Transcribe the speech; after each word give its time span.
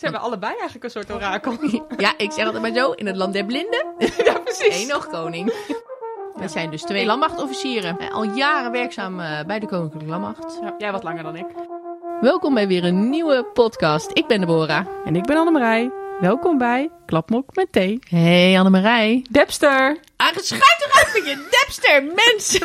Ze 0.00 0.06
hebben 0.06 0.24
allebei 0.24 0.52
eigenlijk 0.52 0.84
een 0.84 0.90
soort 0.90 1.12
orakel. 1.12 1.56
Ja, 1.96 2.12
ik 2.16 2.32
zeg 2.32 2.44
altijd 2.44 2.62
maar 2.62 2.74
zo, 2.82 2.90
in 2.90 3.06
het 3.06 3.16
land 3.16 3.32
der 3.32 3.44
blinden. 3.44 3.84
ja, 4.24 4.38
precies. 4.38 4.82
Eén 4.82 4.88
nog 4.88 5.06
koning. 5.06 5.52
We 6.34 6.48
zijn 6.48 6.70
dus 6.70 6.82
twee 6.82 7.06
landmachtofficieren. 7.06 7.98
eh, 7.98 8.10
Al 8.14 8.22
jaren 8.24 8.72
werkzaam 8.72 9.20
eh, 9.20 9.44
bij 9.46 9.58
de 9.58 9.66
Koninklijke 9.66 10.08
Landmacht. 10.08 10.58
Ja, 10.62 10.74
jij 10.78 10.92
wat 10.92 11.02
langer 11.02 11.22
dan 11.22 11.36
ik. 11.36 11.46
Welkom 12.20 12.54
bij 12.54 12.66
weer 12.68 12.84
een 12.84 13.10
nieuwe 13.10 13.44
podcast. 13.52 14.10
Ik 14.12 14.26
ben 14.26 14.40
Deborah. 14.40 14.86
En 15.04 15.16
ik 15.16 15.22
ben 15.24 15.36
Annemarij. 15.36 15.90
Welkom 16.20 16.58
bij 16.58 16.90
Klapmok 17.06 17.54
met 17.54 17.72
thee. 17.72 17.98
Hey 18.08 18.58
Annemarij. 18.58 19.24
Depster. 19.30 19.98
Ah, 20.16 20.36
schuit 20.36 20.86
eruit 20.90 21.10
met 21.12 21.24
je 21.26 21.48
depster, 21.50 22.02
mens! 22.04 22.58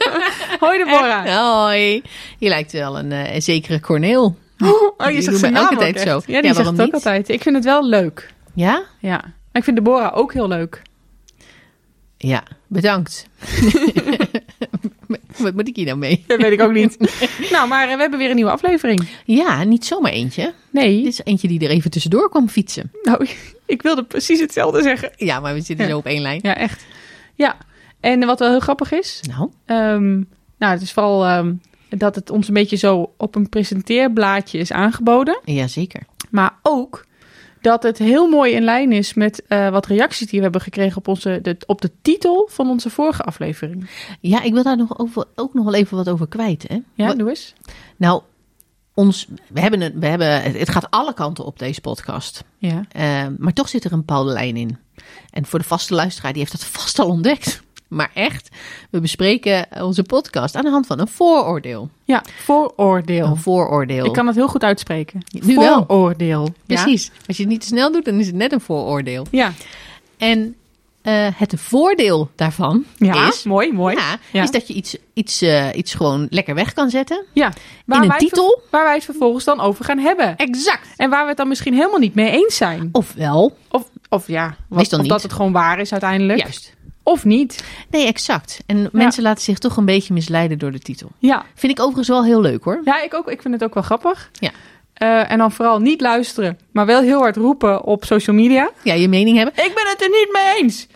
Hoi 0.64 0.78
Deborah. 0.78 1.24
Hoi. 1.64 2.02
Je 2.38 2.48
lijkt 2.48 2.72
wel 2.72 2.98
een, 2.98 3.12
eh, 3.12 3.34
een 3.34 3.42
zekere 3.42 3.80
Corneel. 3.80 4.36
Oh, 4.70 5.06
je 5.06 5.12
Die 5.12 5.22
zegt 5.22 5.38
zijn 5.38 5.52
naam 5.52 5.68
elke 5.68 5.86
ook 5.88 5.98
zo. 5.98 6.22
Ja, 6.32 6.40
die 6.40 6.48
Ja, 6.50 6.54
zegt 6.54 6.70
het 6.70 6.80
ook 6.80 6.84
niet? 6.84 6.94
altijd. 6.94 7.28
Ik 7.28 7.42
vind 7.42 7.54
het 7.54 7.64
wel 7.64 7.86
leuk. 7.88 8.32
Ja? 8.54 8.82
Ja. 9.00 9.24
Ik 9.52 9.64
vind 9.64 9.76
Deborah 9.76 10.16
ook 10.16 10.32
heel 10.32 10.48
leuk. 10.48 10.82
Ja, 12.16 12.42
bedankt. 12.66 13.26
Wat 15.36 15.54
moet 15.54 15.68
ik 15.68 15.76
hier 15.76 15.84
nou 15.86 15.98
mee? 15.98 16.24
Dat 16.26 16.40
weet 16.40 16.52
ik 16.52 16.60
ook 16.60 16.72
niet. 16.72 16.96
nou, 17.52 17.68
maar 17.68 17.88
eh, 17.88 17.94
we 17.94 18.00
hebben 18.00 18.18
weer 18.18 18.28
een 18.28 18.34
nieuwe 18.34 18.50
aflevering. 18.50 19.08
Ja, 19.24 19.64
niet 19.64 19.84
zomaar 19.84 20.12
eentje. 20.12 20.52
Nee. 20.70 21.02
Dit 21.02 21.12
is 21.12 21.20
eentje 21.24 21.48
die 21.48 21.60
er 21.60 21.70
even 21.70 21.90
tussendoor 21.90 22.30
kwam 22.30 22.48
fietsen. 22.48 22.90
Nou, 23.02 23.26
ik 23.66 23.82
wilde 23.82 24.04
precies 24.04 24.40
hetzelfde 24.40 24.82
zeggen. 24.82 25.10
Ja, 25.16 25.40
maar 25.40 25.54
we 25.54 25.60
zitten 25.60 25.86
Ja. 25.86 25.90
zo 25.92 25.98
op 25.98 26.06
één 26.06 26.22
lijn. 26.22 26.40
Ja, 26.42 26.56
echt. 26.56 26.84
Ja. 27.34 27.56
En 28.00 28.26
wat 28.26 28.38
wel 28.38 28.50
heel 28.50 28.60
grappig 28.60 28.92
is, 28.92 29.20
Nou, 29.36 29.50
Ehm, 29.66 30.12
nou, 30.58 30.72
het 30.72 30.82
is 30.82 30.92
vooral 30.92 31.24
ehm, 31.26 31.52
dat 31.96 32.14
het 32.14 32.30
ons 32.30 32.48
een 32.48 32.54
beetje 32.54 32.76
zo 32.76 33.12
op 33.16 33.34
een 33.34 33.48
presenteerblaadje 33.48 34.58
is 34.58 34.72
aangeboden. 34.72 35.40
ja 35.44 35.66
zeker. 35.66 36.02
Maar 36.30 36.54
ook 36.62 37.06
dat 37.60 37.82
het 37.82 37.98
heel 37.98 38.28
mooi 38.28 38.52
in 38.52 38.62
lijn 38.62 38.92
is 38.92 39.14
met 39.14 39.42
eh, 39.46 39.68
wat 39.70 39.86
reacties 39.86 40.26
die 40.26 40.36
we 40.36 40.42
hebben 40.42 40.60
gekregen 40.60 40.96
op, 40.96 41.08
onze, 41.08 41.38
de, 41.42 41.56
op 41.66 41.80
de 41.80 41.90
titel 42.02 42.48
van 42.52 42.68
onze 42.68 42.90
vorige 42.90 43.22
aflevering. 43.22 43.90
Ja, 44.20 44.42
ik 44.42 44.52
wil 44.52 44.62
daar 44.62 44.76
nog 44.76 44.98
over, 44.98 45.24
ook 45.34 45.54
nog 45.54 45.64
wel 45.64 45.74
even 45.74 45.96
wat 45.96 46.08
over 46.08 46.28
kwijt. 46.28 46.64
Hè? 46.68 46.78
Ja, 46.94 47.06
Wat- 47.06 47.18
doe 47.18 47.28
eens. 47.28 47.54
nou, 47.96 48.22
ons, 48.94 49.26
we 49.48 49.60
hebben 49.60 49.80
het, 49.80 49.92
we 49.98 50.06
hebben, 50.06 50.42
het 50.42 50.68
gaat 50.70 50.90
alle 50.90 51.14
kanten 51.14 51.44
op 51.44 51.58
deze 51.58 51.80
podcast. 51.80 52.44
Ja. 52.58 52.84
Eh, 52.92 53.26
maar 53.38 53.52
toch 53.52 53.68
zit 53.68 53.84
er 53.84 53.92
een 53.92 53.98
bepaalde 53.98 54.32
lijn 54.32 54.56
in. 54.56 54.78
En 55.30 55.46
voor 55.46 55.58
de 55.58 55.64
vaste 55.64 55.94
luisteraar, 55.94 56.32
die 56.32 56.40
heeft 56.40 56.52
dat 56.60 56.64
vast 56.64 56.98
al 56.98 57.08
ontdekt. 57.08 57.62
Maar 57.92 58.10
echt, 58.14 58.48
we 58.90 59.00
bespreken 59.00 59.66
onze 59.80 60.02
podcast 60.02 60.54
aan 60.56 60.64
de 60.64 60.70
hand 60.70 60.86
van 60.86 60.98
een 61.00 61.08
vooroordeel. 61.08 61.88
ja, 62.04 62.24
vooroordeel. 62.42 63.26
Een 63.26 63.36
vooroordeel. 63.36 64.04
Ik 64.04 64.12
kan 64.12 64.26
het 64.26 64.36
heel 64.36 64.48
goed 64.48 64.62
uitspreken. 64.64 65.20
Nu 65.32 65.54
wel. 65.54 65.84
Vooroordeel. 65.86 66.42
Ja? 66.66 66.82
Precies. 66.82 67.10
Als 67.26 67.36
je 67.36 67.42
het 67.42 67.52
niet 67.52 67.60
te 67.60 67.66
snel 67.66 67.92
doet, 67.92 68.04
dan 68.04 68.14
is 68.18 68.26
het 68.26 68.34
net 68.34 68.52
een 68.52 68.60
vooroordeel. 68.60 69.26
Ja, 69.30 69.52
En 70.18 70.54
eh, 71.02 71.26
het 71.34 71.54
voordeel 71.56 72.30
daarvan 72.36 72.84
ja. 72.96 73.28
is, 73.28 73.42
mooi, 73.42 73.72
mooi. 73.72 73.96
ja, 73.96 74.16
Ja. 74.32 74.42
is 74.42 74.50
dat 74.50 74.66
je 74.68 74.74
iets, 74.74 74.96
iets, 75.14 75.42
eh, 75.42 75.68
iets 75.74 75.94
gewoon 75.94 76.26
lekker 76.30 76.54
weg 76.54 76.72
kan 76.72 76.90
zetten. 76.90 77.24
Ja. 77.32 77.46
In 77.46 77.52
een 78.02 78.08
wij 78.08 78.18
titel? 78.18 78.48
ver- 78.60 78.68
waar 78.70 78.84
wij 78.84 78.94
het 78.94 79.04
vervolgens 79.04 79.44
dan 79.44 79.60
over 79.60 79.84
gaan 79.84 79.98
hebben. 79.98 80.36
Exact. 80.36 80.88
En 80.96 81.10
waar 81.10 81.22
we 81.22 81.28
het 81.28 81.36
dan 81.36 81.48
misschien 81.48 81.74
helemaal 81.74 81.98
niet 81.98 82.14
mee 82.14 82.30
eens 82.30 82.56
zijn. 82.56 82.88
Ofwel, 82.92 83.56
Of, 83.68 83.84
of 84.08 84.26
ja, 84.26 84.56
wat, 84.68 84.92
of 84.92 85.00
niet. 85.00 85.08
dat 85.10 85.22
het 85.22 85.32
gewoon 85.32 85.52
waar 85.52 85.78
is 85.80 85.92
uiteindelijk. 85.92 86.38
juist. 86.40 86.74
Of 87.02 87.24
niet. 87.24 87.64
Nee, 87.90 88.06
exact. 88.06 88.60
En 88.66 88.88
mensen 88.92 89.22
laten 89.22 89.42
zich 89.42 89.58
toch 89.58 89.76
een 89.76 89.84
beetje 89.84 90.14
misleiden 90.14 90.58
door 90.58 90.72
de 90.72 90.78
titel. 90.78 91.08
Ja. 91.18 91.44
Vind 91.54 91.72
ik 91.72 91.80
overigens 91.80 92.08
wel 92.08 92.24
heel 92.24 92.40
leuk 92.40 92.64
hoor. 92.64 92.80
Ja, 92.84 93.02
ik 93.02 93.14
ook. 93.14 93.30
Ik 93.30 93.42
vind 93.42 93.54
het 93.54 93.64
ook 93.64 93.74
wel 93.74 93.82
grappig. 93.82 94.30
Ja. 94.32 94.50
Eh, 94.94 95.30
en 95.30 95.38
dan 95.38 95.52
vooral 95.52 95.80
niet 95.80 96.00
luisteren, 96.00 96.58
maar 96.72 96.86
wel 96.86 97.00
heel 97.00 97.18
hard 97.18 97.36
roepen 97.36 97.84
op 97.84 98.04
social 98.04 98.36
media. 98.36 98.70
Ja, 98.82 98.94
je 98.94 99.08
mening 99.08 99.36
hebben. 99.36 99.64
Ik 99.64 99.72
ben 99.74 99.86
het 99.88 100.02
er 100.02 100.08
niet 100.08 100.28
mee 100.32 100.62
eens. 100.62 100.86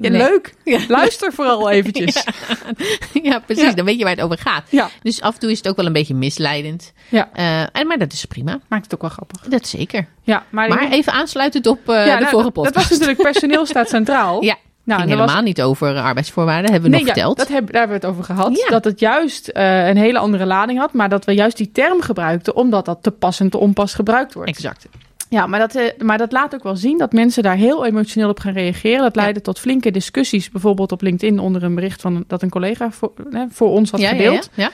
Ja, 0.00 0.08
Nee. 0.10 0.18
leuk. 0.20 0.54
Ja. 0.64 0.80
Luister 0.88 1.32
vooral 1.32 1.70
eventjes. 1.70 2.24
Ja, 3.22 3.38
precies. 3.38 3.74
Dan 3.74 3.84
weet 3.84 3.98
je 3.98 4.04
waar 4.04 4.14
het 4.14 4.22
over 4.24 4.38
gaat. 4.38 4.62
Ja. 4.70 4.88
Dus 5.02 5.20
af 5.20 5.34
en 5.34 5.40
toe 5.40 5.50
is 5.50 5.56
het 5.58 5.68
ook 5.68 5.76
wel 5.76 5.86
een 5.86 5.92
beetje 5.92 6.14
misleidend. 6.14 6.92
Ja. 7.08 7.28
Eh, 7.32 7.60
en, 7.72 7.86
maar 7.86 7.98
dat 7.98 8.12
is 8.12 8.24
prima. 8.24 8.60
Maakt 8.68 8.84
het 8.84 8.94
ook 8.94 9.00
wel 9.00 9.10
grappig. 9.10 9.40
Dat 9.40 9.66
zeker. 9.68 10.08
Ja, 10.22 10.44
maar, 10.50 10.68
Maar 10.68 10.90
even 10.90 11.12
aansluitend 11.12 11.66
op 11.66 11.78
eh, 11.88 12.04
de 12.04 12.10
nou, 12.10 12.26
vorige 12.26 12.50
podcast. 12.50 12.74
dat 12.74 12.88
was 12.88 12.98
natuurlijk 12.98 13.22
personeel 13.32 13.66
staat 13.66 13.88
centraal. 13.88 14.42
Ja, 14.44 14.56
nou, 14.88 15.00
ging 15.00 15.12
helemaal 15.20 15.42
niet 15.42 15.62
over 15.62 15.96
arbeidsvoorwaarden, 16.00 16.70
hebben 16.70 16.90
we 16.90 16.96
Nee, 16.96 17.04
nog 17.04 17.14
ja, 17.14 17.14
verteld. 17.14 17.38
dat 17.38 17.48
heb, 17.48 17.72
daar 17.72 17.80
hebben 17.80 18.00
we 18.00 18.06
het 18.06 18.14
over 18.14 18.24
gehad. 18.24 18.56
Ja. 18.58 18.68
Dat 18.68 18.84
het 18.84 19.00
juist 19.00 19.48
eh, 19.48 19.88
een 19.88 19.96
hele 19.96 20.18
andere 20.18 20.46
lading 20.46 20.78
had. 20.78 20.92
Maar 20.92 21.08
dat 21.08 21.24
we 21.24 21.32
juist 21.32 21.56
die 21.56 21.72
term 21.72 22.00
gebruikten. 22.00 22.56
Omdat 22.56 22.84
dat 22.84 22.98
te 23.02 23.10
pas 23.10 23.40
en 23.40 23.48
te 23.50 23.58
onpas 23.58 23.94
gebruikt 23.94 24.34
wordt. 24.34 24.50
Exact. 24.50 24.86
Ja, 25.28 25.46
maar 25.46 25.58
dat, 25.58 25.74
eh, 25.74 25.84
maar 25.98 26.18
dat 26.18 26.32
laat 26.32 26.54
ook 26.54 26.62
wel 26.62 26.76
zien 26.76 26.98
dat 26.98 27.12
mensen 27.12 27.42
daar 27.42 27.56
heel 27.56 27.84
emotioneel 27.86 28.28
op 28.28 28.38
gaan 28.40 28.52
reageren. 28.52 29.02
Dat 29.02 29.14
Ja. 29.14 29.20
leidde 29.20 29.40
tot 29.40 29.58
flinke 29.58 29.90
discussies. 29.90 30.50
Bijvoorbeeld 30.50 30.92
op 30.92 31.02
LinkedIn 31.02 31.38
onder 31.38 31.62
een 31.62 31.74
bericht 31.74 32.00
van 32.00 32.24
dat 32.26 32.42
een 32.42 32.48
collega 32.50 32.90
voor, 32.90 33.12
eh, 33.32 33.42
voor 33.50 33.68
ons 33.70 33.90
had 33.90 34.02
gedeeld. 34.04 34.50
ja, 34.54 34.70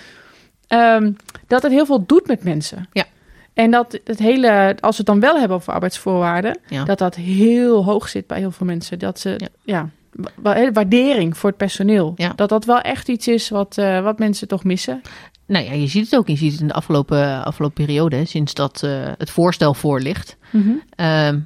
ja. 0.69 0.97
Ehm, 0.97 1.13
dat 1.47 1.63
het 1.63 1.73
heel 1.73 1.87
veel 1.87 2.05
doet 2.07 2.27
met 2.27 2.45
mensen. 2.45 2.89
Ja. 2.93 3.05
En 3.55 3.71
dat 3.71 3.99
het 4.05 4.19
hele, 4.19 4.77
als 4.81 4.91
we 4.97 4.97
het 4.97 5.07
dan 5.07 5.21
wel 5.21 5.39
hebben 5.39 5.57
over 5.57 5.73
arbeidsvoorwaarden, 5.73 6.59
Ja. 6.69 6.85
dat 6.85 6.99
dat 6.99 7.15
heel 7.15 7.85
hoog 7.85 8.09
zit 8.09 8.27
bij 8.27 8.39
heel 8.39 8.51
veel 8.51 8.67
mensen. 8.67 8.99
Dat 8.99 9.19
ze, 9.21 9.35
Ja. 9.39 9.49
ja, 9.63 9.89
waardering 10.73 11.37
voor 11.37 11.49
het 11.49 11.59
personeel. 11.59 12.13
Ja. 12.17 12.33
Dat 12.37 12.49
dat 12.49 12.65
wel 12.65 12.81
echt 12.81 13.09
iets 13.09 13.29
is 13.29 13.49
wat, 13.49 13.79
eh, 13.79 14.03
wat 14.03 14.19
mensen 14.19 14.49
toch 14.49 14.65
missen. 14.65 15.01
Nou 15.47 15.65
ja, 15.65 15.73
je 15.73 15.87
ziet 15.87 16.05
het 16.05 16.17
ook. 16.17 16.29
Je 16.29 16.37
ziet 16.37 16.53
het 16.53 16.61
in 16.61 16.67
de 16.67 16.73
afgelopen, 16.73 17.45
afgelopen 17.45 17.85
periode, 17.85 18.17
hè, 18.17 18.25
sinds 18.25 18.55
dat 18.55 18.83
eh, 18.83 18.91
het 19.19 19.31
voorstel 19.31 19.75
voor 19.75 20.01
ligt. 20.01 20.37
Ehm, 20.97 21.39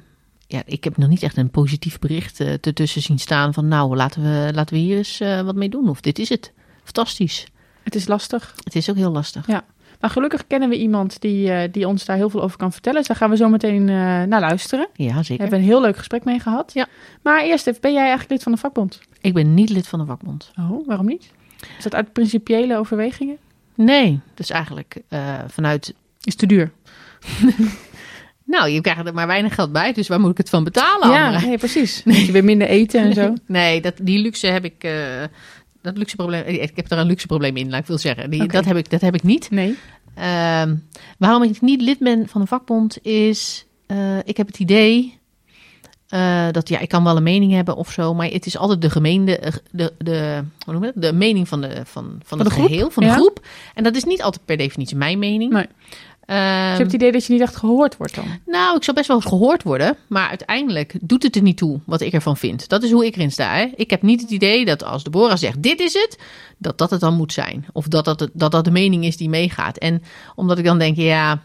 ja, 0.47 0.61
ik 0.65 0.83
heb 0.83 0.97
nog 0.97 1.09
niet 1.09 1.23
echt 1.23 1.37
een 1.37 1.49
positief 1.49 1.99
bericht 1.99 2.39
eh 2.39 2.51
ertussen 2.51 3.01
zien 3.01 3.19
staan 3.19 3.53
van 3.53 3.67
nou, 3.67 3.95
laten 3.95 4.21
we, 4.21 4.51
laten 4.53 4.75
we 4.75 4.81
hier 4.81 4.97
eens 4.97 5.19
eh, 5.19 5.41
wat 5.41 5.55
mee 5.55 5.69
doen. 5.69 5.89
Of 5.89 6.01
dit 6.01 6.19
is 6.19 6.29
het. 6.29 6.53
Fantastisch. 6.83 7.47
Het 7.83 7.95
is 7.95 8.07
lastig. 8.07 8.55
Het 8.63 8.75
is 8.75 8.89
ook 8.89 8.95
heel 8.95 9.11
lastig. 9.11 9.47
Ja. 9.47 9.65
Maar 9.99 10.09
gelukkig 10.09 10.47
kennen 10.47 10.69
we 10.69 10.77
iemand 10.77 11.21
die, 11.21 11.51
eh, 11.51 11.71
die 11.71 11.87
ons 11.87 12.05
daar 12.05 12.15
heel 12.15 12.29
veel 12.29 12.41
over 12.41 12.57
kan 12.57 12.71
vertellen. 12.71 12.97
Dus 12.97 13.07
daar 13.07 13.17
gaan 13.17 13.29
we 13.29 13.35
zo 13.35 13.49
meteen 13.49 13.89
eh, 13.89 13.95
naar 14.23 14.39
luisteren. 14.39 14.87
Ja, 14.93 15.15
We 15.15 15.23
zeker. 15.23 15.41
hebben 15.41 15.59
een 15.59 15.65
heel 15.65 15.81
leuk 15.81 15.97
gesprek 15.97 16.23
mee 16.23 16.39
gehad. 16.39 16.71
Ja. 16.73 16.87
Maar 17.23 17.43
eerst 17.43 17.67
even, 17.67 17.81
ben 17.81 17.91
jij 17.91 18.01
eigenlijk 18.01 18.31
lid 18.31 18.43
van 18.43 18.51
de 18.51 18.57
vakbond? 18.57 18.99
Ik 19.21 19.33
ben 19.33 19.53
niet 19.53 19.69
lid 19.69 19.87
van 19.87 19.99
de 19.99 20.05
vakbond. 20.05 20.51
Oh, 20.59 20.87
waarom 20.87 21.05
niet? 21.05 21.31
Is 21.77 21.83
dat 21.83 21.95
uit 21.95 22.13
principiële 22.13 22.77
overwegingen? 22.77 23.37
Nee, 23.75 24.19
dus 24.33 24.49
eigenlijk 24.49 24.95
eh, 25.09 25.33
vanuit... 25.47 25.93
Is 26.23 26.35
te 26.35 26.45
duur. 26.45 26.71
Nou, 28.45 28.69
je 28.69 28.81
krijgt 28.81 29.07
er 29.07 29.13
maar 29.13 29.27
weinig 29.27 29.55
geld 29.55 29.71
bij, 29.71 29.93
dus 29.93 30.07
waar 30.07 30.19
moet 30.19 30.31
ik 30.31 30.37
het 30.37 30.49
van 30.49 30.63
betalen? 30.63 31.09
Ja, 31.09 31.39
nee, 31.41 31.57
precies. 31.57 32.01
Je 32.05 32.31
weer 32.31 32.43
minder 32.43 32.67
eten 32.67 33.01
en 33.01 33.13
zo. 33.13 33.33
Nee, 33.45 33.81
dat, 33.81 33.93
die 34.01 34.19
luxe 34.19 34.47
heb 34.47 34.63
ik... 34.65 34.83
eh, 34.83 34.91
dat 35.81 35.97
luxe 35.97 36.15
probleem, 36.15 36.45
ik 36.45 36.75
heb 36.75 36.91
er 36.91 36.97
een 36.97 37.07
luxe 37.07 37.27
probleem 37.27 37.57
in, 37.57 37.69
laat 37.69 37.81
ik 37.81 37.87
wil 37.87 37.97
zeggen. 37.97 38.29
Die, 38.29 38.47
dat, 38.47 38.65
heb 38.65 38.77
ik, 38.77 38.89
dat 38.89 39.01
heb 39.01 39.15
ik 39.15 39.23
niet. 39.23 39.51
Nee. 39.51 39.77
Ehm, 40.15 40.75
waarom 41.17 41.43
ik 41.43 41.61
niet 41.61 41.81
lid 41.81 41.99
ben 41.99 42.27
van 42.27 42.41
een 42.41 42.47
vakbond 42.47 43.05
is, 43.05 43.65
eh, 43.85 44.17
ik 44.17 44.37
heb 44.37 44.47
het 44.47 44.59
idee 44.59 45.19
eh, 46.09 46.47
dat 46.51 46.69
ja, 46.69 46.79
ik 46.79 46.89
kan 46.89 47.03
wel 47.03 47.17
een 47.17 47.23
mening 47.23 47.51
hebben 47.51 47.75
of 47.75 47.91
zo, 47.91 48.13
maar 48.13 48.27
het 48.27 48.45
is 48.45 48.57
altijd 48.57 48.81
de 48.81 48.89
gemeente, 48.89 49.37
eh, 49.37 49.53
de, 49.71 49.93
de, 49.97 50.43
hoe 50.65 50.73
noem 50.73 50.83
je 50.83 50.91
dat? 50.93 51.03
de 51.03 51.13
mening 51.13 51.47
van, 51.47 51.61
de, 51.61 51.81
van, 51.85 52.19
van, 52.25 52.39
het 52.39 52.51
geheel, 52.51 52.89
van 52.89 53.03
de 53.03 53.09
ja. 53.09 53.15
groep. 53.15 53.45
En 53.73 53.83
dat 53.83 53.95
is 53.95 54.03
niet 54.03 54.21
altijd 54.21 54.45
per 54.45 54.57
definitie 54.57 54.97
mijn 54.97 55.19
mening. 55.19 55.53
Nee. 55.53 55.65
Ehm, 56.29 56.37
Dus 56.37 56.71
je 56.71 56.77
hebt 56.77 56.79
het 56.91 56.93
idee 56.93 57.11
dat 57.11 57.25
je 57.25 57.33
niet 57.33 57.41
echt 57.41 57.55
gehoord 57.55 57.97
wordt 57.97 58.15
dan? 58.15 58.25
nou, 58.45 58.75
ik 58.77 58.83
zal 58.83 58.93
best 58.93 59.07
wel 59.07 59.21
gehoord 59.21 59.63
worden, 59.63 59.95
maar 60.07 60.29
uiteindelijk 60.29 60.93
doet 61.01 61.23
het 61.23 61.35
er 61.35 61.41
niet 61.41 61.57
toe 61.57 61.79
wat 61.85 62.01
ik 62.01 62.13
ervan 62.13 62.37
vind. 62.37 62.69
Dat 62.69 62.83
is 62.83 62.91
hoe 62.91 63.05
ik 63.05 63.15
erin 63.15 63.31
sta. 63.31 63.53
Hè? 63.55 63.67
Ik 63.75 63.89
heb 63.89 64.01
niet 64.01 64.21
het 64.21 64.29
idee 64.31 64.65
dat 64.65 64.83
als 64.83 65.03
Deborah 65.03 65.37
zegt 65.37 65.63
dit 65.63 65.79
is 65.79 65.93
het, 65.93 66.17
dat 66.57 66.77
dat 66.77 66.89
het 66.89 66.99
dan 66.99 67.13
moet 67.15 67.33
zijn. 67.33 67.65
Of 67.73 67.87
dat 67.87 68.05
dat, 68.05 68.19
het- 68.19 68.31
dat, 68.33 68.51
dat 68.51 68.65
de 68.65 68.71
mening 68.71 69.05
is 69.05 69.17
die 69.17 69.29
meegaat. 69.29 69.77
En 69.77 70.03
omdat 70.35 70.57
ik 70.57 70.65
dan 70.65 70.77
denk, 70.79 70.95
ja, 70.97 71.41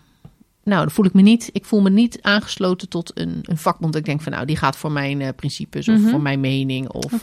nou, 0.65 0.81
dan 0.81 0.91
voel 0.91 1.05
ik 1.05 1.13
me 1.15 1.23
niet, 1.23 1.51
ik 1.53 1.65
voel 1.65 1.81
me 1.81 1.91
niet 1.91 2.19
aangesloten 2.23 2.89
tot 2.89 3.11
een, 3.15 3.39
een 3.43 3.59
vakbond. 3.59 3.93
Dat 3.93 4.01
ik 4.01 4.07
denk 4.09 4.23
van, 4.23 4.33
nou, 4.33 4.45
die 4.47 4.57
gaat 4.57 4.77
voor 4.77 4.93
mijn 4.93 5.21
eh, 5.21 5.29
principes 5.37 5.89
of 5.89 5.99
Mhm. 5.99 6.09
voor 6.11 6.21
mijn 6.21 6.41
mening. 6.41 6.89
Of, 6.89 7.23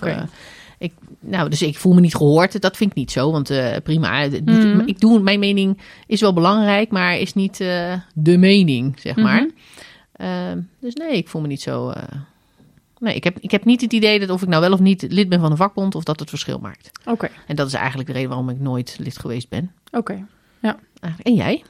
ik, 0.82 0.94
nou, 1.20 1.50
dus 1.50 1.62
ik 1.62 1.78
voel 1.78 1.94
me 1.94 2.00
niet 2.00 2.16
gehoord. 2.16 2.62
Dat 2.62 2.78
vind 2.78 2.90
ik 2.92 2.96
niet 2.96 3.12
zo, 3.12 3.32
want 3.32 3.50
eh, 3.50 3.76
prima. 3.84 4.28
Mhm. 4.28 4.80
Ik 4.86 5.00
doe, 5.00 5.20
mijn 5.20 5.40
mening 5.40 5.78
is 6.08 6.22
wel 6.22 6.34
belangrijk, 6.34 6.92
maar 6.92 7.18
is 7.18 7.34
niet 7.34 7.60
eh, 7.60 7.94
de 8.14 8.38
mening, 8.38 9.00
zeg 9.00 9.16
maar. 9.16 9.42
Mhm. 9.42 9.50
Ehm, 10.12 10.60
dus 10.80 10.94
nee, 10.94 11.18
ik 11.18 11.28
voel 11.28 11.42
me 11.42 11.48
niet 11.48 11.62
zo. 11.62 11.90
eh, 11.90 12.04
nee, 13.00 13.16
ik 13.16 13.24
heb, 13.24 13.38
ik 13.40 13.52
heb 13.52 13.66
niet 13.66 13.82
het 13.82 13.94
idee 13.94 14.20
dat 14.20 14.30
of 14.30 14.42
ik 14.42 14.48
nou 14.48 14.62
wel 14.62 14.72
of 14.74 14.80
niet 14.80 15.06
lid 15.10 15.30
ben 15.30 15.40
van 15.40 15.52
een 15.52 15.58
vakbond, 15.58 15.96
of 15.96 16.04
dat 16.04 16.20
het 16.20 16.30
verschil 16.30 16.60
maakt. 16.60 16.92
Oké, 17.06 17.30
En 17.48 17.56
dat 17.56 17.68
is 17.68 17.74
eigenlijk 17.74 18.08
de 18.08 18.14
reden 18.14 18.30
waarom 18.30 18.50
ik 18.50 18.60
nooit 18.60 18.96
lid 19.00 19.18
geweest 19.18 19.50
ben. 19.50 19.72
oké. 19.92 20.26
Eigenlijk. 20.62 21.28
En 21.28 21.34
jij? 21.34 21.64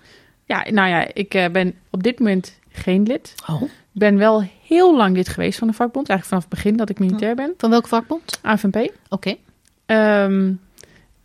Ja, 0.45 0.65
nou 0.71 0.89
ja, 0.89 1.13
ik 1.13 1.29
ben 1.51 1.73
op 1.89 2.03
dit 2.03 2.19
moment 2.19 2.59
geen 2.71 3.03
lid. 3.03 3.35
Oh. 3.49 3.61
Ik 3.93 3.99
ben 3.99 4.17
wel 4.17 4.43
heel 4.67 4.95
lang 4.97 5.15
lid 5.15 5.29
geweest 5.29 5.59
van 5.59 5.67
de 5.67 5.73
vakbond. 5.73 6.09
Eigenlijk 6.09 6.27
vanaf 6.27 6.43
het 6.43 6.63
begin 6.63 6.77
dat 6.77 6.89
ik 6.89 6.99
militair 6.99 7.35
ben. 7.35 7.53
Van 7.57 7.69
welk 7.69 7.87
vakbond? 7.87 8.39
AFNP. 8.41 8.91
Oké. 9.09 9.35
Ehm, 9.85 10.51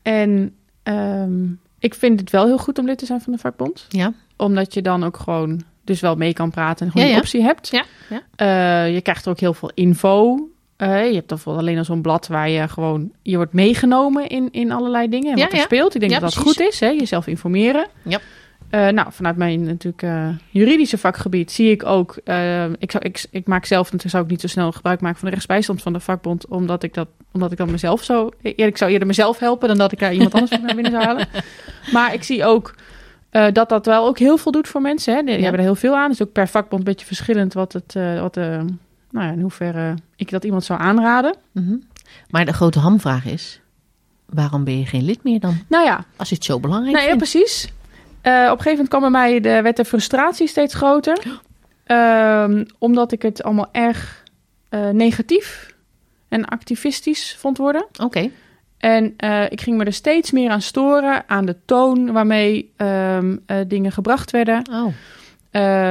en 0.03 0.55
ehm, 0.83 1.45
ik 1.79 1.95
vind 1.95 2.21
het 2.21 2.31
wel 2.31 2.47
heel 2.47 2.59
goed 2.59 2.79
om 2.79 2.87
lid 2.87 2.99
te 2.99 3.07
zijn 3.07 3.21
van 3.21 3.33
de 3.33 3.39
vakbond. 3.39 3.87
Ja. 3.89 4.13
Omdat 4.37 4.75
je 4.75 4.83
dan 4.83 5.05
ook 5.05 5.17
gewoon 5.17 5.63
dus 5.85 6.01
wel 6.01 6.15
mee 6.17 6.33
kan 6.33 6.51
praten 6.51 6.87
en 6.87 6.93
gewoon 6.93 7.07
Ja, 7.07 7.13
ja. 7.13 7.19
optie 7.19 7.43
hebt. 7.43 7.69
Ja, 7.69 7.85
ja. 8.09 8.23
Eh, 8.37 8.95
je 8.95 9.01
krijgt 9.01 9.25
er 9.25 9.31
ook 9.31 9.41
heel 9.41 9.55
veel 9.55 9.71
info. 9.75 10.49
Eh, 10.77 11.09
je 11.09 11.15
hebt 11.15 11.27
bijvoorbeeld 11.27 11.67
alleen 11.67 11.79
al 11.79 11.85
zo'n 11.85 12.03
blad 12.03 12.27
waar 12.27 12.49
je 12.49 12.69
gewoon... 12.69 13.13
Je 13.23 13.37
wordt 13.37 13.53
meegenomen 13.53 14.27
in, 14.29 14.49
in 14.51 14.73
allerlei 14.73 15.09
dingen 15.09 15.31
en 15.33 15.37
Ja, 15.39 15.43
wat 15.45 15.53
er 15.53 15.59
ja. 15.59 15.65
speelt. 15.65 15.95
Ik 15.95 16.01
denk 16.01 16.13
dat 16.13 16.21
dat 16.21 16.37
goed 16.37 16.61
is, 16.61 16.81
hè? 16.81 16.89
jezelf 16.89 17.27
informeren. 17.27 17.87
Ja. 18.03 18.21
Eh, 18.71 18.89
nou, 18.89 19.09
vanuit 19.13 19.37
mijn 19.37 19.63
natuurlijk 19.65 20.03
eh, 20.03 20.29
juridische 20.51 20.99
vakgebied 20.99 21.53
zie 21.53 21.71
ik 21.71 21.85
ook... 21.85 22.17
eh, 22.25 22.65
ik, 22.79 22.91
zou, 22.91 23.05
ik, 23.05 23.25
ik 23.31 23.47
maak 23.47 23.65
zelf 23.65 23.85
natuurlijk 23.85 24.11
zou 24.11 24.25
ik 24.25 24.31
niet 24.31 24.41
zo 24.41 24.47
snel 24.47 24.73
gebruik 24.73 25.01
maken 25.01 25.17
van 25.17 25.25
de 25.25 25.31
rechtsbijstand 25.35 25.83
van 25.83 25.93
de 25.93 26.01
vakbond... 26.01 26.47
omdat 26.47 26.83
ik 26.83 26.95
dat, 26.95 27.09
omdat 27.33 27.53
ik 27.53 27.59
dan 27.59 27.71
mezelf 27.71 28.03
zo... 28.05 28.31
Eerder, 28.43 28.67
ik 28.67 28.77
zou 28.77 28.91
eerder 28.91 29.07
mezelf 29.07 29.39
helpen 29.39 29.69
dan 29.69 29.79
dat 29.79 29.93
ik 29.93 29.99
daar 29.99 30.13
iemand 30.13 30.35
anders 30.35 30.51
naar 30.61 30.75
binnen 30.75 30.93
zou 30.93 31.05
halen. 31.05 31.29
Maar 31.93 32.15
ik 32.15 32.23
zie 32.23 32.45
ook... 32.45 32.75
dat 33.53 33.69
dat 33.69 33.87
wel 33.87 34.07
ook 34.07 34.19
heel 34.19 34.37
veel 34.37 34.53
doet 34.53 34.69
voor 34.69 34.81
mensen. 34.81 35.15
Hè? 35.15 35.23
Die 35.23 35.35
Ja. 35.35 35.41
hebben 35.41 35.59
er 35.61 35.67
heel 35.67 35.75
veel 35.75 35.97
aan. 35.97 36.11
Het 36.11 36.21
is 36.21 36.27
ook 36.27 36.33
per 36.33 36.49
vakbond 36.49 36.81
een 36.81 36.89
beetje 36.93 37.07
verschillend 37.07 37.53
wat 37.53 37.73
het, 37.73 37.93
wat 38.21 38.35
nou 39.11 39.27
ja, 39.27 39.31
in 39.33 39.41
hoeverre 39.41 39.95
ik 40.17 40.31
dat 40.31 40.45
iemand 40.45 40.65
zou 40.65 40.81
aanraden. 40.81 41.37
Mhm. 41.53 41.75
Maar 42.31 42.45
de 42.45 42.53
grote 42.53 42.79
hamvraag 42.79 43.25
is, 43.25 43.61
waarom 44.27 44.65
ben 44.65 44.79
je 44.79 44.87
geen 44.87 45.05
lid 45.05 45.25
meer 45.25 45.41
dan? 45.41 45.59
Nou 45.69 45.85
ja, 45.85 46.05
Als 46.17 46.29
je 46.29 46.35
het 46.35 46.45
zo 46.45 46.61
belangrijk 46.61 46.93
nou, 46.97 47.09
ja 47.09 47.17
vindt. 47.17 47.31
precies. 47.31 47.73
Eh, 48.27 48.33
op 48.33 48.39
een 48.59 48.63
gegeven 48.63 48.71
moment 48.71 48.89
kwam 48.89 49.01
bij 49.01 49.11
mij 49.11 49.41
de, 49.41 49.63
werd 49.63 49.77
de 49.77 49.85
frustratie 49.85 50.49
steeds 50.49 50.75
groter. 50.75 51.19
Ehm, 51.85 52.65
omdat 52.79 53.13
ik 53.13 53.23
het 53.23 53.43
allemaal 53.43 53.69
erg 53.73 54.23
eh, 54.69 54.89
negatief 54.89 55.75
en 56.29 56.45
activistisch 56.45 57.37
vond 57.39 57.59
worden. 57.59 57.87
Oké, 58.03 58.31
En 58.79 59.15
eh, 59.17 59.45
ik 59.51 59.61
ging 59.61 59.77
me 59.77 59.85
er 59.85 59.93
steeds 59.93 60.31
meer 60.31 60.51
aan 60.51 60.61
storen, 60.61 61.25
aan 61.27 61.47
de 61.47 61.57
toon 61.65 62.13
waarmee 62.13 62.73
ehm, 62.77 63.37
eh, 63.47 63.57
dingen 63.67 63.93
gebracht 63.93 64.31
werden. 64.31 64.69
oh. 64.71 64.93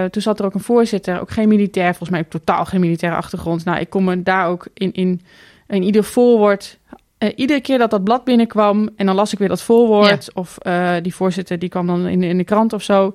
Toen 0.09 0.21
zat 0.21 0.39
er 0.39 0.45
ook 0.45 0.53
een 0.53 0.59
voorzitter, 0.59 1.19
ook 1.19 1.31
geen 1.31 1.47
militair, 1.47 1.88
volgens 1.88 2.09
mij 2.09 2.23
totaal 2.23 2.65
geen 2.65 2.79
militaire 2.79 3.17
achtergrond. 3.17 3.65
Nou, 3.65 3.79
ik 3.79 3.89
kon 3.89 4.03
me 4.03 4.23
daar 4.23 4.47
ook 4.47 4.67
in, 4.73 4.93
in, 4.93 5.21
in 5.67 5.83
ieder 5.83 6.03
voorwoord, 6.03 6.77
eh, 7.25 7.31
iedere 7.36 7.62
keer 7.62 7.77
dat 7.77 7.89
dat 7.92 8.04
blad 8.04 8.24
binnenkwam 8.24 8.89
en 8.95 9.06
dan 9.06 9.16
las 9.16 9.33
ik 9.33 9.39
weer 9.39 9.48
dat 9.48 9.62
voorwoord, 9.62 10.30
of 10.33 10.57
eh, 10.57 10.94
die 11.01 11.16
voorzitter 11.16 11.60
die 11.60 11.69
kwam 11.69 11.88
dan 11.88 12.07
in, 12.07 12.19
de- 12.19 12.27
in 12.27 12.38
de 12.38 12.44
krant 12.44 12.74
of 12.74 12.83
zo. 12.83 13.13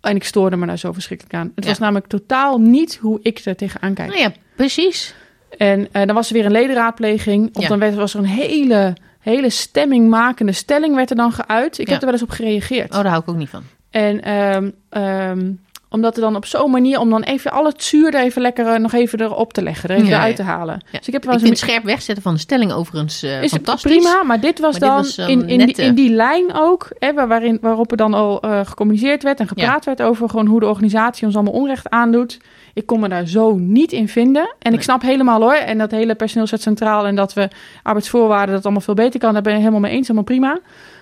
En 0.00 0.16
ik 0.16 0.24
stoorde 0.24 0.56
me 0.56 0.66
daar 0.66 0.78
zo 0.78 0.92
verschrikkelijk 0.92 1.36
aan. 1.36 1.52
Het 1.54 1.64
Ja. 1.64 1.70
was 1.70 1.78
namelijk 1.78 2.06
totaal 2.06 2.58
niet 2.58 2.96
hoe 3.00 3.18
ik 3.22 3.40
er 3.44 3.56
tegenaan 3.56 3.94
kijk. 3.94 4.08
Nou 4.08 4.20
ja, 4.20 4.32
precies. 4.56 5.14
En 5.58 5.88
eh, 5.92 6.06
dan 6.06 6.14
was 6.14 6.28
er 6.28 6.34
weer 6.34 6.44
een 6.44 6.50
ledenraadpleging. 6.52 7.56
Of 7.56 7.62
Ja. 7.62 7.68
dan 7.68 7.78
werd, 7.78 7.94
was 7.94 8.12
er 8.14 8.18
een 8.20 8.26
hele, 8.26 8.96
hele 9.20 9.50
stemmingmakende 9.50 10.52
stelling 10.52 10.94
werd 10.94 11.10
er 11.10 11.16
dan 11.16 11.32
geuit. 11.32 11.78
Ik 11.78 11.88
heb 11.88 11.98
er 11.98 12.04
wel 12.04 12.12
eens 12.12 12.22
op 12.22 12.30
gereageerd. 12.30 12.88
Oh, 12.90 12.96
daar 12.96 13.06
hou 13.06 13.22
ik 13.22 13.28
ook 13.28 13.36
niet 13.36 13.48
van. 13.48 13.62
En 13.90 14.22
ehm, 14.22 15.52
omdat 15.90 16.14
er 16.16 16.22
dan 16.22 16.36
op 16.36 16.46
zo'n 16.46 16.70
manier, 16.70 16.98
om 17.00 17.10
dan 17.10 17.22
even 17.22 17.50
al 17.52 17.64
het 17.64 17.82
zuur 17.82 18.14
er 18.14 18.20
even 18.22 18.42
lekker 18.42 18.66
eh, 18.66 18.78
nog 18.80 18.92
even 18.92 19.20
erop 19.20 19.52
te 19.52 19.62
leggen, 19.62 19.88
er 19.88 19.96
even 19.96 20.08
Ja, 20.08 20.20
uit 20.20 20.36
te 20.36 20.42
halen. 20.42 20.80
Ja. 20.90 20.98
Dus 20.98 21.06
ik 21.06 21.12
heb 21.12 21.24
wel 21.24 21.34
Ik 21.34 21.40
eens 21.40 21.48
vind 21.48 21.60
een- 21.62 21.68
scherp 21.68 21.84
wegzetten 21.84 22.22
van 22.22 22.34
de 22.34 22.40
stelling 22.40 22.72
overigens 22.72 23.22
eh 23.22 23.30
is 23.36 23.40
het 23.40 23.50
fantastisch. 23.50 23.90
prima, 23.96 24.22
maar 24.22 24.40
dit 24.40 24.58
was 24.60 24.78
Maar 24.78 24.80
dit 24.80 25.16
dan 25.16 25.26
was, 25.26 25.30
in, 25.30 25.48
in, 25.48 25.66
die, 25.66 25.74
in 25.74 25.94
die 25.94 26.10
lijn 26.10 26.54
ook, 26.54 26.88
hè, 26.98 27.12
waar- 27.14 27.28
waarin, 27.28 27.58
waarop 27.60 27.90
er 27.90 27.96
dan 27.96 28.14
al 28.14 28.40
eh, 28.40 28.60
gecommuniceerd 28.64 29.22
werd 29.22 29.40
en 29.40 29.48
gepraat 29.48 29.84
werd 29.84 30.02
over 30.02 30.28
gewoon 30.28 30.46
hoe 30.46 30.60
de 30.60 30.66
organisatie 30.66 31.26
ons 31.26 31.34
allemaal 31.34 31.52
onrecht 31.52 31.90
aandoet. 31.90 32.38
Ik 32.74 32.86
kon 32.86 33.00
me 33.00 33.08
daar 33.08 33.26
zo 33.26 33.54
niet 33.54 33.92
in 33.92 34.08
vinden. 34.08 34.54
En 34.58 34.72
ik 34.72 34.82
snap 34.82 35.02
helemaal 35.02 35.40
hoor, 35.40 35.52
en 35.54 35.78
dat 35.78 35.90
hele 35.90 36.14
personeelswet 36.14 36.62
centraal 36.62 37.06
en 37.06 37.14
dat 37.16 37.32
we 37.32 37.48
arbeidsvoorwaarden 37.82 38.54
dat 38.54 38.64
allemaal 38.64 38.82
veel 38.82 38.94
beter 38.94 39.20
kan, 39.20 39.32
daar 39.32 39.42
ben 39.42 39.52
ik 39.52 39.58
helemaal 39.58 39.80
mee 39.80 39.90
eens, 39.92 40.00
helemaal 40.08 40.24
prima. 40.24 40.58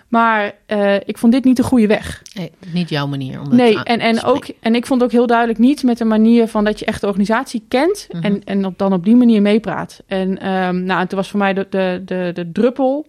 Maar 0.09 0.53
eh, 0.67 0.95
ik 0.95 1.19
vond 1.19 1.33
dit 1.33 1.45
niet 1.45 1.57
de 1.57 1.63
goede 1.63 1.87
weg. 1.87 2.23
Nee, 2.35 2.53
niet 2.73 2.89
jouw 2.89 3.07
manier. 3.07 3.41
Om 3.41 3.55
Nee, 3.57 3.83
en, 3.83 4.01
en, 4.01 4.23
ook, 4.25 4.47
en 4.61 4.75
ik 4.75 4.87
vond 4.87 5.03
ook 5.03 5.13
heel 5.13 5.27
duidelijk 5.27 5.59
niet 5.59 5.83
met 5.83 5.99
de 5.99 6.05
manier 6.05 6.49
van 6.49 6.65
dat 6.65 6.79
je 6.79 6.85
echt 6.85 7.01
de 7.01 7.07
organisatie 7.07 7.65
kent 7.69 8.07
Mhm. 8.13 8.25
en, 8.25 8.45
en 8.45 8.65
op, 8.65 8.79
dan 8.79 8.93
op 8.93 9.05
die 9.05 9.17
manier 9.17 9.43
meepraat. 9.43 10.03
En, 10.07 10.39
ehm, 10.39 10.85
nou, 10.85 11.01
en 11.01 11.09
toen 11.09 11.19
was 11.19 11.31
voor 11.31 11.39
mij 11.39 11.55
de, 11.55 11.67
de, 11.71 12.03
de, 12.05 12.31
de 12.35 12.53
druppel. 12.53 13.07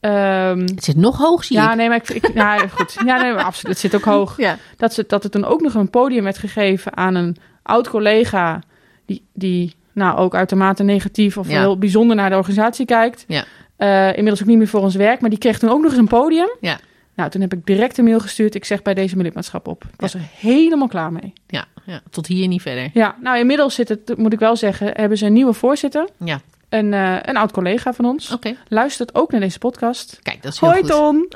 ehm, 0.00 0.58
Het 0.60 0.84
zit 0.84 0.96
nog 0.96 1.18
hoog, 1.18 1.44
zie 1.44 1.56
ja, 1.56 1.70
ik. 1.70 1.76
nee, 1.76 1.88
maar 1.88 1.96
ik, 1.96 2.08
ik 2.10 2.30
ja, 2.34 2.58
goed. 2.76 2.96
Ja, 3.06 3.22
nee, 3.22 3.32
maar 3.32 3.44
absoluut. 3.44 3.72
Het 3.82 3.90
zit 3.92 3.94
ook 4.00 4.14
hoog. 4.14 4.36
Ja. 4.36 4.56
Dat, 4.76 4.94
ze, 4.94 5.04
dat 5.08 5.24
er 5.24 5.30
toen 5.30 5.44
ook 5.44 5.60
nog 5.60 5.74
een 5.74 5.90
podium 5.90 6.24
werd 6.24 6.38
gegeven 6.38 6.96
aan 6.96 7.14
een 7.14 7.36
oud 7.62 7.88
collega 7.88 8.62
die, 9.06 9.22
die 9.32 9.74
nou 9.92 10.18
ook 10.18 10.34
uitermate 10.34 10.82
negatief 10.82 11.36
of 11.38 11.48
Ja. 11.48 11.58
heel 11.60 11.78
bijzonder 11.78 12.16
naar 12.16 12.30
de 12.30 12.36
organisatie 12.36 12.86
kijkt. 12.86 13.24
Ja. 13.28 13.44
Eh, 13.82 14.06
inmiddels 14.08 14.40
ook 14.42 14.48
niet 14.48 14.58
meer 14.58 14.68
voor 14.68 14.80
ons 14.80 14.94
werk, 14.94 15.20
maar 15.20 15.30
die 15.30 15.38
kreeg 15.38 15.58
toen 15.58 15.70
ook 15.70 15.80
nog 15.82 15.90
eens 15.90 16.00
een 16.00 16.06
podium. 16.08 16.48
Ja. 16.60 16.78
Nou, 17.14 17.30
toen 17.30 17.40
heb 17.40 17.52
ik 17.52 17.66
direct 17.66 17.98
een 17.98 18.04
mail 18.04 18.20
gestuurd. 18.20 18.54
Ik 18.54 18.64
zeg 18.64 18.82
bij 18.82 18.94
deze 18.94 19.14
mijn 19.14 19.26
lidmaatschap 19.26 19.68
op. 19.68 19.84
Ik 19.92 20.00
was 20.00 20.14
er 20.14 20.20
helemaal 20.38 20.88
klaar 20.88 21.12
mee. 21.12 21.32
Ja, 21.46 21.64
ja, 21.86 22.00
tot 22.10 22.26
hier 22.26 22.48
niet 22.48 22.62
verder. 22.62 22.90
Ja, 22.92 23.16
nou 23.20 23.38
inmiddels 23.38 23.74
zit 23.74 23.88
het, 23.88 24.12
moet 24.16 24.32
ik 24.32 24.38
wel 24.38 24.56
zeggen, 24.56 24.90
hebben 24.94 25.18
ze 25.18 25.26
een 25.26 25.32
nieuwe 25.32 25.52
voorzitter. 25.52 26.08
Ja, 26.24 26.40
Een, 26.68 26.94
eh, 26.94 27.16
een 27.22 27.36
oud 27.36 27.52
collega 27.52 27.92
van 27.92 28.04
ons. 28.04 28.32
oké. 28.32 28.54
Luistert 28.68 29.14
ook 29.14 29.30
naar 29.30 29.40
deze 29.40 29.58
podcast. 29.58 30.18
Kijk, 30.22 30.42
dat 30.42 30.52
is 30.52 30.60
heel 30.60 30.68
Hoi 30.70 30.80
goed. 30.82 30.90
Ton! 30.90 31.28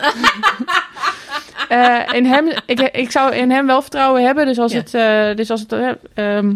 Eh, 1.68 2.02
in 2.12 2.24
hem, 2.26 2.48
ik, 2.66 2.80
ik 2.80 3.10
zou 3.10 3.34
in 3.34 3.50
hem 3.50 3.66
wel 3.66 3.80
vertrouwen 3.82 4.24
hebben. 4.24 4.46
Dus 4.46 4.58
als 4.58 4.72
Ja. 4.72 4.78
het, 4.84 5.36
dus 5.36 5.50
als 5.50 5.60
het 5.60 5.72
eh, 5.72 5.90
ehm, 6.14 6.54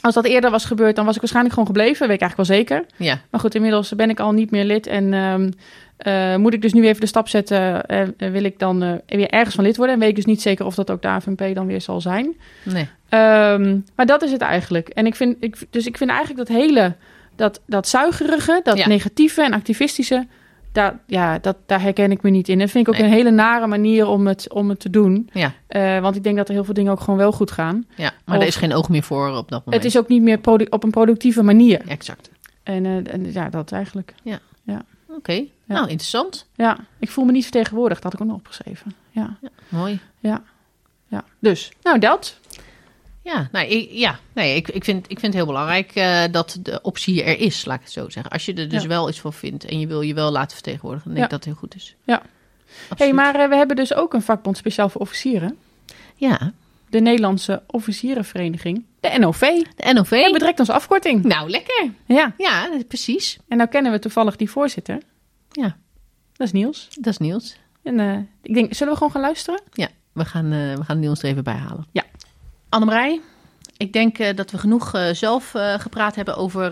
als 0.00 0.14
dat 0.14 0.24
eerder 0.24 0.50
was 0.50 0.64
gebeurd, 0.64 0.96
dan 0.96 1.04
was 1.04 1.14
ik 1.14 1.20
waarschijnlijk 1.20 1.54
gewoon 1.54 1.68
gebleven. 1.68 2.06
Weet 2.06 2.16
ik 2.16 2.22
eigenlijk 2.22 2.48
wel 2.50 2.58
zeker. 2.58 2.84
Ja, 2.96 3.20
Maar 3.30 3.40
goed, 3.40 3.54
inmiddels 3.54 3.94
ben 3.94 4.10
ik 4.10 4.20
al 4.20 4.32
niet 4.32 4.50
meer 4.50 4.64
lid. 4.64 4.86
En 4.86 5.14
ehm, 5.14 5.50
eh, 5.96 6.36
moet 6.36 6.54
ik 6.54 6.62
dus 6.62 6.72
nu 6.72 6.86
even 6.86 7.00
de 7.00 7.06
stap 7.06 7.28
zetten. 7.28 7.86
En 7.86 8.14
wil 8.18 8.44
ik 8.44 8.58
dan 8.58 8.82
eh, 8.82 8.92
weer 9.06 9.28
ergens 9.30 9.54
van 9.54 9.64
lid 9.64 9.76
worden. 9.76 9.94
En 9.94 10.00
weet 10.00 10.10
ik 10.10 10.16
dus 10.16 10.24
niet 10.24 10.42
zeker 10.42 10.66
of 10.66 10.74
dat 10.74 10.90
ook 10.90 11.02
de 11.02 11.08
AVNP 11.08 11.54
dan 11.54 11.66
weer 11.66 11.80
zal 11.80 12.00
zijn. 12.00 12.36
nee. 12.62 12.88
Ehm, 13.08 13.78
maar 13.96 14.06
dat 14.06 14.22
is 14.22 14.32
het 14.32 14.40
eigenlijk. 14.40 14.88
En 14.88 15.06
ik 15.06 15.14
vind, 15.14 15.36
ik, 15.40 15.56
dus 15.70 15.86
ik 15.86 15.96
vind 15.96 16.10
eigenlijk 16.10 16.48
dat 16.48 16.56
hele, 16.56 16.94
dat, 17.36 17.60
dat 17.66 17.88
zuigerige, 17.88 18.60
dat 18.62 18.78
Ja. 18.78 18.88
negatieve 18.88 19.42
en 19.42 19.52
activistische, 19.52 20.26
daar, 20.72 20.98
ja, 21.06 21.38
dat, 21.38 21.56
daar 21.66 21.80
herken 21.82 22.10
ik 22.10 22.22
me 22.22 22.30
niet 22.30 22.48
in. 22.48 22.60
En 22.60 22.68
vind 22.68 22.86
ik 22.88 22.92
ook 22.94 23.00
Nee. 23.00 23.08
een 23.10 23.16
hele 23.16 23.30
nare 23.30 23.66
manier 23.66 24.06
om 24.06 24.26
het, 24.26 24.52
om 24.52 24.68
het 24.68 24.80
te 24.80 24.90
doen. 24.90 25.30
Ja, 25.32 25.52
Eh, 25.66 26.00
want 26.00 26.16
ik 26.16 26.22
denk 26.22 26.36
dat 26.36 26.48
er 26.48 26.54
heel 26.54 26.64
veel 26.64 26.74
dingen 26.74 26.92
ook 26.92 27.00
gewoon 27.00 27.18
wel 27.18 27.32
goed 27.32 27.50
gaan. 27.50 27.84
ja. 27.96 28.12
maar 28.24 28.36
Of- 28.36 28.42
er 28.42 28.48
is 28.48 28.56
geen 28.56 28.74
oog 28.74 28.88
meer 28.88 29.02
voor 29.02 29.28
op 29.28 29.48
dat 29.48 29.64
moment. 29.64 29.82
Het 29.82 29.84
is 29.84 29.98
ook 29.98 30.08
niet 30.08 30.22
meer 30.22 30.38
op 30.70 30.82
een 30.84 30.90
productieve 30.90 31.42
manier. 31.42 31.80
Exact. 31.88 32.30
En, 32.62 32.86
eh, 32.86 33.12
en 33.14 33.32
ja, 33.32 33.48
dat 33.48 33.72
eigenlijk. 33.72 34.14
Oké, 35.16 35.44
nou 35.64 35.82
interessant. 35.88 36.46
Ja, 36.54 36.76
ik 36.98 37.10
voel 37.10 37.24
me 37.24 37.32
niet 37.32 37.42
vertegenwoordigd. 37.42 38.02
Dat 38.02 38.12
had 38.12 38.20
ik 38.20 38.26
ook 38.26 38.32
nog 38.32 38.42
opgeschreven. 38.42 38.94
Ja, 39.10 39.36
Mooi. 39.68 40.00
ja. 40.20 40.42
Dus, 41.38 41.72
nou 41.82 41.98
dat. 41.98 42.38
Ja, 43.32 43.48
nou, 43.52 43.66
ik, 43.66 43.88
ja. 43.92 44.18
Nee, 44.32 44.56
ik, 44.56 44.68
ik, 44.68 44.84
vind, 44.84 45.04
ik 45.04 45.18
vind 45.18 45.22
het 45.22 45.34
heel 45.34 45.46
belangrijk 45.46 45.90
eh, 45.94 46.22
dat 46.30 46.58
de 46.62 46.78
optie 46.82 47.22
er 47.24 47.38
is, 47.38 47.64
laat 47.64 47.76
ik 47.76 47.82
het 47.82 47.92
zo 47.92 48.08
zeggen. 48.08 48.32
Als 48.32 48.44
je 48.44 48.54
er 48.54 48.68
dus 48.68 48.82
Ja. 48.82 48.88
wel 48.88 49.08
iets 49.08 49.20
voor 49.20 49.32
vindt 49.32 49.64
en 49.64 49.80
je 49.80 49.86
wil 49.86 50.00
je 50.00 50.14
wel 50.14 50.30
laten 50.30 50.52
vertegenwoordigen, 50.52 51.06
dan 51.10 51.16
denk 51.18 51.30
Ja. 51.30 51.36
ik 51.36 51.42
dat 51.42 51.44
het 51.54 51.54
heel 51.60 51.68
goed 51.68 51.74
is. 51.82 51.96
Ja. 52.04 52.22
Absoluut. 52.88 52.98
hey, 52.98 53.12
maar 53.12 53.34
eh, 53.40 53.48
we 53.48 53.56
hebben 53.56 53.76
dus 53.76 53.94
ook 53.94 54.14
een 54.14 54.22
vakbond 54.22 54.56
speciaal 54.56 54.88
voor 54.88 55.00
officieren. 55.00 55.56
Ja, 56.16 56.52
De 56.88 57.00
Nederlandse 57.00 57.62
Officierenvereniging. 57.66 58.84
De 59.00 59.18
NOV. 59.18 59.40
de 59.76 59.92
NOV. 59.92 60.10
Hebben 60.10 60.38
direct 60.38 60.58
onze 60.58 60.72
afkorting. 60.72 61.24
Nou, 61.24 61.50
lekker. 61.50 61.90
Ja. 62.06 62.34
Ja, 62.38 62.68
precies. 62.88 63.38
En 63.48 63.56
nou 63.56 63.68
kennen 63.68 63.92
we 63.92 63.98
toevallig 63.98 64.36
die 64.36 64.50
voorzitter. 64.50 64.98
Ja, 65.50 65.76
Dat 66.32 66.46
is 66.46 66.52
Niels. 66.52 66.88
dat 67.00 67.06
is 67.12 67.18
Niels. 67.18 67.56
En 67.82 68.00
eh, 68.00 68.16
ik 68.42 68.54
denk, 68.54 68.74
zullen 68.74 68.92
we 68.92 68.98
gewoon 68.98 69.12
gaan 69.12 69.22
luisteren? 69.22 69.60
Ja, 69.72 69.88
we 70.12 70.24
gaan, 70.24 70.48
we 70.50 70.84
gaan 70.84 70.98
Niels 70.98 71.22
er 71.22 71.28
even 71.28 71.44
bij 71.44 71.54
halen. 71.54 71.86
Ja. 71.92 72.04
Annemarij, 72.70 73.20
ik 73.76 73.92
denk 73.92 74.18
eh, 74.18 74.36
dat 74.36 74.50
we 74.50 74.58
genoeg 74.58 74.94
eh, 74.94 75.10
zelf 75.12 75.54
eh, 75.54 75.74
gepraat 75.74 76.14
hebben 76.14 76.36
over 76.36 76.70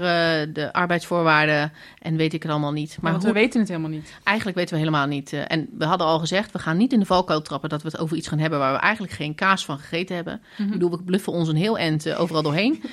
de 0.52 0.68
arbeidsvoorwaarden 0.72 1.72
en 1.98 2.16
weet 2.16 2.32
ik 2.32 2.42
het 2.42 2.50
allemaal 2.52 2.72
niet. 2.72 2.98
Maar 3.00 3.12
Want 3.12 3.24
hoe, 3.24 3.32
we 3.32 3.38
weten 3.38 3.60
het 3.60 3.68
helemaal 3.68 3.90
niet. 3.90 4.14
eigenlijk 4.24 4.58
weten 4.58 4.74
we 4.74 4.80
helemaal 4.80 5.06
niet. 5.06 5.32
en 5.32 5.68
we 5.78 5.84
hadden 5.84 6.06
al 6.06 6.18
gezegd, 6.18 6.52
we 6.52 6.58
gaan 6.58 6.76
niet 6.76 6.92
in 6.92 6.98
de 7.00 7.06
valkuil 7.06 7.42
trappen 7.42 7.68
dat 7.68 7.82
we 7.82 7.88
het 7.88 7.98
over 7.98 8.16
iets 8.16 8.28
gaan 8.28 8.38
hebben 8.38 8.58
waar 8.58 8.72
we 8.72 8.78
eigenlijk 8.78 9.12
geen 9.12 9.34
kaas 9.34 9.64
van 9.64 9.78
gegeten 9.78 10.14
hebben. 10.16 10.40
Ik 10.58 10.70
bedoel, 10.70 10.90
we 10.90 11.02
bluffen 11.02 11.32
ons 11.32 11.48
een 11.48 11.56
heel 11.56 11.78
eind 11.78 12.06
eh, 12.06 12.20
overal 12.20 12.42
doorheen. 12.42 12.82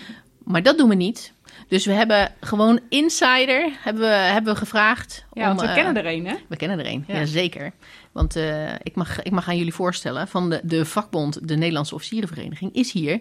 Maar 0.46 0.64
dat 0.64 0.78
doen 0.78 0.90
we 0.90 0.96
niet. 0.96 1.34
Dus 1.68 1.86
we 1.86 1.92
hebben 1.92 2.32
gewoon 2.40 2.80
insider 2.90 3.72
hebben 3.80 4.04
we, 4.04 4.08
hebben 4.08 4.54
we 4.54 4.60
gevraagd. 4.60 5.26
Ja, 5.34 5.48
want 5.48 5.62
we 5.62 5.74
kennen 5.74 5.98
er 5.98 6.06
een, 6.06 6.26
hè? 6.28 6.36
we 6.48 6.56
kennen 6.56 6.80
er 6.80 6.86
een, 6.86 7.04
Ja. 7.08 7.26
ja. 7.26 7.72
Want 8.16 8.36
eh, 8.36 8.74
ik, 8.74 8.96
mag, 8.96 9.22
ik 9.22 9.32
mag 9.32 9.48
aan 9.48 9.58
jullie 9.58 9.74
voorstellen, 9.74 10.28
van 10.28 10.50
de, 10.50 10.60
de 10.64 10.86
vakbond, 10.86 11.48
de 11.48 11.56
Nederlandse 11.56 11.96
Officierenvereniging, 11.96 12.74
is 12.76 12.92
hier 12.92 13.20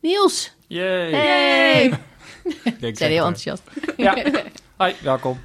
Niels. 0.00 0.54
Yay! 0.66 1.10
Hey! 1.12 1.86
Ik 2.80 2.96
Zijn 2.96 3.10
heel 3.10 3.24
enthousiast. 3.26 3.62
Ja. 3.96 4.14
Hi, 4.84 4.92
welkom. 5.02 5.38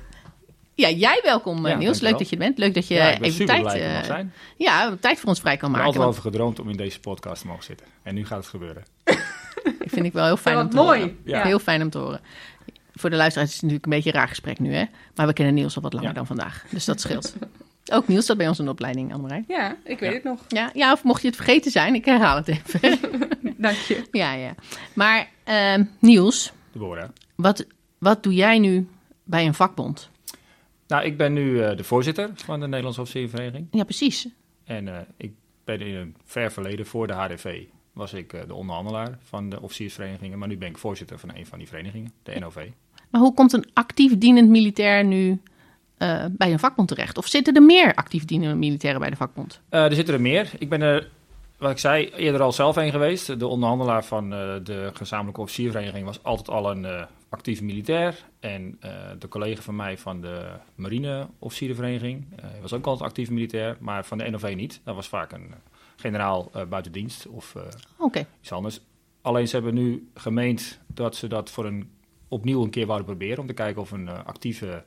Ja, 0.73 0.89
jij 0.89 1.19
welkom 1.23 1.65
eh, 1.65 1.71
Ja, 1.71 1.77
Niels. 1.77 1.99
Leuk 1.99 2.17
dat 2.17 2.29
je 2.29 2.35
er 2.35 2.41
bent. 2.41 2.57
Leuk 2.57 2.73
dat 2.73 2.87
je 2.87 2.93
ja, 2.93 3.09
ik 3.11 3.19
ben 3.19 3.23
even 3.27 3.31
super 3.39 3.53
tijd, 3.53 3.61
blij 3.61 3.73
dat 3.77 3.83
ik 3.85 3.89
eh, 3.91 3.95
mag 3.97 4.05
zijn. 4.05 4.33
Ik 4.57 4.65
ja, 4.65 4.95
tijd 4.99 5.19
voor 5.19 5.29
ons 5.29 5.39
vrij 5.39 5.57
kan 5.57 5.69
heb 5.69 5.77
maken. 5.81 5.85
altijd 5.85 6.03
Want 6.03 6.17
over 6.17 6.31
gedroomd 6.31 6.59
om 6.59 6.69
in 6.69 6.77
deze 6.77 6.99
podcast 6.99 7.41
te 7.41 7.47
mogen 7.47 7.63
zitten. 7.63 7.87
En 8.03 8.15
nu 8.15 8.25
gaat 8.25 8.37
het 8.37 8.47
gebeuren. 8.47 8.83
ik 9.63 9.87
vind 9.89 10.05
ik 10.05 10.13
wel 10.13 10.25
heel 10.25 10.37
fijn 10.47 10.55
Ja, 10.55 10.61
om 10.61 10.67
wat 10.67 10.77
te 10.77 10.83
mooi. 10.83 10.99
horen. 10.99 11.17
Ja. 11.25 11.43
Heel 11.43 11.59
fijn 11.59 11.81
om 11.81 11.89
te 11.89 11.97
horen. 11.97 12.21
Voor 12.93 13.09
de 13.09 13.15
luisteraars 13.15 13.49
is 13.49 13.55
het 13.55 13.63
natuurlijk 13.63 13.91
een 13.91 13.97
beetje 13.97 14.13
een 14.13 14.19
raar 14.19 14.27
gesprek 14.27 14.59
nu, 14.59 14.73
hè? 14.73 14.83
Maar 15.15 15.27
we 15.27 15.33
kennen 15.33 15.53
Niels 15.53 15.75
al 15.75 15.81
wat 15.81 15.93
langer 15.93 16.07
Ja. 16.09 16.13
dan 16.15 16.25
vandaag. 16.25 16.65
Dus 16.69 16.85
dat 16.85 17.01
scheelt. 17.01 17.35
Ook 17.91 18.07
Niels 18.07 18.25
zat 18.25 18.37
bij 18.37 18.47
ons 18.47 18.59
in 18.59 18.65
de 18.65 18.71
opleiding, 18.71 19.13
Annemarij. 19.13 19.43
Ja, 19.47 19.77
ik 19.83 19.99
weet 19.99 20.09
Ja. 20.09 20.15
het 20.15 20.23
nog. 20.23 20.45
Ja, 20.47 20.69
ja, 20.73 20.91
of 20.91 21.03
mocht 21.03 21.21
je 21.21 21.27
het 21.27 21.35
vergeten 21.35 21.71
zijn, 21.71 21.95
ik 21.95 22.05
herhaal 22.05 22.35
het 22.35 22.47
even. 22.47 22.99
Dank 23.57 23.75
je. 23.77 24.03
ja, 24.11 24.33
ja. 24.33 24.55
Maar 24.93 25.29
ehm, 25.43 25.83
Niels, 25.99 26.53
Deborah. 26.71 27.09
wat, 27.35 27.65
wat 27.97 28.23
doe 28.23 28.33
jij 28.33 28.59
nu 28.59 28.87
bij 29.23 29.45
een 29.45 29.53
vakbond? 29.53 30.09
Nou, 30.87 31.05
ik 31.05 31.17
ben 31.17 31.33
nu 31.33 31.61
eh, 31.61 31.77
de 31.77 31.83
voorzitter 31.83 32.29
van 32.35 32.59
de 32.59 32.67
Nederlandse 32.67 33.01
Officierenvereniging. 33.01 33.67
Ja, 33.71 33.83
precies. 33.83 34.27
En 34.63 34.87
eh, 34.87 34.97
ik 35.17 35.33
ben 35.63 35.81
in 35.81 35.95
een 35.95 36.15
ver 36.23 36.51
verleden, 36.51 36.85
voor 36.85 37.07
de 37.07 37.13
HDV, 37.13 37.63
was 37.93 38.13
ik 38.13 38.33
eh, 38.33 38.41
de 38.47 38.53
onderhandelaar 38.53 39.17
van 39.23 39.49
de 39.49 39.61
officiersverenigingen. 39.61 40.39
Maar 40.39 40.47
nu 40.47 40.57
ben 40.57 40.69
ik 40.69 40.77
voorzitter 40.77 41.19
van 41.19 41.29
een 41.35 41.45
van 41.45 41.57
die 41.57 41.67
verenigingen, 41.67 42.11
de 42.23 42.39
NOV. 42.39 42.67
Maar 43.09 43.21
hoe 43.21 43.33
komt 43.33 43.53
een 43.53 43.65
actief 43.73 44.17
dienend 44.17 44.49
militair 44.49 45.05
nu 45.05 45.41
eh, 45.97 46.25
bij 46.31 46.51
een 46.51 46.59
vakbond 46.59 46.87
terecht? 46.87 47.17
Of 47.17 47.27
zitten 47.27 47.55
er 47.55 47.63
meer 47.63 47.93
actief 47.93 48.25
dienende 48.25 48.55
militairen 48.55 48.99
bij 48.99 49.09
de 49.09 49.15
vakbond? 49.15 49.61
Eh, 49.69 49.83
er 49.83 49.95
zitten 49.95 50.13
er 50.13 50.21
meer. 50.21 50.51
Ik 50.57 50.69
ben 50.69 50.81
er, 50.81 51.09
wat 51.57 51.71
ik 51.71 51.77
zei, 51.77 52.09
eerder 52.09 52.41
al 52.41 52.51
zelf 52.51 52.75
heen 52.75 52.91
geweest. 52.91 53.39
De 53.39 53.47
onderhandelaar 53.47 54.05
van 54.05 54.33
eh, 54.33 54.55
de 54.63 54.89
gezamenlijke 54.93 55.41
officiervereniging 55.41 56.05
was 56.05 56.23
altijd 56.23 56.49
al 56.49 56.71
een 56.71 57.07
actieve 57.29 57.63
militair. 57.63 58.15
En 58.39 58.79
de 59.19 59.27
collega 59.27 59.61
van 59.61 59.75
mij 59.75 59.97
van 59.97 60.21
de 60.21 60.47
marine 60.75 61.27
officierenvereniging 61.39 62.25
eh, 62.35 62.45
was 62.61 62.73
ook 62.73 62.85
altijd 62.85 63.09
actief 63.09 63.29
militair. 63.29 63.77
Maar 63.79 64.05
van 64.05 64.17
de 64.17 64.29
NOV 64.29 64.53
niet. 64.55 64.81
Dat 64.83 64.95
was 64.95 65.07
vaak 65.07 65.31
een 65.31 65.53
generaal 65.95 66.49
eh, 66.53 66.65
buitendienst 66.65 67.27
of 67.27 67.55
iets 68.41 68.51
anders. 68.51 68.79
Alleen 69.21 69.47
ze 69.47 69.55
hebben 69.55 69.73
nu 69.73 70.09
gemeend 70.13 70.79
dat 70.87 71.15
ze 71.15 71.27
dat 71.27 71.49
voor 71.49 71.65
een, 71.65 71.89
opnieuw 72.27 72.63
een 72.63 72.69
keer 72.69 72.85
wouden 72.85 73.07
proberen. 73.07 73.39
Om 73.39 73.47
te 73.47 73.53
kijken 73.53 73.81
of 73.81 73.91
een 73.91 74.09
actieve 74.09 74.83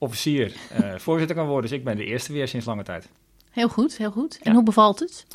officier 0.00 0.52
eh, 0.72 0.94
voorzitter 0.96 1.36
kan 1.36 1.46
worden. 1.46 1.70
Dus 1.70 1.78
ik 1.78 1.84
ben 1.84 1.96
de 1.96 2.04
eerste 2.04 2.32
weer 2.32 2.48
sinds 2.48 2.66
lange 2.66 2.82
tijd. 2.82 3.08
heel 3.50 3.68
goed, 3.68 3.96
heel 3.96 4.10
goed. 4.10 4.34
En 4.42 4.50
Ja. 4.50 4.52
hoe 4.52 4.62
bevalt 4.64 4.98
het? 4.98 5.26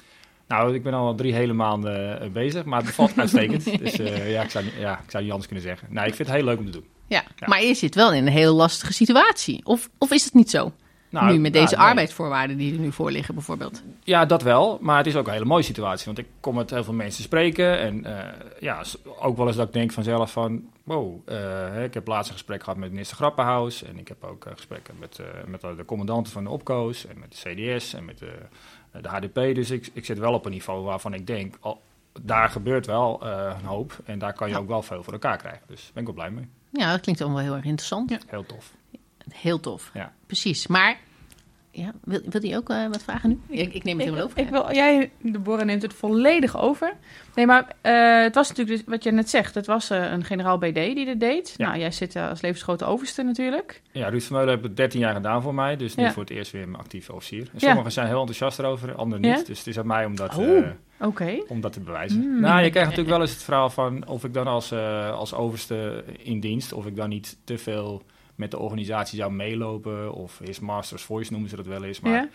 Nou, 0.48 0.74
ik 0.76 0.84
ben 0.84 0.94
al 0.94 1.16
drie 1.16 1.34
hele 1.34 1.54
maanden 1.54 2.22
eh, 2.22 2.30
bezig, 2.30 2.64
maar 2.66 2.78
het 2.78 2.88
bevalt 2.88 3.18
uitstekend. 3.20 3.64
dus 3.84 4.00
eh, 4.00 4.32
ja, 4.32 4.44
ik 4.44 4.50
zou, 4.50 4.66
ja, 4.80 5.00
ik 5.04 5.12
zou 5.12 5.24
niet 5.24 5.32
anders 5.32 5.52
kunnen 5.52 5.66
zeggen. 5.70 5.88
Nee, 5.92 6.08
ik 6.08 6.14
vind 6.16 6.28
het 6.28 6.38
heel 6.38 6.46
leuk 6.46 6.58
om 6.60 6.66
te 6.66 6.72
doen. 6.72 6.86
Ja, 7.08 7.24
Ja. 7.36 7.48
maar 7.48 7.64
je 7.64 7.74
zit 7.74 7.96
wel 7.96 8.14
in 8.14 8.26
een 8.28 8.32
heel 8.34 8.54
lastige 8.56 8.94
situatie. 8.94 9.62
Of, 9.66 9.90
of 9.98 10.12
is 10.12 10.24
het 10.24 10.34
niet 10.34 10.50
zo? 10.50 10.72
Nou, 11.16 11.32
nu 11.34 11.40
met 11.40 11.52
nou, 11.54 11.66
deze 11.66 11.78
nee. 11.78 11.88
arbeidsvoorwaarden 11.88 12.58
die 12.58 12.74
er 12.74 12.80
nu 12.80 12.92
voor 12.92 13.12
liggen 13.12 13.34
bijvoorbeeld. 13.34 13.84
Ja, 14.04 14.26
dat 14.26 14.42
wel. 14.42 14.78
Maar 14.82 14.98
het 14.98 15.08
is 15.08 15.16
ook 15.16 15.28
een 15.28 15.34
hele 15.34 15.46
mooie 15.46 15.64
situatie. 15.64 16.06
Want 16.06 16.18
ik 16.18 16.28
kom 16.40 16.56
met 16.56 16.70
heel 16.70 16.84
veel 16.84 16.94
mensen 16.94 17.24
spreken. 17.24 17.80
En 17.80 18.06
eh, 18.06 18.34
ja, 18.60 18.84
ook 19.20 19.38
wel 19.38 19.48
eens 19.48 19.56
dat 19.56 19.68
ik 19.68 19.74
denk 19.74 19.92
vanzelf 19.92 20.32
van... 20.32 20.64
Wow, 20.84 21.30
eh, 21.30 21.84
ik 21.84 21.94
heb 21.94 22.08
laatst 22.08 22.28
een 22.30 22.38
gesprek 22.38 22.64
gehad 22.64 22.80
met 22.80 22.92
minister 22.92 23.18
Grappenhaus. 23.18 23.84
En 23.84 23.98
ik 23.98 24.08
heb 24.08 24.24
ook 24.24 24.46
eh, 24.46 24.52
gesprekken 24.56 24.96
met, 25.00 25.20
met 25.48 25.62
de 25.62 25.86
commandanten 25.86 26.34
van 26.34 26.44
de 26.44 26.50
opkoos. 26.50 27.08
En 27.08 27.20
met 27.20 27.42
de 27.42 27.50
CDS 27.78 27.94
en 27.94 28.06
met 28.06 28.18
de, 28.18 28.34
de 29.02 29.08
HDP. 29.08 29.56
Dus 29.56 29.72
ik, 29.72 29.90
ik 29.94 30.06
zit 30.06 30.20
wel 30.20 30.34
op 30.34 30.46
een 30.46 30.52
niveau 30.52 30.84
waarvan 30.84 31.14
ik 31.14 31.28
denk... 31.28 31.56
Al, 31.60 31.82
daar 32.22 32.50
gebeurt 32.50 32.86
wel 32.86 33.26
een 33.26 33.66
hoop. 33.66 33.98
En 34.06 34.20
daar 34.20 34.34
kan 34.34 34.48
je 34.48 34.54
Ja. 34.54 34.60
ook 34.60 34.68
wel 34.68 34.82
veel 34.82 35.04
voor 35.04 35.14
elkaar 35.14 35.38
krijgen. 35.38 35.62
Dus 35.68 35.84
daar 35.84 35.92
ben 35.94 36.02
ik 36.02 36.16
wel 36.16 36.26
blij 36.26 36.32
mee. 36.32 36.48
Ja, 36.70 36.92
dat 36.92 37.02
klinkt 37.02 37.22
allemaal 37.22 37.42
heel 37.42 37.56
erg 37.56 37.66
interessant. 37.66 38.10
Ja. 38.10 38.20
Heel 38.28 38.46
tof. 38.46 38.72
Heel 39.34 39.60
tof. 39.60 39.92
Ja. 39.94 40.14
Precies. 40.26 40.68
Maar, 40.68 40.98
ja, 41.76 41.92
wil, 42.04 42.20
wil 42.30 42.42
hij 42.42 42.58
ook 42.58 42.70
eh, 42.70 42.88
wat 42.88 43.04
vragen 43.04 43.30
nu? 43.30 43.58
Ik, 43.58 43.74
ik 43.74 43.84
neem 43.84 43.96
het 43.98 44.06
helemaal 44.06 44.26
over. 44.26 44.40
Ik 44.40 44.50
wil, 44.50 44.74
jij, 44.74 45.12
Deborah, 45.22 45.66
neemt 45.66 45.82
het 45.82 45.94
volledig 45.94 46.58
over. 46.62 46.94
Nee, 47.36 47.46
maar 47.46 47.76
eh, 47.82 48.22
het 48.24 48.36
was 48.36 48.50
natuurlijk 48.50 48.78
dus, 48.78 48.94
wat 48.94 49.04
je 49.04 49.12
net 49.12 49.30
zegt. 49.30 49.56
Het 49.56 49.66
was 49.66 49.90
eh, 49.90 50.12
een 50.12 50.24
generaal 50.24 50.58
BD 50.58 50.74
die 50.74 51.06
dit 51.06 51.20
deed. 51.20 51.54
Ja. 51.58 51.68
Nou, 51.68 51.80
jij 51.80 51.92
zit 51.92 52.16
als 52.16 52.42
levensgrote 52.42 52.86
overste 52.86 53.24
natuurlijk. 53.24 53.82
Ja, 53.92 54.08
Ruud 54.10 54.22
Vermeulen 54.22 54.50
heeft 54.54 54.64
het 54.64 54.78
13 54.78 55.00
jaar 55.00 55.14
gedaan 55.14 55.42
voor 55.42 55.54
mij. 55.54 55.76
Dus 55.76 55.96
nu 55.96 56.04
Ja. 56.04 56.12
voor 56.12 56.22
het 56.24 56.32
eerst 56.32 56.52
weer 56.52 56.62
een 56.64 56.76
actieve 56.76 57.14
officier. 57.14 57.42
En 57.42 57.50
Ja. 57.54 57.68
sommigen 57.68 57.92
zijn 57.92 58.08
heel 58.08 58.20
enthousiast 58.20 58.60
erover, 58.60 58.96
anderen 58.96 59.22
niet. 59.22 59.40
Ja? 59.40 59.44
Dus 59.46 59.58
het 59.58 59.68
is 59.68 59.80
aan 59.80 59.88
mij 59.88 60.06
om 60.06 60.16
dat, 60.16 60.36
Oh. 60.38 60.58
eh, 60.58 60.64
Oké. 61.00 61.38
om 61.48 61.62
dat 61.62 61.74
te 61.74 61.80
bewijzen. 61.80 62.20
Mm. 62.20 62.40
Nou, 62.42 62.64
je 62.64 62.70
krijgt 62.70 62.90
natuurlijk 62.90 63.18
wel 63.18 63.22
eens 63.22 63.34
het 63.34 63.44
verhaal 63.44 63.70
van 63.70 64.08
of 64.08 64.24
ik 64.24 64.34
dan 64.34 64.48
als, 64.48 64.72
eh, 64.72 65.12
als 65.12 65.34
overste 65.34 66.04
in 66.18 66.40
dienst... 66.40 66.74
of 66.74 66.86
ik 66.86 66.96
dan 66.96 67.10
niet 67.10 67.38
te 67.44 67.58
veel 67.58 68.04
met 68.36 68.52
de 68.52 68.60
organisatie 68.60 69.18
zou 69.20 69.32
meelopen. 69.32 70.14
Of 70.14 70.40
his 70.44 70.60
master's 70.60 71.04
voice 71.04 71.32
noemen 71.32 71.50
ze 71.50 71.56
dat 71.56 71.66
wel 71.66 71.84
eens. 71.84 72.00
Maar 72.00 72.12
Ja? 72.12 72.28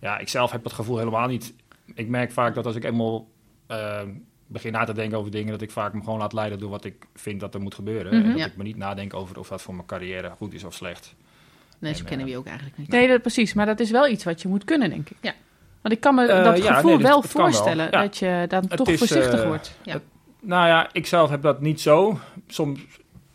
ja, 0.00 0.18
ik 0.18 0.28
zelf 0.28 0.50
heb 0.50 0.62
dat 0.62 0.72
gevoel 0.72 0.98
helemaal 0.98 1.28
niet. 1.28 1.54
Ik 1.94 2.08
merk 2.08 2.32
vaak 2.32 2.54
dat 2.54 2.66
als 2.66 2.76
ik 2.76 2.84
eenmaal 2.84 3.28
eh, 3.66 4.00
begin 4.46 4.72
na 4.72 4.84
te 4.84 4.92
denken 4.94 5.18
over 5.18 5.30
dingen... 5.30 5.52
dat 5.52 5.62
ik 5.62 5.70
vaak 5.70 5.92
me 5.92 6.02
gewoon 6.02 6.18
laat 6.18 6.32
leiden 6.32 6.58
door 6.58 6.70
wat 6.70 6.84
ik 6.84 7.06
vind 7.14 7.40
dat 7.40 7.54
er 7.54 7.60
moet 7.60 7.74
gebeuren. 7.74 8.14
Mhm. 8.14 8.22
En 8.24 8.30
dat 8.30 8.38
Ja. 8.38 8.46
ik 8.46 8.56
me 8.56 8.62
niet 8.62 8.76
nadenk 8.76 9.14
over 9.14 9.38
of 9.38 9.48
dat 9.48 9.62
voor 9.62 9.74
mijn 9.74 9.86
carrière 9.86 10.30
goed 10.30 10.54
is 10.54 10.64
of 10.64 10.74
slecht. 10.74 11.14
Nee, 11.78 11.92
zo 11.94 11.98
En, 12.00 12.04
kennen 12.04 12.26
eh, 12.26 12.32
we 12.32 12.38
je 12.38 12.38
ook 12.42 12.46
eigenlijk 12.46 12.78
niet. 12.78 12.88
Nee, 12.88 13.08
dat, 13.08 13.20
precies. 13.20 13.54
Maar 13.54 13.66
dat 13.66 13.80
is 13.80 13.90
wel 13.90 14.08
iets 14.08 14.24
wat 14.24 14.42
je 14.42 14.48
moet 14.48 14.64
kunnen, 14.64 14.90
denk 14.90 15.10
ik. 15.10 15.16
Ja. 15.20 15.32
Want 15.80 15.94
ik 15.94 16.00
kan 16.00 16.14
me 16.14 16.26
Eh, 16.26 16.44
dat 16.44 16.62
ja, 16.62 16.74
gevoel 16.74 16.94
nee, 16.94 17.02
wel 17.02 17.20
het 17.20 17.30
voorstellen. 17.30 17.84
Ja. 17.90 18.02
Dat 18.02 18.16
je 18.16 18.44
dan 18.48 18.64
Het 18.68 18.76
toch 18.76 18.88
is, 18.88 18.98
voorzichtig 18.98 19.40
eh, 19.40 19.46
wordt. 19.46 19.78
Ja. 19.82 20.00
Nou 20.40 20.66
ja, 20.66 20.88
ik 20.92 21.06
zelf 21.06 21.30
heb 21.30 21.42
dat 21.42 21.60
niet 21.60 21.80
zo. 21.80 22.18
Soms, 22.46 22.80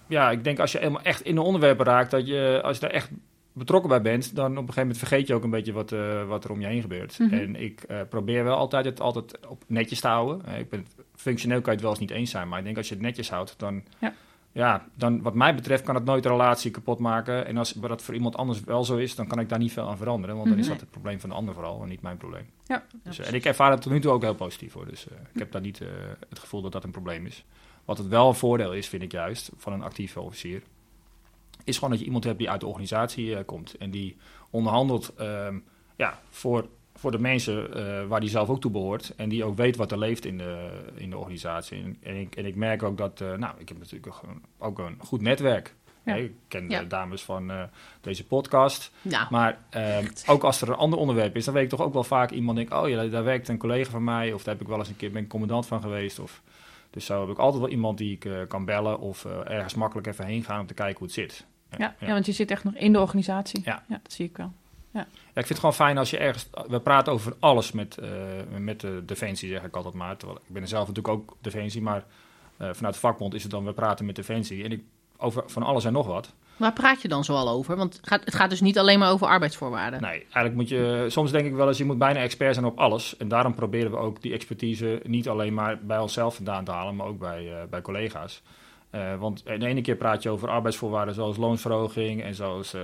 ja, 0.09 0.31
ik 0.31 0.43
denk 0.43 0.59
als 0.59 0.71
je 0.71 0.79
eenmaal 0.79 1.01
echt 1.01 1.21
in 1.21 1.35
de 1.35 1.41
onderwerpen 1.41 1.85
raakt, 1.85 2.11
dat 2.11 2.27
je, 2.27 2.59
als 2.63 2.75
je 2.75 2.81
daar 2.81 2.91
echt 2.91 3.09
betrokken 3.53 3.89
bij 3.89 4.01
bent, 4.01 4.35
dan 4.35 4.45
op 4.45 4.51
een 4.51 4.59
gegeven 4.59 4.81
moment 4.81 4.97
vergeet 4.97 5.27
je 5.27 5.33
ook 5.33 5.43
een 5.43 5.49
beetje 5.49 5.73
wat, 5.73 5.91
eh, 5.91 6.27
wat 6.27 6.43
er 6.43 6.51
om 6.51 6.61
je 6.61 6.67
heen 6.67 6.81
gebeurt. 6.81 7.19
Mhm. 7.19 7.33
En 7.33 7.55
ik 7.55 7.81
eh, 7.81 7.97
probeer 8.09 8.43
wel 8.43 8.55
altijd 8.55 8.85
het 8.85 9.01
altijd 9.01 9.47
op 9.47 9.63
netjes 9.67 9.99
te 9.99 10.07
houden. 10.07 10.45
Eh, 10.45 10.59
ik 10.59 10.69
ben, 10.69 10.85
functioneel 11.15 11.61
kan 11.61 11.67
je 11.67 11.71
het 11.71 11.81
wel 11.81 11.89
eens 11.89 11.99
niet 11.99 12.11
eens 12.11 12.31
zijn, 12.31 12.47
maar 12.47 12.59
ik 12.59 12.65
denk 12.65 12.77
als 12.77 12.87
je 12.87 12.93
het 12.93 13.03
netjes 13.03 13.29
houdt, 13.29 13.53
dan, 13.57 13.83
Ja. 13.99 14.13
Ja, 14.51 14.87
dan 14.95 15.21
wat 15.21 15.33
mij 15.33 15.55
betreft 15.55 15.83
kan 15.83 15.95
het 15.95 16.05
nooit 16.05 16.23
de 16.23 16.29
relatie 16.29 16.71
kapot 16.71 16.99
maken. 16.99 17.45
En 17.45 17.57
als 17.57 17.71
dat 17.71 18.01
voor 18.01 18.13
iemand 18.13 18.35
anders 18.35 18.63
wel 18.63 18.83
zo 18.83 18.97
is, 18.97 19.15
dan 19.15 19.27
kan 19.27 19.39
ik 19.39 19.49
daar 19.49 19.59
niet 19.59 19.71
veel 19.71 19.87
aan 19.89 19.97
veranderen, 19.97 20.35
want 20.35 20.49
dan 20.49 20.57
is 20.57 20.63
Mhm. 20.63 20.73
dat 20.73 20.81
het 20.81 20.91
probleem 20.91 21.19
van 21.19 21.29
de 21.29 21.35
ander 21.35 21.53
vooral 21.53 21.81
en 21.81 21.87
niet 21.89 22.01
mijn 22.01 22.17
probleem. 22.17 22.49
Ja. 22.65 22.83
Dus, 23.03 23.19
eh, 23.19 23.27
en 23.27 23.33
ik 23.33 23.45
ervaar 23.45 23.71
het 23.71 23.81
tot 23.81 23.91
nu 23.91 23.99
toe 23.99 24.11
ook 24.11 24.21
heel 24.21 24.35
positief 24.35 24.73
hoor. 24.73 24.85
Dus 24.87 25.07
eh, 25.07 25.17
ik 25.33 25.39
heb 25.39 25.51
daar 25.51 25.61
niet 25.61 25.81
eh, 25.81 25.87
het 26.29 26.39
gevoel 26.39 26.61
dat 26.61 26.71
dat 26.71 26.83
een 26.83 26.91
probleem 26.91 27.25
is. 27.25 27.45
Wat 27.85 27.97
het 27.97 28.07
wel 28.07 28.27
een 28.27 28.35
voordeel 28.35 28.73
is, 28.73 28.87
vind 28.87 29.03
ik 29.03 29.11
juist, 29.11 29.51
van 29.57 29.73
een 29.73 29.83
actieve 29.83 30.19
officier. 30.19 30.63
Is 31.63 31.75
gewoon 31.75 31.89
dat 31.89 31.99
je 31.99 32.05
iemand 32.05 32.23
hebt 32.23 32.37
die 32.37 32.49
uit 32.49 32.59
de 32.59 32.67
organisatie 32.67 33.43
komt. 33.43 33.77
En 33.77 33.91
die 33.91 34.17
onderhandelt 34.49 35.13
ehm, 35.15 35.59
ja, 35.95 36.19
voor, 36.29 36.67
voor 36.99 37.11
de 37.11 37.19
mensen 37.19 37.73
eh, 37.73 38.05
waar 38.07 38.19
die 38.19 38.29
zelf 38.29 38.49
ook 38.49 38.61
toe 38.61 38.71
behoort. 38.71 39.13
En 39.15 39.29
die 39.29 39.43
ook 39.43 39.57
weet 39.57 39.75
wat 39.75 39.91
er 39.91 39.97
leeft 39.97 40.25
in 40.25 40.37
de, 40.37 40.69
in 40.95 41.09
de 41.09 41.17
organisatie. 41.17 41.83
En, 41.83 41.97
en, 42.03 42.19
ik, 42.19 42.35
en 42.35 42.45
ik 42.45 42.55
merk 42.55 42.83
ook 42.83 42.97
dat, 42.97 43.21
eh, 43.21 43.33
nou, 43.33 43.53
ik 43.57 43.69
heb 43.69 43.77
natuurlijk 43.77 44.07
ook 44.13 44.23
een, 44.23 44.43
ook 44.57 44.79
een 44.79 44.95
goed 44.99 45.21
netwerk. 45.21 45.75
Ja. 46.05 46.15
Ik 46.15 46.31
ken 46.47 46.69
Ja. 46.69 46.79
de 46.79 46.87
dames 46.87 47.21
van 47.21 47.51
eh, 47.51 47.63
deze 48.01 48.25
podcast. 48.25 48.91
Ja, 49.01 49.27
Maar 49.29 49.57
ehm, 49.69 50.05
ook 50.27 50.43
als 50.43 50.61
er 50.61 50.69
een 50.69 50.75
ander 50.75 50.99
onderwerp 50.99 51.35
is, 51.35 51.45
dan 51.45 51.53
weet 51.53 51.63
ik 51.63 51.69
toch 51.69 51.81
ook 51.81 51.93
wel 51.93 52.03
vaak 52.03 52.31
iemand 52.31 52.57
denk, 52.57 52.73
oh 52.73 52.89
ja, 52.89 53.07
daar 53.07 53.23
werkt 53.23 53.47
een 53.47 53.57
collega 53.57 53.91
van 53.91 54.03
mij, 54.03 54.33
of 54.33 54.43
daar 54.43 54.53
heb 54.53 54.63
ik 54.63 54.69
wel 54.69 54.77
eens 54.79 54.89
een 54.89 54.95
keer 54.95 55.11
ben 55.11 55.23
ik 55.23 55.29
commandant 55.29 55.65
van 55.65 55.81
geweest. 55.81 56.19
Of, 56.19 56.41
dus 56.89 57.05
zo 57.05 57.21
heb 57.21 57.29
ik 57.29 57.37
altijd 57.37 57.61
wel 57.61 57.71
iemand 57.71 57.97
die 57.97 58.17
ik 58.19 58.47
kan 58.47 58.65
bellen 58.65 58.99
of 58.99 59.25
ergens 59.25 59.73
makkelijk 59.73 60.07
even 60.07 60.25
heen 60.25 60.43
gaan 60.43 60.59
om 60.59 60.67
te 60.67 60.73
kijken 60.73 60.97
hoe 60.97 61.07
het 61.07 61.15
zit. 61.15 61.45
Ja, 61.77 61.95
ja. 61.99 62.07
want 62.07 62.25
je 62.25 62.31
zit 62.31 62.51
echt 62.51 62.63
nog 62.63 62.73
in 62.75 62.93
de 62.93 62.99
organisatie. 62.99 63.61
Ja. 63.63 63.83
dat 63.87 63.99
zie 64.13 64.25
ik 64.25 64.37
wel. 64.37 64.51
Ja, 64.91 65.01
ik 65.01 65.33
vind 65.33 65.47
het 65.49 65.59
gewoon 65.59 65.73
fijn 65.73 65.97
als 65.97 66.09
je 66.09 66.17
ergens, 66.17 66.49
we 66.67 66.79
praten 66.79 67.13
over 67.13 67.33
alles 67.39 67.71
met, 67.71 67.97
eh, 67.97 68.09
met 68.57 68.79
de 68.79 69.03
defensie, 69.05 69.49
zeg 69.49 69.63
ik 69.63 69.75
altijd 69.75 69.93
maar. 69.93 70.17
Terwijl, 70.17 70.39
ik 70.47 70.53
ben 70.53 70.67
zelf 70.67 70.87
natuurlijk 70.87 71.15
ook 71.15 71.35
defensie, 71.41 71.81
maar 71.81 72.03
eh, 72.57 72.69
vanuit 72.71 72.93
de 72.93 72.99
vakbond 72.99 73.33
is 73.33 73.41
het 73.41 73.51
dan, 73.51 73.65
we 73.65 73.73
praten 73.73 74.05
met 74.05 74.15
defensie. 74.15 74.63
En 74.63 74.71
ik, 74.71 74.83
over 75.17 75.43
van 75.45 75.63
alles 75.63 75.85
en 75.85 75.93
nog 75.93 76.07
wat. 76.07 76.33
waar 76.57 76.73
praat 76.73 77.01
je 77.01 77.07
dan 77.07 77.23
zoal 77.23 77.49
over? 77.49 77.75
Want 77.75 77.95
het 77.95 78.07
gaat, 78.07 78.25
het 78.25 78.35
gaat 78.35 78.49
dus 78.49 78.61
niet 78.61 78.79
alleen 78.79 78.99
maar 78.99 79.11
over 79.11 79.27
arbeidsvoorwaarden. 79.27 80.01
Nee, 80.01 80.19
eigenlijk 80.19 80.55
moet 80.55 80.69
je, 80.69 81.05
soms 81.07 81.31
denk 81.31 81.45
ik 81.45 81.53
wel 81.53 81.67
eens, 81.67 81.77
je 81.77 81.85
moet 81.85 81.97
bijna 81.97 82.19
expert 82.19 82.53
zijn 82.53 82.65
op 82.65 82.77
alles. 82.77 83.17
En 83.17 83.27
daarom 83.27 83.53
proberen 83.53 83.91
we 83.91 83.97
ook 83.97 84.21
die 84.21 84.33
expertise 84.33 85.01
niet 85.03 85.29
alleen 85.29 85.53
maar 85.53 85.79
bij 85.81 85.99
onszelf 85.99 86.35
vandaan 86.35 86.63
te 86.63 86.71
halen, 86.71 86.95
maar 86.95 87.07
ook 87.07 87.19
bij, 87.19 87.53
eh, 87.53 87.67
bij 87.69 87.81
collega's. 87.81 88.41
Eh, 88.89 89.15
want 89.19 89.45
de 89.45 89.65
ene 89.65 89.81
keer 89.81 89.95
praat 89.95 90.23
je 90.23 90.29
over 90.29 90.49
arbeidsvoorwaarden 90.49 91.13
zoals 91.13 91.37
loonsverhoging 91.37 92.23
en 92.23 92.35
zoals 92.35 92.73
eh 92.73 92.81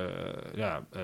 ja, 0.56 0.84
eh 0.92 1.02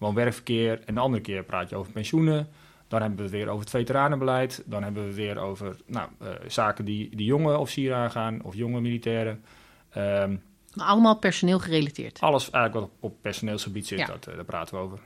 woon-werkverkeer. 0.00 0.80
En 0.84 0.94
de 0.94 1.00
andere 1.00 1.22
keer 1.22 1.42
praat 1.44 1.70
je 1.70 1.76
over 1.76 1.92
pensioenen. 1.92 2.48
Dan 2.88 3.00
hebben 3.00 3.18
we 3.18 3.24
het 3.24 3.32
weer 3.32 3.48
over 3.48 3.60
het 3.60 3.70
veteranenbeleid. 3.70 4.62
Dan 4.66 4.82
hebben 4.82 5.02
we 5.02 5.08
het 5.08 5.16
weer 5.16 5.38
over 5.38 5.76
nou, 5.86 6.08
eh, 6.18 6.28
zaken 6.48 6.84
die, 6.84 7.16
die 7.16 7.26
jonge 7.26 7.58
officieren 7.58 7.96
aangaan 7.96 8.42
of 8.42 8.54
jonge 8.54 8.80
militairen. 8.80 9.44
Ehm, 9.90 10.36
Maar 10.74 10.86
allemaal 10.86 11.16
personeel 11.16 11.58
gerelateerd. 11.58 12.20
alles 12.20 12.50
eigenlijk 12.50 12.86
wat 12.86 12.96
op 13.10 13.16
personeelsgebied 13.22 13.86
zit, 13.86 13.98
Ja. 13.98 14.06
dat, 14.06 14.26
eh, 14.26 14.34
daar 14.34 14.44
praten 14.44 14.74
we 14.74 14.80
over. 14.80 14.98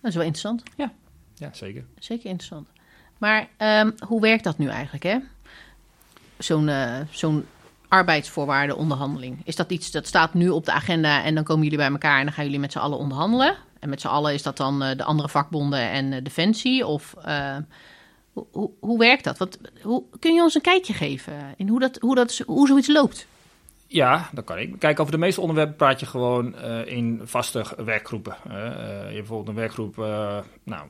Dat 0.00 0.10
is 0.10 0.16
wel 0.16 0.26
interessant. 0.26 0.62
Ja, 1.34 1.52
zeker. 1.52 1.84
Zeker 1.98 2.24
interessant. 2.30 2.68
Maar 3.18 3.48
ehm, 3.56 3.90
hoe 4.06 4.20
werkt 4.20 4.44
dat 4.44 4.58
nu 4.58 4.68
eigenlijk, 4.68 5.02
hè? 5.04 5.18
Zo'n 6.38 6.68
eh, 6.68 7.00
zo'n 7.10 7.46
arbeidsvoorwaardenonderhandeling. 7.92 9.40
Is 9.44 9.56
dat 9.56 9.70
iets 9.70 9.90
dat 9.90 10.06
staat 10.06 10.34
nu 10.34 10.48
op 10.48 10.64
de 10.64 10.72
agenda 10.72 11.24
en 11.24 11.34
dan 11.34 11.44
komen 11.44 11.62
jullie 11.62 11.78
bij 11.78 11.90
elkaar 11.90 12.18
en 12.18 12.24
dan 12.24 12.34
gaan 12.34 12.44
jullie 12.44 12.60
met 12.60 12.72
z'n 12.72 12.78
allen 12.78 12.98
onderhandelen? 12.98 13.56
En 13.78 13.88
met 13.88 14.00
z'n 14.00 14.06
allen 14.06 14.32
is 14.32 14.42
dat 14.42 14.56
dan 14.56 14.82
eh, 14.82 14.96
de 14.96 15.04
andere 15.04 15.28
vakbonden 15.28 15.90
en 15.90 16.12
eh, 16.12 16.22
Defensie? 16.22 16.86
Of 16.86 17.14
eh, 17.24 17.56
hoe, 18.32 18.70
hoe, 18.80 18.98
werkt 18.98 19.24
dat? 19.24 19.38
Wat, 19.38 19.58
hoe, 19.82 20.04
kun 20.18 20.34
je 20.34 20.42
ons 20.42 20.54
een 20.54 20.60
kijkje 20.60 20.92
geven 20.92 21.54
in 21.56 21.68
hoe, 21.68 21.80
dat, 21.80 21.98
hoe, 22.00 22.14
dat, 22.14 22.42
hoe 22.46 22.66
zoiets 22.66 22.88
loopt? 22.88 23.26
Ja, 23.86 24.28
dat 24.32 24.44
kan 24.44 24.58
ik. 24.58 24.78
Kijk, 24.78 25.00
over 25.00 25.12
de 25.12 25.18
meeste 25.18 25.40
onderwerpen 25.40 25.76
praat 25.76 26.00
je 26.00 26.06
gewoon 26.06 26.56
in 26.86 27.20
vaste 27.24 27.64
werkgroepen. 27.84 28.36
Je 28.44 28.50
hebt 28.50 29.12
bijvoorbeeld 29.12 29.48
een 29.48 29.54
werkgroep, 29.54 29.96
nou, 30.64 30.88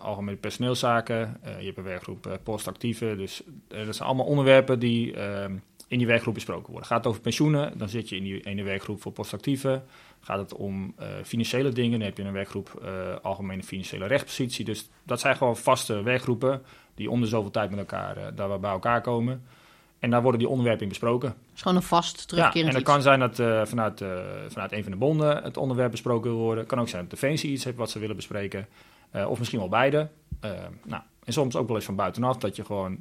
algemene 0.00 0.36
personeelszaken. 0.36 1.40
je 1.58 1.64
hebt 1.64 1.78
een 1.78 1.84
werkgroep 1.84 2.38
postactieve. 2.42 3.14
Dus 3.16 3.42
dat 3.68 3.96
zijn 3.96 4.08
allemaal 4.08 4.26
onderwerpen 4.26 4.78
die 4.78 5.14
ehm, 5.14 5.52
in 5.88 5.98
die 5.98 6.06
werkgroep 6.06 6.34
besproken 6.34 6.70
worden. 6.70 6.86
Gaat 6.86 6.98
het 6.98 7.06
over 7.06 7.20
pensioenen, 7.20 7.78
dan 7.78 7.88
zit 7.88 8.08
je 8.08 8.16
in 8.16 8.22
die 8.22 8.40
ene 8.40 8.62
werkgroep 8.62 9.02
voor 9.02 9.12
postactieve. 9.12 9.82
Gaat 10.20 10.38
het 10.38 10.54
om 10.54 10.94
financiële 11.24 11.70
dingen, 11.70 11.98
dan 11.98 12.08
heb 12.08 12.16
je 12.16 12.22
een 12.22 12.32
werkgroep 12.32 12.90
algemene 13.22 13.62
financiële 13.62 14.06
rechtspositie. 14.06 14.64
Dus 14.64 14.88
dat 15.02 15.20
zijn 15.20 15.36
gewoon 15.36 15.56
vaste 15.56 16.02
werkgroepen 16.02 16.62
die 16.94 17.10
om 17.10 17.20
de 17.20 17.26
zoveel 17.26 17.50
tijd 17.50 17.70
met 17.70 17.78
elkaar 17.78 18.34
daar 18.34 18.60
bij 18.60 18.70
elkaar 18.70 19.00
komen. 19.00 19.42
En 19.98 20.10
daar 20.10 20.22
worden 20.22 20.40
die 20.40 20.48
onderwerpen 20.48 20.82
in 20.82 20.88
besproken. 20.88 21.28
Het 21.28 21.36
is 21.54 21.62
gewoon 21.62 21.76
een 21.76 21.82
vast 21.82 22.28
terugkerend 22.28 22.64
Ja, 22.64 22.70
en 22.70 22.74
het 22.74 22.84
kan 22.84 23.02
zijn 23.02 23.20
dat 23.20 23.38
uh, 23.38 23.64
vanuit, 23.64 24.00
uh, 24.00 24.18
vanuit 24.48 24.72
een 24.72 24.82
van 24.82 24.92
de 24.92 24.98
bonden 24.98 25.42
het 25.42 25.56
onderwerp 25.56 25.90
besproken 25.90 26.30
wil 26.30 26.40
worden. 26.40 26.58
Het 26.58 26.68
kan 26.68 26.80
ook 26.80 26.88
zijn 26.88 27.02
dat 27.02 27.10
Defensie 27.10 27.50
iets 27.50 27.64
heeft 27.64 27.76
wat 27.76 27.90
ze 27.90 27.98
willen 27.98 28.16
bespreken. 28.16 28.66
Uh, 29.14 29.30
of 29.30 29.38
misschien 29.38 29.58
wel 29.58 29.68
beide. 29.68 30.08
nou, 30.84 31.02
en 31.24 31.32
soms 31.32 31.56
ook 31.56 31.66
wel 31.66 31.76
eens 31.76 31.84
van 31.84 31.96
buitenaf 31.96 32.36
dat 32.36 32.56
je 32.56 32.64
gewoon 32.64 33.00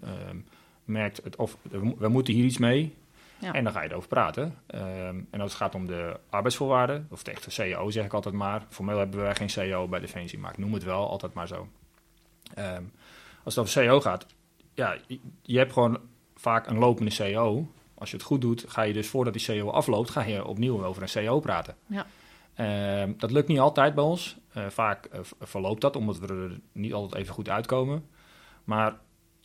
merkt, 0.87 1.21
het, 1.23 1.35
of 1.35 1.57
we 1.97 2.07
moeten 2.07 2.33
hier 2.33 2.45
iets 2.45 2.57
mee. 2.57 2.95
Ja. 3.39 3.53
En 3.53 3.63
dan 3.63 3.73
ga 3.73 3.81
je 3.81 3.89
erover 3.89 4.09
praten. 4.09 4.55
en 5.29 5.41
als 5.41 5.51
het 5.51 5.61
gaat 5.61 5.75
om 5.75 5.87
de 5.87 6.19
arbeidsvoorwaarden, 6.29 7.07
of 7.09 7.23
tegen 7.23 7.43
de 7.43 7.51
CEO 7.51 7.89
zeg 7.89 8.05
ik 8.05 8.13
altijd 8.13 8.35
maar. 8.35 8.65
Formeel 8.69 8.97
hebben 8.97 9.19
wij 9.19 9.35
geen 9.35 9.49
CEO 9.49 9.87
bij 9.87 9.99
Defensie, 9.99 10.39
maar 10.39 10.51
ik 10.51 10.57
noem 10.57 10.73
het 10.73 10.83
wel 10.83 11.09
altijd 11.09 11.33
maar 11.33 11.47
zo. 11.47 11.67
als 13.43 13.55
het 13.55 13.57
over 13.57 13.71
CEO 13.71 14.01
gaat, 14.01 14.25
ja, 14.73 14.97
je, 15.41 15.57
hebt 15.57 15.73
gewoon 15.73 15.99
vaak 16.35 16.67
een 16.67 16.77
lopende 16.77 17.11
CEO. 17.11 17.71
Als 17.93 18.09
je 18.11 18.17
het 18.17 18.25
goed 18.25 18.41
doet, 18.41 18.65
ga 18.67 18.81
je 18.81 18.93
dus 18.93 19.07
voordat 19.07 19.33
die 19.33 19.41
CEO 19.41 19.69
afloopt, 19.69 20.09
ga 20.09 20.23
je 20.23 20.45
opnieuw 20.45 20.85
over 20.85 21.01
een 21.01 21.09
CEO 21.09 21.39
praten. 21.39 21.75
Ja. 21.85 22.05
Uh, 22.57 23.13
dat 23.17 23.31
lukt 23.31 23.47
niet 23.47 23.59
altijd 23.59 23.95
bij 23.95 24.03
ons. 24.03 24.37
Uh, 24.57 24.65
vaak 24.69 25.09
uh, 25.13 25.19
verloopt 25.39 25.81
dat, 25.81 25.95
omdat 25.95 26.19
we 26.19 26.27
er 26.27 26.59
niet 26.71 26.93
altijd 26.93 27.21
even 27.21 27.33
goed 27.33 27.49
uitkomen. 27.49 28.05
Maar 28.63 28.95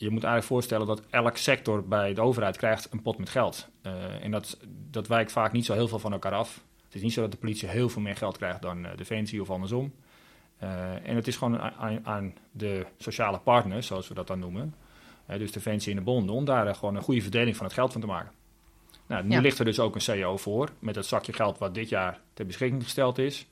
je 0.03 0.09
moet 0.09 0.23
eigenlijk 0.23 0.53
voorstellen 0.53 0.87
dat 0.87 1.01
elk 1.09 1.37
sector 1.37 1.87
bij 1.87 2.13
de 2.13 2.21
overheid 2.21 2.57
krijgt 2.57 2.87
een 2.91 3.01
pot 3.01 3.17
met 3.17 3.29
geld. 3.29 3.69
en 4.21 4.31
dat, 4.31 4.59
dat 4.67 5.07
wijkt 5.07 5.31
vaak 5.31 5.51
niet 5.51 5.65
zo 5.65 5.73
heel 5.73 5.87
veel 5.87 5.99
van 5.99 6.11
elkaar 6.11 6.33
af. 6.33 6.63
Het 6.85 6.95
is 6.95 7.01
niet 7.01 7.13
zo 7.13 7.21
dat 7.21 7.31
de 7.31 7.37
politie 7.37 7.67
heel 7.67 7.89
veel 7.89 8.01
meer 8.01 8.15
geld 8.15 8.37
krijgt 8.37 8.61
dan 8.61 8.87
Defensie 8.95 9.41
of 9.41 9.49
andersom. 9.49 9.93
en 11.03 11.15
het 11.15 11.27
is 11.27 11.37
gewoon 11.37 11.59
aan, 11.59 12.05
aan 12.05 12.33
de 12.51 12.85
sociale 12.97 13.39
partners, 13.39 13.87
zoals 13.87 14.07
we 14.07 14.13
dat 14.13 14.27
dan 14.27 14.39
noemen, 14.39 14.75
dus 15.37 15.51
Defensie 15.51 15.91
en 15.91 15.97
de 15.97 16.03
bonden, 16.03 16.35
om 16.35 16.45
daar 16.45 16.75
gewoon 16.75 16.95
een 16.95 17.01
goede 17.01 17.21
verdeling 17.21 17.55
van 17.55 17.65
het 17.65 17.75
geld 17.75 17.91
van 17.91 18.01
te 18.01 18.07
maken. 18.07 18.31
Nou, 19.07 19.23
nu 19.23 19.41
ligt 19.41 19.59
er 19.59 19.65
dus 19.65 19.79
ook 19.79 19.95
een 19.95 20.01
CEO 20.01 20.37
voor, 20.37 20.69
met 20.79 20.95
het 20.95 21.05
zakje 21.05 21.33
geld 21.33 21.57
wat 21.57 21.73
dit 21.73 21.89
jaar 21.89 22.19
ter 22.33 22.45
beschikking 22.45 22.83
gesteld 22.83 23.17
is. 23.17 23.45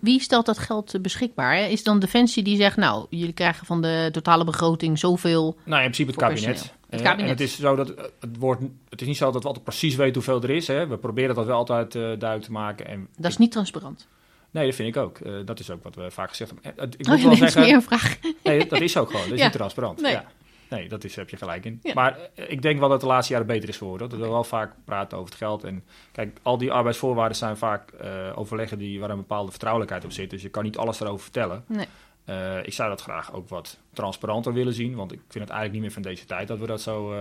Wie 0.00 0.20
stelt 0.20 0.46
dat 0.46 0.58
geld 0.58 1.02
beschikbaar? 1.02 1.70
Is 1.70 1.82
dan 1.82 1.98
Defensie 1.98 2.42
die 2.42 2.56
zegt, 2.56 2.76
nou, 2.76 3.06
jullie 3.10 3.32
krijgen 3.32 3.66
van 3.66 3.82
de 3.82 4.08
totale 4.12 4.44
begroting 4.44 4.98
zoveel? 4.98 5.56
Nou, 5.64 5.82
in 5.82 5.90
principe 5.90 6.10
het 6.10 6.20
kabinet. 6.20 6.74
Het 6.88 7.02
kabinet. 7.02 7.24
En 7.24 7.28
het 7.28 7.40
is, 7.40 7.58
zo 7.58 7.76
dat, 7.76 7.88
het, 8.20 8.36
wordt, 8.38 8.62
het 8.88 9.00
is 9.00 9.06
niet 9.06 9.16
zo 9.16 9.30
dat 9.30 9.42
we 9.42 9.46
altijd 9.46 9.64
precies 9.64 9.94
weten 9.94 10.14
hoeveel 10.14 10.42
er 10.42 10.50
is. 10.50 10.66
Hè. 10.66 10.86
We 10.86 10.96
proberen 10.96 11.34
dat 11.34 11.46
wel 11.46 11.56
altijd 11.56 11.94
uh, 11.94 12.02
duidelijk 12.02 12.42
te 12.42 12.52
maken. 12.52 12.86
En 12.86 13.08
dat 13.16 13.30
is 13.30 13.36
niet 13.36 13.52
transparant. 13.52 14.08
Nee, 14.50 14.66
dat 14.66 14.74
vind 14.74 14.96
ik 14.96 15.02
ook. 15.02 15.18
Uh, 15.18 15.34
dat 15.44 15.60
is 15.60 15.70
ook 15.70 15.82
wat 15.82 15.94
we 15.94 16.10
vaak 16.10 16.28
gezegd 16.28 16.52
hebben. 16.62 16.90
Ik 16.98 17.06
moet 17.06 17.16
oh, 17.16 17.24
wel 17.24 17.36
zeggen, 17.36 17.60
meer 17.60 17.74
een 17.74 17.82
vraag. 17.82 18.18
Nee, 18.42 18.66
dat 18.66 18.80
is 18.80 18.96
ook 18.96 19.10
gewoon. 19.10 19.24
Dat 19.24 19.32
is 19.32 19.38
ja. 19.44 19.44
niet 19.44 19.54
transparant. 19.54 20.00
Nee. 20.00 20.12
Ja. 20.12 20.24
Nee, 20.70 20.88
dat 20.88 21.04
is, 21.04 21.16
heb 21.16 21.30
je 21.30 21.36
gelijk 21.36 21.64
in. 21.64 21.80
Maar 21.94 22.18
eh, 22.34 22.50
ik 22.50 22.62
denk 22.62 22.78
wel 22.78 22.88
dat 22.88 23.00
de 23.00 23.06
laatste 23.06 23.32
jaren 23.32 23.48
beter 23.48 23.68
is 23.68 23.76
geworden. 23.76 24.08
Dat 24.08 24.18
we 24.18 24.28
wel 24.28 24.44
vaak 24.44 24.74
praten 24.84 25.18
over 25.18 25.30
het 25.30 25.38
geld. 25.38 25.64
En 25.64 25.84
kijk, 26.12 26.38
al 26.42 26.58
die 26.58 26.72
arbeidsvoorwaarden 26.72 27.36
zijn 27.36 27.56
vaak 27.56 27.92
uh, 28.02 28.38
overleggen 28.38 28.78
die, 28.78 29.00
waar 29.00 29.10
een 29.10 29.16
bepaalde 29.16 29.50
vertrouwelijkheid 29.50 30.04
op 30.04 30.12
zit. 30.12 30.30
Dus 30.30 30.42
je 30.42 30.48
kan 30.48 30.64
niet 30.64 30.76
alles 30.76 31.00
erover 31.00 31.22
vertellen. 31.22 31.64
Nee. 31.66 31.86
Uh, 32.26 32.58
ik 32.66 32.72
zou 32.72 32.88
dat 32.88 33.00
graag 33.00 33.32
ook 33.32 33.48
wat 33.48 33.78
transparanter 33.92 34.52
willen 34.52 34.72
zien. 34.72 34.94
Want 34.94 35.12
ik 35.12 35.20
vind 35.28 35.44
het 35.44 35.52
eigenlijk 35.52 35.72
niet 35.72 35.82
meer 35.82 35.92
van 35.92 36.02
deze 36.02 36.24
tijd 36.24 36.48
dat 36.48 36.58
we 36.58 36.66
dat 36.66 36.80
zo. 36.80 37.14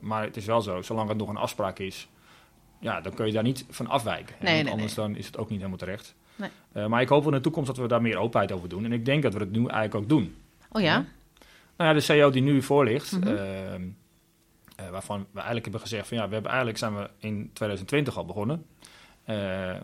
maar 0.00 0.22
het 0.22 0.36
is 0.36 0.44
wel 0.44 0.60
zo, 0.60 0.82
zolang 0.82 1.08
het 1.08 1.18
nog 1.18 1.28
een 1.28 1.36
afspraak 1.36 1.78
is, 1.78 2.08
ja, 2.80 3.00
dan 3.00 3.14
kun 3.14 3.26
je 3.26 3.32
daar 3.32 3.42
niet 3.42 3.64
van 3.70 3.86
afwijken. 3.86 4.36
Nee, 4.40 4.62
nee, 4.62 4.72
anders 4.72 4.94
dan 4.94 5.16
is 5.16 5.26
het 5.26 5.38
ook 5.38 5.48
niet 5.48 5.58
helemaal 5.58 5.78
terecht. 5.78 6.14
Nee. 6.36 6.88
maar 6.88 7.00
ik 7.00 7.08
hoop 7.08 7.24
in 7.24 7.30
de 7.30 7.40
toekomst 7.40 7.68
dat 7.68 7.76
we 7.76 7.88
daar 7.88 8.02
meer 8.02 8.16
openheid 8.16 8.52
over 8.52 8.68
doen. 8.68 8.84
En 8.84 8.92
ik 8.92 9.04
denk 9.04 9.22
dat 9.22 9.32
we 9.32 9.38
het 9.38 9.50
nu 9.50 9.58
eigenlijk 9.58 9.94
ook 9.94 10.08
doen. 10.08 10.34
Oh 10.72 10.82
ja? 10.82 11.04
Nou 11.80 11.92
ja, 11.92 11.98
de 11.98 12.04
CEO 12.04 12.30
die 12.30 12.42
nu 12.42 12.62
voor 12.62 12.84
ligt, 12.84 13.24
mm 13.24 13.98
waarvan 14.90 15.20
we 15.20 15.34
eigenlijk 15.34 15.62
hebben 15.62 15.80
gezegd 15.80 16.08
van 16.08 16.16
ja, 16.16 16.26
we 16.26 16.32
hebben 16.32 16.50
eigenlijk 16.50 16.78
zijn 16.78 16.96
we 16.96 17.10
in 17.18 17.50
2020 17.52 18.16
al 18.16 18.24
begonnen. 18.24 18.66
Uh, 19.26 19.36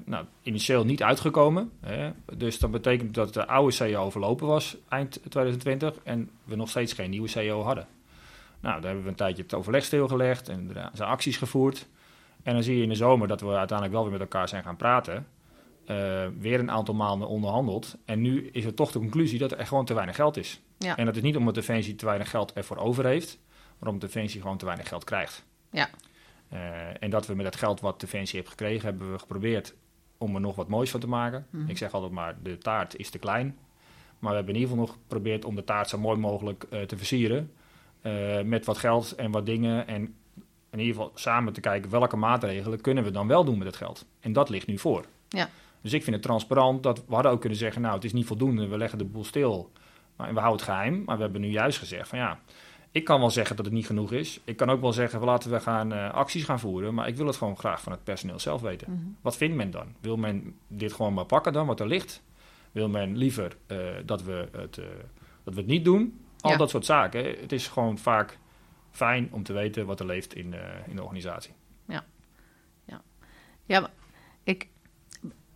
nou, 0.05 0.25
initieel 0.43 0.85
niet 0.85 1.03
uitgekomen. 1.03 1.71
Hè, 1.81 2.11
dus 2.37 2.59
dat 2.59 2.71
betekent 2.71 3.15
dat 3.15 3.35
de 3.35 3.47
oude 3.47 3.73
CEO 3.73 4.03
overlopen 4.03 4.47
was 4.47 4.77
eind 4.89 5.21
2020 5.29 5.95
en 6.03 6.31
we 6.45 6.57
nog 6.57 6.69
steeds 6.69 6.93
geen 6.93 7.11
nieuwe 7.11 7.29
CEO 7.29 7.63
hadden. 7.63 7.87
Nou, 8.61 8.75
daar 8.75 8.85
hebben 8.85 9.03
we 9.03 9.09
een 9.09 9.17
tijdje 9.17 9.43
het 9.43 9.55
overleg 9.55 9.85
stilgelegd 9.85 10.49
en 10.49 10.71
er 10.75 10.91
zijn 10.93 11.09
acties 11.09 11.37
gevoerd. 11.37 11.87
En 12.43 12.55
dan 12.55 12.63
zie 12.63 12.77
je 12.77 12.83
in 12.83 12.89
de 12.89 12.95
zomer 12.95 13.29
dat 13.29 13.41
we 13.41 13.49
uiteindelijk 13.49 13.93
wel 13.93 14.03
weer 14.03 14.13
met 14.13 14.21
elkaar 14.21 14.49
zijn 14.49 14.63
gaan 14.63 14.77
praten. 14.77 15.27
Uh, 15.87 15.97
weer 16.39 16.59
een 16.59 16.71
aantal 16.71 16.95
maanden 16.95 17.29
onderhandeld. 17.29 17.97
En 18.05 18.21
nu 18.21 18.49
is 18.53 18.65
het 18.65 18.77
toch 18.77 18.93
de 18.93 18.99
conclusie 18.99 19.39
dat 19.39 19.53
er 19.53 19.67
gewoon 19.67 19.85
te 19.85 19.95
weinig 19.95 20.17
geld 20.17 20.37
is. 20.37 20.61
Ja. 20.79 20.97
En 20.97 21.05
dat 21.05 21.17
is 21.17 21.23
niet 21.23 21.37
omdat 21.37 21.55
Defensie 21.55 21.95
te 21.95 22.05
weinig 22.05 22.31
geld 22.31 22.53
ervoor 22.53 22.77
over 22.77 23.07
heeft, 23.07 23.39
maar 23.79 23.91
omdat 23.91 24.11
Defensie 24.13 24.41
gewoon 24.41 24.59
te 24.59 24.65
weinig 24.65 24.89
geld 24.89 25.05
krijgt. 25.05 25.45
Ja. 25.71 25.89
Uh, 26.53 26.59
en 27.03 27.11
dat 27.11 27.27
we 27.27 27.35
met 27.35 27.47
het 27.47 27.57
geld 27.57 27.81
wat 27.81 28.01
Defensie 28.01 28.39
heeft 28.39 28.51
gekregen, 28.51 28.89
hebben 28.89 29.13
we 29.13 29.19
geprobeerd 29.19 29.75
om 30.19 30.35
er 30.35 30.41
nog 30.41 30.57
wat 30.57 30.69
moois 30.69 30.91
van 30.91 31.01
te 31.01 31.09
maken. 31.09 31.47
Mm. 31.51 31.69
Ik 31.69 31.79
zeg 31.79 31.93
altijd 31.93 32.13
maar, 32.13 32.37
de 32.43 32.59
taart 32.59 32.97
is 32.97 33.11
te 33.11 33.19
klein. 33.19 33.57
Maar 34.19 34.31
we 34.31 34.37
hebben 34.37 34.55
in 34.55 34.61
ieder 34.61 34.77
geval 34.77 34.87
nog 34.87 35.03
geprobeerd 35.03 35.45
om 35.45 35.55
de 35.55 35.65
taart 35.65 35.89
zo 35.89 35.99
mooi 35.99 36.19
mogelijk 36.19 36.67
uh, 36.71 36.83
te 36.83 36.97
versieren. 36.97 37.53
Uh, 38.03 38.41
met 38.43 38.65
wat 38.65 38.79
geld 38.79 39.15
en 39.15 39.31
wat 39.31 39.47
dingen. 39.47 39.87
En 39.87 40.15
in 40.71 40.79
ieder 40.79 40.95
geval 40.95 41.11
samen 41.15 41.53
te 41.53 41.61
kijken 41.61 41.91
welke 41.91 42.17
maatregelen 42.17 42.81
kunnen 42.81 43.05
we 43.05 43.11
dan 43.11 43.27
wel 43.27 43.45
doen 43.45 43.59
met 43.59 43.67
het 43.67 43.77
geld. 43.77 44.07
En 44.21 44.33
dat 44.33 44.49
ligt 44.49 44.67
nu 44.67 44.79
voor. 44.79 45.05
Ja. 45.29 45.49
Dus 45.81 45.93
ik 45.93 46.03
vind 46.03 46.17
het 46.17 46.25
transparant 46.25 46.83
dat 46.83 47.05
we 47.07 47.15
hadden 47.15 47.33
ook 47.33 47.41
kunnen 47.41 47.59
zeggen, 47.59 47.83
nou 47.83 47.95
het 47.95 48.05
is 48.05 48.13
niet 48.13 48.27
voldoende, 48.27 48.67
we 48.67 48.77
leggen 48.77 48.99
de 48.99 49.05
boel 49.05 49.25
stil. 49.25 49.73
Maar 50.17 50.35
we 50.35 50.41
houden 50.41 50.67
het 50.67 50.75
geheim, 50.75 51.03
maar 51.05 51.17
we 51.17 51.23
hebben 51.23 51.41
nu 51.41 51.49
juist 51.49 51.79
gezegd 51.79 52.09
van 52.09 52.19
ja, 52.19 52.39
ik 52.91 53.05
kan 53.05 53.21
wel 53.21 53.31
zeggen 53.31 53.57
dat 53.57 53.65
het 53.65 53.75
niet 53.75 53.87
genoeg 53.87 54.13
is. 54.13 54.41
Ik 54.45 54.57
kan 54.57 54.71
ook 54.71 54.81
wel 54.81 54.93
zeggen, 54.93 55.25
laten 55.25 55.51
we 55.51 55.61
gaan 55.61 55.93
uh, 55.93 56.13
acties 56.13 56.45
gaan 56.45 56.61
voeren. 56.61 56.95
Maar 56.95 57.09
ik 57.09 57.17
wil 57.17 57.27
het 57.27 57.37
gewoon 57.37 57.59
graag 57.59 57.81
van 57.83 57.93
het 57.93 58.05
personeel 58.05 58.39
zelf 58.39 58.61
weten. 58.61 58.93
Mhm. 58.93 59.05
Wat 59.21 59.37
vindt 59.37 59.57
men 59.57 59.71
dan? 59.71 59.95
Wil 60.01 60.17
men 60.17 60.59
dit 60.69 60.93
gewoon 60.93 61.15
maar 61.15 61.25
pakken 61.25 61.53
dan, 61.53 61.67
wat 61.67 61.81
er 61.81 61.87
ligt? 61.87 62.23
Wil 62.73 62.89
men 62.89 63.17
liever 63.17 63.57
uh, 63.67 63.79
dat, 64.05 64.23
we 64.23 64.49
het, 64.53 64.77
uh, 64.77 64.85
dat 65.45 65.55
we 65.55 65.61
het 65.61 65.69
niet 65.69 65.85
doen? 65.85 66.21
Al 66.41 66.51
ja. 66.51 66.57
dat 66.57 66.71
soort 66.71 66.85
zaken. 66.85 67.25
Het 67.25 67.53
is 67.53 67.69
gewoon 67.69 67.99
vaak 67.99 68.39
fijn 68.91 69.29
om 69.33 69.43
te 69.43 69.53
weten 69.53 69.87
wat 69.87 70.01
er 70.01 70.07
leeft 70.07 70.35
in, 70.35 70.55
in 70.87 70.97
de 70.97 71.03
organisatie. 71.03 71.53
Ja, 71.87 72.05
ja. 72.85 73.03
ja 73.65 73.91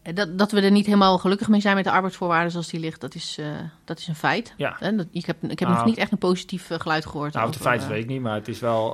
dat, 0.03 0.39
dat 0.39 0.53
we 0.53 0.61
er 0.61 0.71
niet 0.71 0.87
helemaal 0.87 1.19
gelukkig 1.19 1.49
mee 1.49 1.61
zijn 1.61 1.75
met 1.75 1.85
de 1.85 1.91
arbeidsvoorwaarden 1.91 2.51
zoals 2.51 2.69
die 2.69 2.81
ligt, 2.81 3.01
dat 3.01 3.15
is, 3.15 3.37
uh, 3.41 3.47
dat 3.85 3.99
is 3.99 4.07
een 4.07 4.15
feit. 4.15 4.55
Ja. 4.57 4.77
Dat, 4.79 5.07
ik 5.13 5.27
heb, 5.27 5.37
ik 5.43 5.59
heb 5.59 5.69
nog 5.69 5.77
nou. 5.77 5.89
niet 5.89 5.99
echt 5.99 6.13
een 6.13 6.19
positief 6.19 6.71
uh, 6.71 6.79
geluid 6.79 7.07
gehoord. 7.07 7.33
Nou, 7.33 7.47
over, 7.47 7.61
het 7.61 7.69
feit 7.69 7.83
uh, 7.83 7.89
weet 7.89 8.03
ik 8.03 8.09
niet, 8.09 8.21
maar 8.21 8.35
het 8.35 8.49
is 8.49 8.61
wel, 8.61 8.93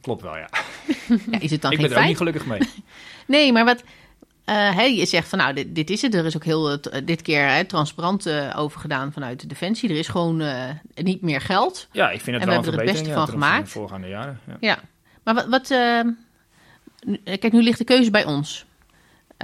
klopt 0.00 0.22
wel, 0.22 0.36
ja. 0.36 0.48
ja 1.30 1.40
is 1.40 1.50
het 1.50 1.62
dan 1.62 1.72
ik 1.72 1.78
geen 1.78 1.88
ben 1.88 1.96
er 1.96 2.02
ook 2.02 2.08
niet 2.08 2.16
gelukkig 2.16 2.46
mee. 2.46 2.60
nee, 3.26 3.52
maar 3.52 3.64
wat, 3.64 3.82
hey, 4.44 4.96
je 4.96 5.06
zegt 5.06 5.28
van 5.28 5.38
nou, 5.38 5.54
dit, 5.54 5.74
dit, 5.74 5.90
is 5.90 6.02
het. 6.02 6.14
Er 6.14 6.24
is 6.24 6.36
ook 6.36 6.44
heel 6.44 6.80
dit 7.04 7.22
keer 7.22 7.46
hè, 7.48 7.64
transparant 7.64 8.30
over 8.56 8.80
gedaan 8.80 9.12
vanuit 9.12 9.40
de 9.40 9.46
Defensie. 9.46 9.90
Er 9.90 9.98
is 9.98 10.08
gewoon 10.08 10.42
niet 10.94 11.22
meer 11.22 11.40
geld. 11.40 11.88
Ja, 11.92 12.10
ik 12.10 12.20
vind 12.20 12.36
het 12.36 12.44
en 12.44 12.50
wel 12.50 12.62
we 12.62 12.64
hebben 12.64 12.80
er 12.80 12.86
het 12.86 12.98
beste 12.98 13.14
van 13.14 13.28
gemaakt. 13.28 13.64
De 13.64 13.70
voorgaande 13.70 14.08
jaren. 14.08 14.40
Ja, 14.46 14.56
ja. 14.60 14.78
maar 15.22 15.34
wat, 15.34 15.46
wat 15.46 15.66
kijk, 17.24 17.52
nu 17.52 17.62
ligt 17.62 17.78
de 17.78 17.84
keuze 17.84 18.10
bij 18.10 18.24
ons. 18.24 18.66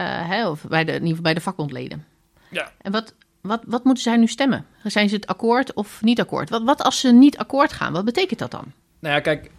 Hè, 0.03 0.49
of 0.49 0.65
bij 0.69 0.85
de, 0.85 0.93
in 0.93 0.95
ieder 0.95 1.09
geval 1.09 1.23
bij 1.23 1.35
de 1.35 1.41
vakbondleden. 1.41 2.07
Ja. 2.51 2.73
En 2.79 2.93
wat, 2.93 3.15
wat, 3.41 3.63
wat 3.67 3.85
moeten 3.85 4.03
zij 4.03 4.17
nu 4.17 4.27
stemmen? 4.27 4.67
Zijn 4.85 5.09
ze 5.09 5.15
het 5.15 5.27
akkoord 5.27 5.75
of 5.75 6.03
niet 6.03 6.21
akkoord? 6.21 6.51
Wat, 6.51 6.63
wat 6.63 6.83
als 6.83 7.01
ze 7.01 7.13
niet 7.13 7.39
akkoord 7.39 7.73
gaan? 7.73 7.93
Wat 7.93 8.05
betekent 8.05 8.39
dat 8.39 8.51
dan? 8.51 8.65
Nou 8.99 9.15
ja, 9.15 9.21
kijk, 9.21 9.51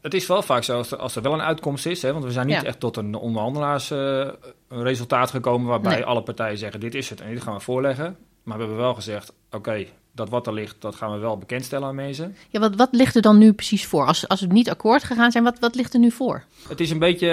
het 0.00 0.14
is 0.14 0.26
wel 0.26 0.42
vaak 0.42 0.62
zo 0.62 0.76
als 0.76 0.90
er, 0.90 0.98
als 0.98 1.16
er 1.16 1.22
wel 1.22 1.32
een 1.32 1.42
uitkomst 1.42 1.86
is, 1.86 2.02
hè, 2.02 2.12
want 2.12 2.24
we 2.24 2.30
zijn 2.30 2.46
niet 2.46 2.64
echt 2.64 2.80
tot 2.80 2.96
een 2.96 3.14
onderhandelaarsresultaat 3.14 5.28
uh, 5.28 5.34
gekomen 5.34 5.68
waarbij 5.68 5.94
nee. 5.94 6.04
alle 6.04 6.22
partijen 6.22 6.58
zeggen: 6.58 6.80
dit 6.80 6.94
is 6.94 7.10
het 7.10 7.20
en 7.20 7.30
dit 7.30 7.42
gaan 7.42 7.54
we 7.54 7.60
voorleggen. 7.60 8.16
Maar 8.42 8.56
we 8.56 8.62
hebben 8.62 8.82
wel 8.82 8.94
gezegd: 8.94 9.32
oké, 9.50 9.86
dat 10.14 10.28
wat 10.28 10.46
er 10.46 10.52
ligt, 10.52 10.76
dat 10.78 10.94
gaan 10.94 11.12
we 11.12 11.18
wel 11.18 11.38
bekendstellen 11.38 11.88
aan 11.88 11.94
mensen. 11.94 12.36
Ja, 12.48 12.60
wat, 12.60 12.76
wat 12.76 12.88
ligt 12.92 13.16
er 13.16 13.22
dan 13.22 13.38
nu 13.38 13.52
precies 13.52 13.86
voor? 13.86 14.06
Als, 14.06 14.28
als 14.28 14.40
we 14.40 14.46
niet 14.46 14.70
akkoord 14.70 15.04
gegaan 15.04 15.30
zijn, 15.30 15.44
wat, 15.44 15.58
wat 15.58 15.74
ligt 15.74 15.94
er 15.94 16.00
nu 16.00 16.10
voor? 16.10 16.44
Het 16.68 16.80
is 16.80 16.90
een 16.90 16.98
beetje 16.98 17.28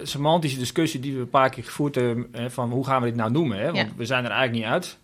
een 0.00 0.06
semantische 0.06 0.58
discussie 0.58 1.00
die 1.00 1.14
we 1.14 1.20
een 1.20 1.28
paar 1.28 1.50
keer 1.50 1.64
gevoerd 1.64 1.94
hebben... 1.94 2.50
van 2.50 2.70
hoe 2.70 2.84
gaan 2.84 3.00
we 3.00 3.06
dit 3.06 3.16
nou 3.16 3.30
noemen? 3.30 3.58
Hè? 3.58 3.72
Want 3.72 3.92
we 3.96 4.04
zijn 4.04 4.24
er 4.24 4.30
eigenlijk 4.30 4.64
niet 4.64 4.72
uit. 4.72 4.98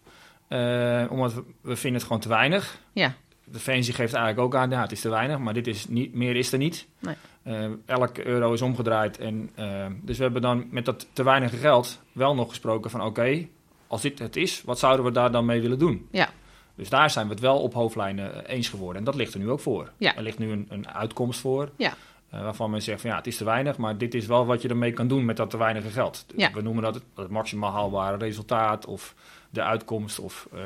Uh, 0.48 1.12
omdat 1.12 1.35
we, 1.35 1.44
we, 1.61 1.77
vinden 1.77 1.98
het 1.98 2.03
gewoon 2.03 2.22
te 2.22 2.29
weinig. 2.29 2.79
Ja. 2.92 3.14
De 3.44 3.51
Defensie 3.51 3.94
geeft 3.94 4.14
eigenlijk 4.14 4.44
ook 4.46 4.61
aan, 4.61 4.70
ja, 4.70 4.81
het 4.81 4.92
is 4.92 5.01
te 5.01 5.09
weinig, 5.09 5.38
maar 5.38 5.55
dit 5.55 5.66
is 5.66 5.88
niet, 5.88 6.14
meer 6.14 6.37
is 6.37 6.53
er 6.53 6.59
niet. 6.59 6.87
Nee. 6.98 7.14
Eh, 7.42 7.64
elke 7.87 8.27
euro 8.27 8.53
is 8.53 8.62
omgedraaid. 8.62 9.18
En, 9.18 9.51
eh, 9.55 9.87
dus 10.03 10.16
we 10.16 10.22
hebben 10.22 10.42
dan 10.42 10.66
met 10.70 10.85
dat 10.85 11.07
te 11.12 11.22
weinig 11.22 11.61
geld 11.61 12.01
wel 12.12 12.35
nog 12.35 12.48
gesproken 12.48 12.90
van 12.90 13.03
oké, 13.03 13.46
als 13.87 14.03
dit 14.03 14.18
het 14.18 14.37
is, 14.37 14.62
wat 14.64 14.79
zouden 14.79 15.05
we 15.05 15.12
daar 15.12 15.33
dan 15.33 15.44
mee 15.44 15.61
willen 15.61 15.79
doen? 15.79 16.09
Ja. 16.11 16.29
Dus 16.74 16.88
daar 16.88 17.11
zijn 17.11 17.26
we 17.26 17.32
het 17.32 17.42
wel 17.42 17.58
op 17.58 17.74
hoofdlijnen 17.74 18.46
eens 18.46 18.68
geworden. 18.68 18.96
En 18.98 19.04
dat 19.04 19.14
ligt 19.14 19.35
er 19.35 19.40
nu 19.40 19.50
ook 19.50 19.61
voor. 19.61 19.90
Ja. 19.96 20.16
Er 20.16 20.22
ligt 20.22 20.38
nu 20.38 20.50
een, 20.52 20.66
een 20.68 20.88
uitkomst 20.88 21.40
voor. 21.40 21.70
Ja. 21.76 21.94
eh, 22.30 22.42
waarvan 22.42 22.70
men 22.70 22.82
zegt 22.82 23.00
van 23.00 23.11
ja, 23.11 23.16
het 23.16 23.26
is 23.26 23.37
te 23.37 23.44
weinig, 23.44 23.76
maar 23.76 23.98
dit 23.98 24.14
is 24.14 24.26
wel 24.26 24.46
wat 24.46 24.62
je 24.62 24.68
ermee 24.68 24.92
kan 24.92 25.08
doen 25.08 25.24
met 25.24 25.37
dat 25.37 25.50
te 25.50 25.56
weinige 25.56 25.88
geld. 25.90 26.26
Ja. 26.37 26.52
We 26.52 26.62
noemen 26.62 26.82
dat 26.82 26.94
het, 26.94 27.04
het 27.14 27.28
maximaal 27.30 27.72
haalbare 27.72 28.16
resultaat 28.16 28.87
of 28.87 29.14
de 29.50 29.62
uitkomst. 29.62 30.18
Of, 30.18 30.48
eh, 30.52 30.61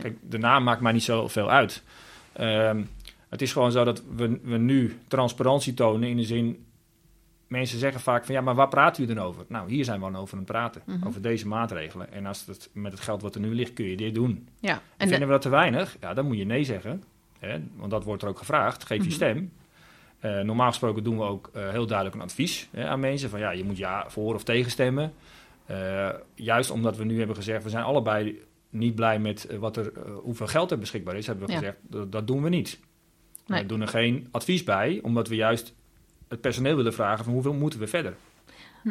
Kijk, 0.00 0.16
de 0.20 0.38
naam 0.38 0.64
maakt 0.64 0.80
mij 0.80 0.92
niet 0.92 1.02
zoveel 1.02 1.50
uit. 1.50 1.82
Ehm, 2.32 2.82
het 3.28 3.42
is 3.42 3.52
gewoon 3.52 3.72
zo 3.72 3.84
dat 3.84 4.02
we, 4.16 4.38
we 4.42 4.56
nu 4.56 4.98
transparantie 5.08 5.74
tonen 5.74 6.08
in 6.08 6.16
de 6.16 6.24
zin... 6.24 6.64
Mensen 7.54 7.78
zeggen 7.78 8.00
vaak 8.00 8.24
van 8.24 8.34
ja, 8.34 8.40
maar 8.40 8.54
waar 8.54 8.68
praten 8.68 9.02
u 9.02 9.06
dan 9.06 9.18
over? 9.18 9.44
Nou, 9.48 9.70
hier 9.70 9.84
zijn 9.84 10.00
we 10.00 10.10
dan 10.10 10.16
over 10.20 10.32
aan 10.32 10.38
het 10.42 10.48
praten. 10.52 10.82
Mhm. 10.86 11.06
Over 11.06 11.22
deze 11.22 11.48
maatregelen. 11.48 12.12
En 12.12 12.26
als 12.26 12.46
het 12.46 12.70
met 12.72 12.92
het 12.92 13.00
geld 13.00 13.22
wat 13.22 13.34
er 13.34 13.40
nu 13.40 13.54
ligt, 13.54 13.72
kun 13.72 13.84
je 13.84 13.96
dit 13.96 14.14
doen. 14.14 14.48
Ja. 14.60 14.72
En 14.72 14.78
En 14.96 15.08
vinden 15.08 15.18
de- 15.20 15.24
we 15.26 15.32
dat 15.32 15.42
te 15.42 15.48
weinig? 15.48 15.96
Ja, 16.00 16.14
dan 16.14 16.26
moet 16.26 16.36
je 16.36 16.44
nee 16.44 16.64
zeggen. 16.64 17.02
Hè? 17.38 17.58
Want 17.76 17.90
dat 17.90 18.04
wordt 18.04 18.22
er 18.22 18.28
ook 18.28 18.38
gevraagd. 18.38 18.84
Geef 18.84 18.98
je 18.98 19.04
Mhm. 19.04 19.12
stem. 19.12 19.52
Eh, 20.18 20.40
normaal 20.40 20.68
gesproken 20.68 21.04
doen 21.04 21.16
we 21.16 21.22
ook 21.22 21.50
eh, 21.52 21.68
heel 21.70 21.86
duidelijk 21.86 22.16
een 22.16 22.22
advies 22.22 22.68
hè, 22.70 22.88
aan 22.88 23.00
mensen. 23.00 23.30
Van 23.30 23.38
ja, 23.38 23.50
je 23.50 23.64
moet 23.64 23.76
ja 23.76 24.04
voor 24.10 24.34
of 24.34 24.44
tegen 24.44 24.70
stemmen. 24.70 25.12
Eh, 25.66 26.08
juist 26.34 26.70
omdat 26.70 26.96
we 26.96 27.04
nu 27.04 27.18
hebben 27.18 27.36
gezegd, 27.36 27.62
we 27.64 27.70
zijn 27.70 27.84
allebei 27.84 28.40
niet 28.70 28.94
blij 28.94 29.18
met 29.18 29.48
wat 29.58 29.76
er, 29.76 29.92
hoeveel 30.22 30.46
geld 30.46 30.70
er 30.70 30.78
beschikbaar 30.78 31.16
is, 31.16 31.26
hebben 31.26 31.46
we 31.46 31.52
Ja. 31.52 31.58
gezegd, 31.58 31.76
dat, 31.82 32.12
dat 32.12 32.26
doen 32.26 32.42
we 32.42 32.48
niet. 32.48 32.80
Nee. 33.46 33.60
We 33.60 33.66
doen 33.66 33.80
er 33.80 33.88
geen 33.88 34.28
advies 34.30 34.64
bij, 34.64 35.00
omdat 35.02 35.28
we 35.28 35.34
juist 35.34 35.74
het 36.34 36.42
personeel 36.42 36.76
willen 36.76 36.94
vragen 36.94 37.24
van 37.24 37.32
hoeveel 37.32 37.52
moeten 37.52 37.78
we 37.80 37.86
verder. 37.86 38.14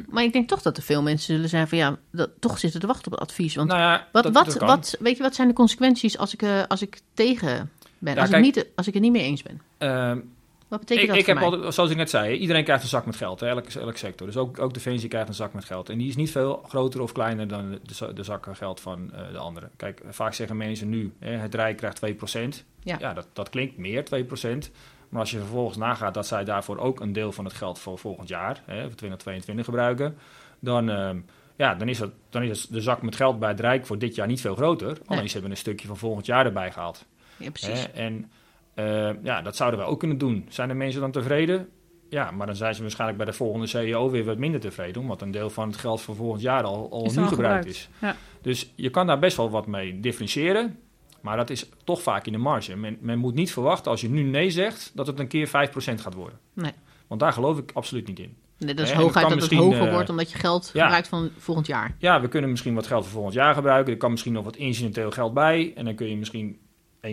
maar 0.09 0.23
ik 0.23 0.33
denk 0.33 0.47
toch 0.47 0.61
dat 0.61 0.77
er 0.77 0.83
veel 0.83 1.01
mensen 1.01 1.33
zullen 1.35 1.49
zijn 1.49 1.67
van 1.67 1.77
ja, 1.77 1.97
dat, 2.11 2.29
toch 2.39 2.59
zitten 2.59 2.79
te 2.79 2.87
wachten 2.87 3.05
op 3.05 3.19
het 3.19 3.29
advies. 3.29 3.55
Want 3.55 3.67
nou 3.69 3.81
ja, 3.81 4.07
wat, 4.11 4.23
dat, 4.23 4.33
wat, 4.33 4.45
dat 4.45 4.57
wat, 4.57 4.95
weet 4.99 5.17
je, 5.17 5.23
wat 5.23 5.35
zijn 5.35 5.47
de 5.47 5.53
consequenties 5.53 6.17
als 6.17 6.33
ik, 6.33 6.41
eh, 6.41 6.63
als 6.67 6.81
ik 6.81 6.99
tegen 7.13 7.71
ben? 7.97 8.13
Ja, 8.13 8.21
als, 8.21 8.29
kijk- 8.29 8.45
ik 8.45 8.55
niet, 8.55 8.67
als 8.75 8.87
ik 8.87 8.93
het 8.93 9.03
niet 9.03 9.11
mee 9.11 9.23
eens 9.23 9.43
ben? 9.43 9.61
Ehm, 9.77 10.19
Wat 10.67 10.79
betekent 10.79 11.03
ik, 11.07 11.11
dat 11.11 11.17
ik 11.19 11.25
heb 11.25 11.35
mij? 11.35 11.45
altijd, 11.45 11.73
zoals 11.73 11.89
ik 11.89 11.97
net 11.97 12.09
zei, 12.09 12.37
iedereen 12.37 12.63
krijgt 12.63 12.83
een 12.83 12.89
zak 12.89 13.05
met 13.05 13.15
geld, 13.15 13.39
hè, 13.39 13.47
elke, 13.47 13.79
elke 13.79 13.97
sector. 13.97 14.27
Dus 14.27 14.37
ook, 14.37 14.59
ook 14.59 14.73
Defensie 14.73 15.09
krijgt 15.09 15.27
een 15.27 15.33
zak 15.33 15.53
met 15.53 15.65
geld. 15.65 15.89
En 15.89 15.97
die 15.97 16.07
is 16.07 16.15
niet 16.15 16.31
veel 16.31 16.63
groter 16.67 17.01
of 17.01 17.11
kleiner 17.11 17.47
dan 17.47 17.79
de, 17.83 18.13
de 18.13 18.23
zak 18.23 18.47
geld 18.51 18.79
van 18.79 19.13
eh, 19.13 19.31
de 19.31 19.37
anderen. 19.37 19.69
Kijk, 19.77 20.01
vaak 20.09 20.33
zeggen 20.33 20.57
mensen 20.57 20.89
nu, 20.89 21.13
hè, 21.19 21.31
het 21.31 21.55
Rijk 21.55 21.77
krijgt 21.77 21.99
2%. 21.99 22.65
Ja. 22.83 22.95
Ja, 22.99 23.13
dat, 23.13 23.27
dat 23.33 23.49
klinkt 23.49 23.77
meer, 23.77 24.03
2%. 24.03 24.71
Maar 25.13 25.21
als 25.21 25.31
je 25.31 25.37
vervolgens 25.37 25.77
nagaat 25.77 26.13
dat 26.13 26.27
zij 26.27 26.43
daarvoor 26.43 26.77
ook 26.77 26.99
een 26.99 27.13
deel 27.13 27.31
van 27.31 27.45
het 27.45 27.53
geld 27.53 27.79
voor 27.79 27.97
volgend 27.97 28.27
jaar, 28.27 28.61
hè, 28.65 28.81
voor 28.81 28.95
2022 28.95 29.65
gebruiken, 29.65 30.17
dan, 30.59 30.89
ehm, 30.89 31.19
ja, 31.55 31.75
dan, 31.75 31.87
is 31.87 31.97
dat, 31.97 32.11
dan 32.29 32.43
is 32.43 32.67
de 32.67 32.81
zak 32.81 33.01
met 33.01 33.15
geld 33.15 33.39
bij 33.39 33.49
het 33.49 33.59
Rijk 33.59 33.85
voor 33.85 33.97
dit 33.97 34.15
jaar 34.15 34.27
niet 34.27 34.41
veel 34.41 34.55
groter. 34.55 34.97
Alleen 35.05 35.27
ze 35.27 35.33
hebben 35.33 35.51
een 35.51 35.57
stukje 35.57 35.87
van 35.87 35.97
volgend 35.97 36.25
jaar 36.25 36.45
erbij 36.45 36.71
gehaald. 36.71 37.05
Ja, 37.37 37.51
precies. 37.51 37.81
Hè? 37.81 37.87
En 37.87 38.31
eh, 38.73 39.23
ja, 39.23 39.41
dat 39.41 39.55
zouden 39.55 39.79
we 39.79 39.85
ook 39.85 39.99
kunnen 39.99 40.17
doen. 40.17 40.45
Zijn 40.49 40.67
de 40.67 40.73
mensen 40.73 41.01
dan 41.01 41.11
tevreden? 41.11 41.69
Ja, 42.09 42.31
maar 42.31 42.47
dan 42.47 42.55
zijn 42.55 42.75
ze 42.75 42.81
waarschijnlijk 42.81 43.17
bij 43.17 43.27
de 43.27 43.33
volgende 43.37 43.67
CEO 43.67 44.09
weer 44.09 44.23
wat 44.23 44.37
minder 44.37 44.59
tevreden, 44.59 45.01
omdat 45.01 45.21
een 45.21 45.31
deel 45.31 45.49
van 45.49 45.67
het 45.67 45.77
geld 45.77 46.01
voor 46.01 46.15
volgend 46.15 46.41
jaar 46.41 46.63
al, 46.63 46.91
al 46.91 47.01
nu 47.01 47.07
gebruikt 47.09 47.33
gebruikt. 47.33 47.65
is. 47.65 47.89
Ja. 48.01 48.15
Dus 48.41 48.73
je 48.75 48.89
kan 48.89 49.07
daar 49.07 49.19
best 49.19 49.37
wel 49.37 49.49
wat 49.49 49.67
mee 49.67 49.99
differentiëren, 49.99 50.79
maar 51.23 51.37
dat 51.37 51.49
is 51.49 51.69
toch 51.83 52.01
vaak 52.01 52.25
in 52.25 52.31
de 52.31 52.37
marge. 52.37 52.75
Men, 52.75 52.97
men 53.01 53.17
moet 53.17 53.33
niet 53.33 53.51
verwachten 53.51 53.91
als 53.91 54.01
je 54.01 54.09
nu 54.09 54.23
nee 54.23 54.49
zegt, 54.49 54.91
dat 54.93 55.07
het 55.07 55.19
een 55.19 55.27
keer 55.27 55.47
5% 55.47 55.51
gaat 55.75 56.13
worden. 56.13 56.39
Nee. 56.53 56.71
Want 57.07 57.19
daar 57.19 57.33
geloof 57.33 57.57
ik 57.57 57.71
absoluut 57.73 58.07
niet 58.07 58.19
in. 58.19 58.35
Nee, 58.57 58.73
dat 58.73 58.85
is 58.85 58.93
hooguit 58.93 59.29
dat 59.29 59.41
het 59.41 59.53
hoger 59.53 59.87
eh, 59.87 59.93
wordt 59.93 60.09
omdat 60.09 60.31
je 60.31 60.37
geld 60.37 60.69
ja. 60.73 60.81
gebruikt 60.81 61.07
van 61.07 61.29
volgend 61.37 61.67
jaar. 61.67 61.95
Ja, 61.97 62.21
we 62.21 62.27
kunnen 62.27 62.49
misschien 62.49 62.73
wat 62.73 62.87
geld 62.87 63.03
voor 63.03 63.13
volgend 63.13 63.33
jaar 63.33 63.53
gebruiken. 63.53 63.93
Er 63.93 63.99
kan 63.99 64.11
misschien 64.11 64.33
nog 64.33 64.43
wat 64.43 64.55
incidenteel 64.55 65.11
geld 65.11 65.33
bij. 65.33 65.73
En 65.75 65.85
dan 65.85 65.95
kun 65.95 66.09
je 66.09 66.17
misschien 66.17 66.59
1,8% 67.07 67.11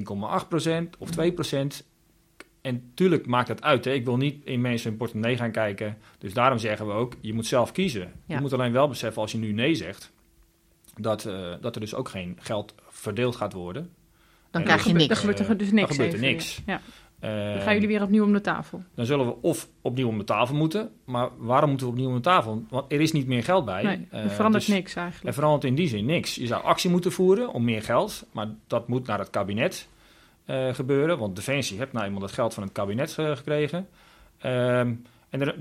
of 0.99 1.11
2%. 1.11 1.87
En 2.61 2.91
tuurlijk 2.95 3.27
maakt 3.27 3.49
dat 3.49 3.63
uit. 3.63 3.85
Hè. 3.85 3.93
Ik 3.93 4.05
wil 4.05 4.17
niet 4.17 4.45
in 4.45 4.61
mensen 4.61 4.89
hun 4.89 4.99
portemonnee 4.99 5.37
gaan 5.37 5.51
kijken. 5.51 5.99
Dus 6.19 6.35
daarom 6.35 6.59
zeggen 6.59 6.87
we 6.87 6.93
ook, 6.93 7.15
je 7.21 7.35
moet 7.35 7.47
zelf 7.47 7.73
kiezen. 7.73 8.13
Ja. 8.27 8.35
Je 8.35 8.41
moet 8.41 8.53
alleen 8.53 8.73
wel 8.73 8.89
beseffen 8.89 9.23
als 9.23 9.33
je 9.33 9.39
nu 9.39 9.53
nee 9.53 9.75
zegt... 9.75 10.13
dat, 10.97 11.25
eh, 11.25 11.55
dat 11.61 11.75
er 11.75 11.81
dus 11.81 11.95
ook 11.95 12.09
geen 12.09 12.39
geld 12.41 12.75
verdeeld 12.89 13.37
gaat 13.37 13.53
worden. 13.53 13.91
Dan 14.51 14.61
En 14.61 14.67
krijg 14.67 14.81
je 14.85 14.89
dan 14.89 14.99
Dan 14.99 15.07
niks. 15.09 15.21
gebeurt 15.21 15.39
er 15.39 15.57
dus 15.57 15.71
niks. 15.73 15.87
Dan 15.89 15.97
gebeurt 15.97 16.13
er 16.15 16.29
niks. 16.29 16.61
Ja. 16.67 16.81
Eh, 17.21 17.31
Dan 17.53 17.61
gaan 17.63 17.75
jullie 17.75 17.89
weer 17.89 18.03
opnieuw 18.03 18.25
om 18.25 18.33
de 18.33 18.41
tafel. 18.41 18.83
Dan 18.95 19.07
zullen 19.07 19.27
we 19.27 19.35
of 19.41 19.69
opnieuw 19.83 20.09
om 20.09 20.19
de 20.19 20.25
tafel 20.25 20.55
moeten. 20.57 20.91
Maar 21.05 21.29
waarom 21.39 21.69
moeten 21.69 21.87
we 21.87 21.93
opnieuw 21.93 22.09
om 22.09 22.15
de 22.15 22.21
tafel? 22.21 22.65
Want 22.71 22.93
er 22.93 23.01
is 23.01 23.13
niet 23.13 23.27
meer 23.27 23.45
geld 23.45 23.65
bij. 23.65 23.83
Nee, 23.83 24.07
Eh, 24.11 24.25
er 24.25 24.31
verandert 24.31 24.67
dus- 24.67 24.75
niks 24.75 24.95
Er 24.95 25.03
eigenlijk. 25.03 25.35
verandert 25.35 25.65
in 25.65 25.75
die 25.75 25.89
zin 25.89 26.05
niks. 26.05 26.35
Je 26.35 26.47
zou 26.47 26.63
actie 26.65 26.91
moeten 26.91 27.13
voeren 27.13 27.53
om 27.53 27.65
meer 27.65 27.83
geld, 27.83 28.27
maar 28.33 28.49
dat 28.67 28.89
moet 28.89 29.07
naar 29.07 29.19
het 29.19 29.31
kabinet 29.31 29.89
eh, 30.45 30.75
gebeuren. 30.75 31.19
Want 31.19 31.37
Defensie 31.37 31.79
heeft 31.79 31.93
nou 31.93 32.05
eenmaal 32.07 32.21
dat 32.21 32.33
geld 32.33 32.55
van 32.55 32.63
het 32.63 32.73
kabinet 32.73 33.19
eh, 33.19 33.37
gekregen. 33.37 33.89
Ehm, 34.39 34.95
en 35.31 35.41
er, 35.41 35.55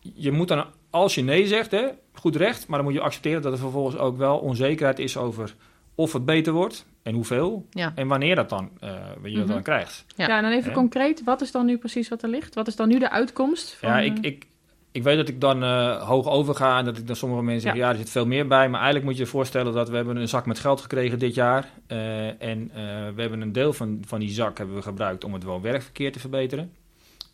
je 0.00 0.32
moet 0.32 0.48
dan, 0.48 0.64
als 0.90 1.14
je 1.14 1.22
nee 1.22 1.46
zegt, 1.46 1.70
hè, 1.70 1.86
goed 2.12 2.36
recht, 2.36 2.66
maar 2.68 2.76
dan 2.78 2.86
moet 2.86 2.96
je 2.96 3.02
accepteren 3.04 3.42
dat 3.42 3.52
er 3.52 3.58
vervolgens 3.58 3.96
ook 3.96 4.16
wel 4.16 4.38
onzekerheid 4.38 4.98
is 4.98 5.16
over 5.16 5.54
of 5.96 6.12
het 6.12 6.24
beter 6.24 6.52
wordt 6.52 6.86
en 7.02 7.14
hoeveel 7.14 7.66
Ja. 7.70 7.92
en 7.94 8.08
wanneer 8.08 8.34
dat 8.34 8.48
dan, 8.48 8.70
eh, 8.80 8.90
je 9.22 9.30
dat 9.36 9.44
Mhm. 9.44 9.46
dan 9.52 9.62
krijgt. 9.62 10.04
Ja. 10.16 10.26
Ja, 10.28 10.36
en 10.36 10.42
dan 10.42 10.52
even 10.52 10.72
concreet. 10.72 11.24
Wat 11.24 11.40
is 11.40 11.50
dan 11.50 11.66
nu 11.66 11.78
precies 11.78 12.08
wat 12.08 12.22
er 12.22 12.28
ligt? 12.28 12.54
Wat 12.54 12.66
is 12.66 12.76
dan 12.76 12.88
nu 12.88 12.98
de 12.98 13.10
uitkomst? 13.10 13.74
Van, 13.74 13.88
Ja, 13.88 13.98
eh, 14.00 14.04
ik, 14.04 14.18
ik, 14.20 14.46
ik 14.92 15.02
weet 15.02 15.16
dat 15.16 15.28
ik 15.28 15.40
dan 15.40 15.62
eh, 15.62 16.02
hoog 16.08 16.26
overga 16.28 16.78
en 16.78 16.84
dat 16.84 16.98
ik 16.98 17.06
dan 17.06 17.16
sommige 17.16 17.42
mensen 17.42 17.60
zeggen, 17.62 17.80
ja. 17.80 17.90
er 17.90 17.96
zit 17.96 18.10
veel 18.10 18.26
meer 18.26 18.46
bij. 18.46 18.68
Maar 18.68 18.80
eigenlijk 18.80 19.04
moet 19.04 19.16
je 19.16 19.22
je 19.22 19.28
voorstellen 19.28 19.72
dat 19.72 19.88
we 19.88 19.96
hebben 19.96 20.16
een 20.16 20.28
zak 20.28 20.46
met 20.46 20.58
geld 20.58 20.80
gekregen 20.80 21.18
dit 21.18 21.34
jaar. 21.34 21.68
eh, 21.86 22.42
en 22.42 22.70
eh, 22.74 22.82
we 23.14 23.20
hebben 23.20 23.40
een 23.40 23.52
deel 23.52 23.72
van, 23.72 24.02
van 24.06 24.20
die 24.20 24.30
zak 24.30 24.58
hebben 24.58 24.76
we 24.76 24.82
gebruikt 24.82 25.24
om 25.24 25.32
het 25.32 25.42
woon-werkverkeer 25.42 26.12
te 26.12 26.18
verbeteren. 26.20 26.72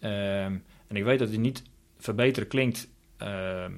Ehm, 0.00 0.52
en 0.88 0.96
ik 0.96 1.04
weet 1.04 1.18
dat 1.18 1.28
het 1.30 1.38
niet 1.40 1.62
verbeteren 1.98 2.48
klinkt 2.48 2.88
ehm, 3.16 3.72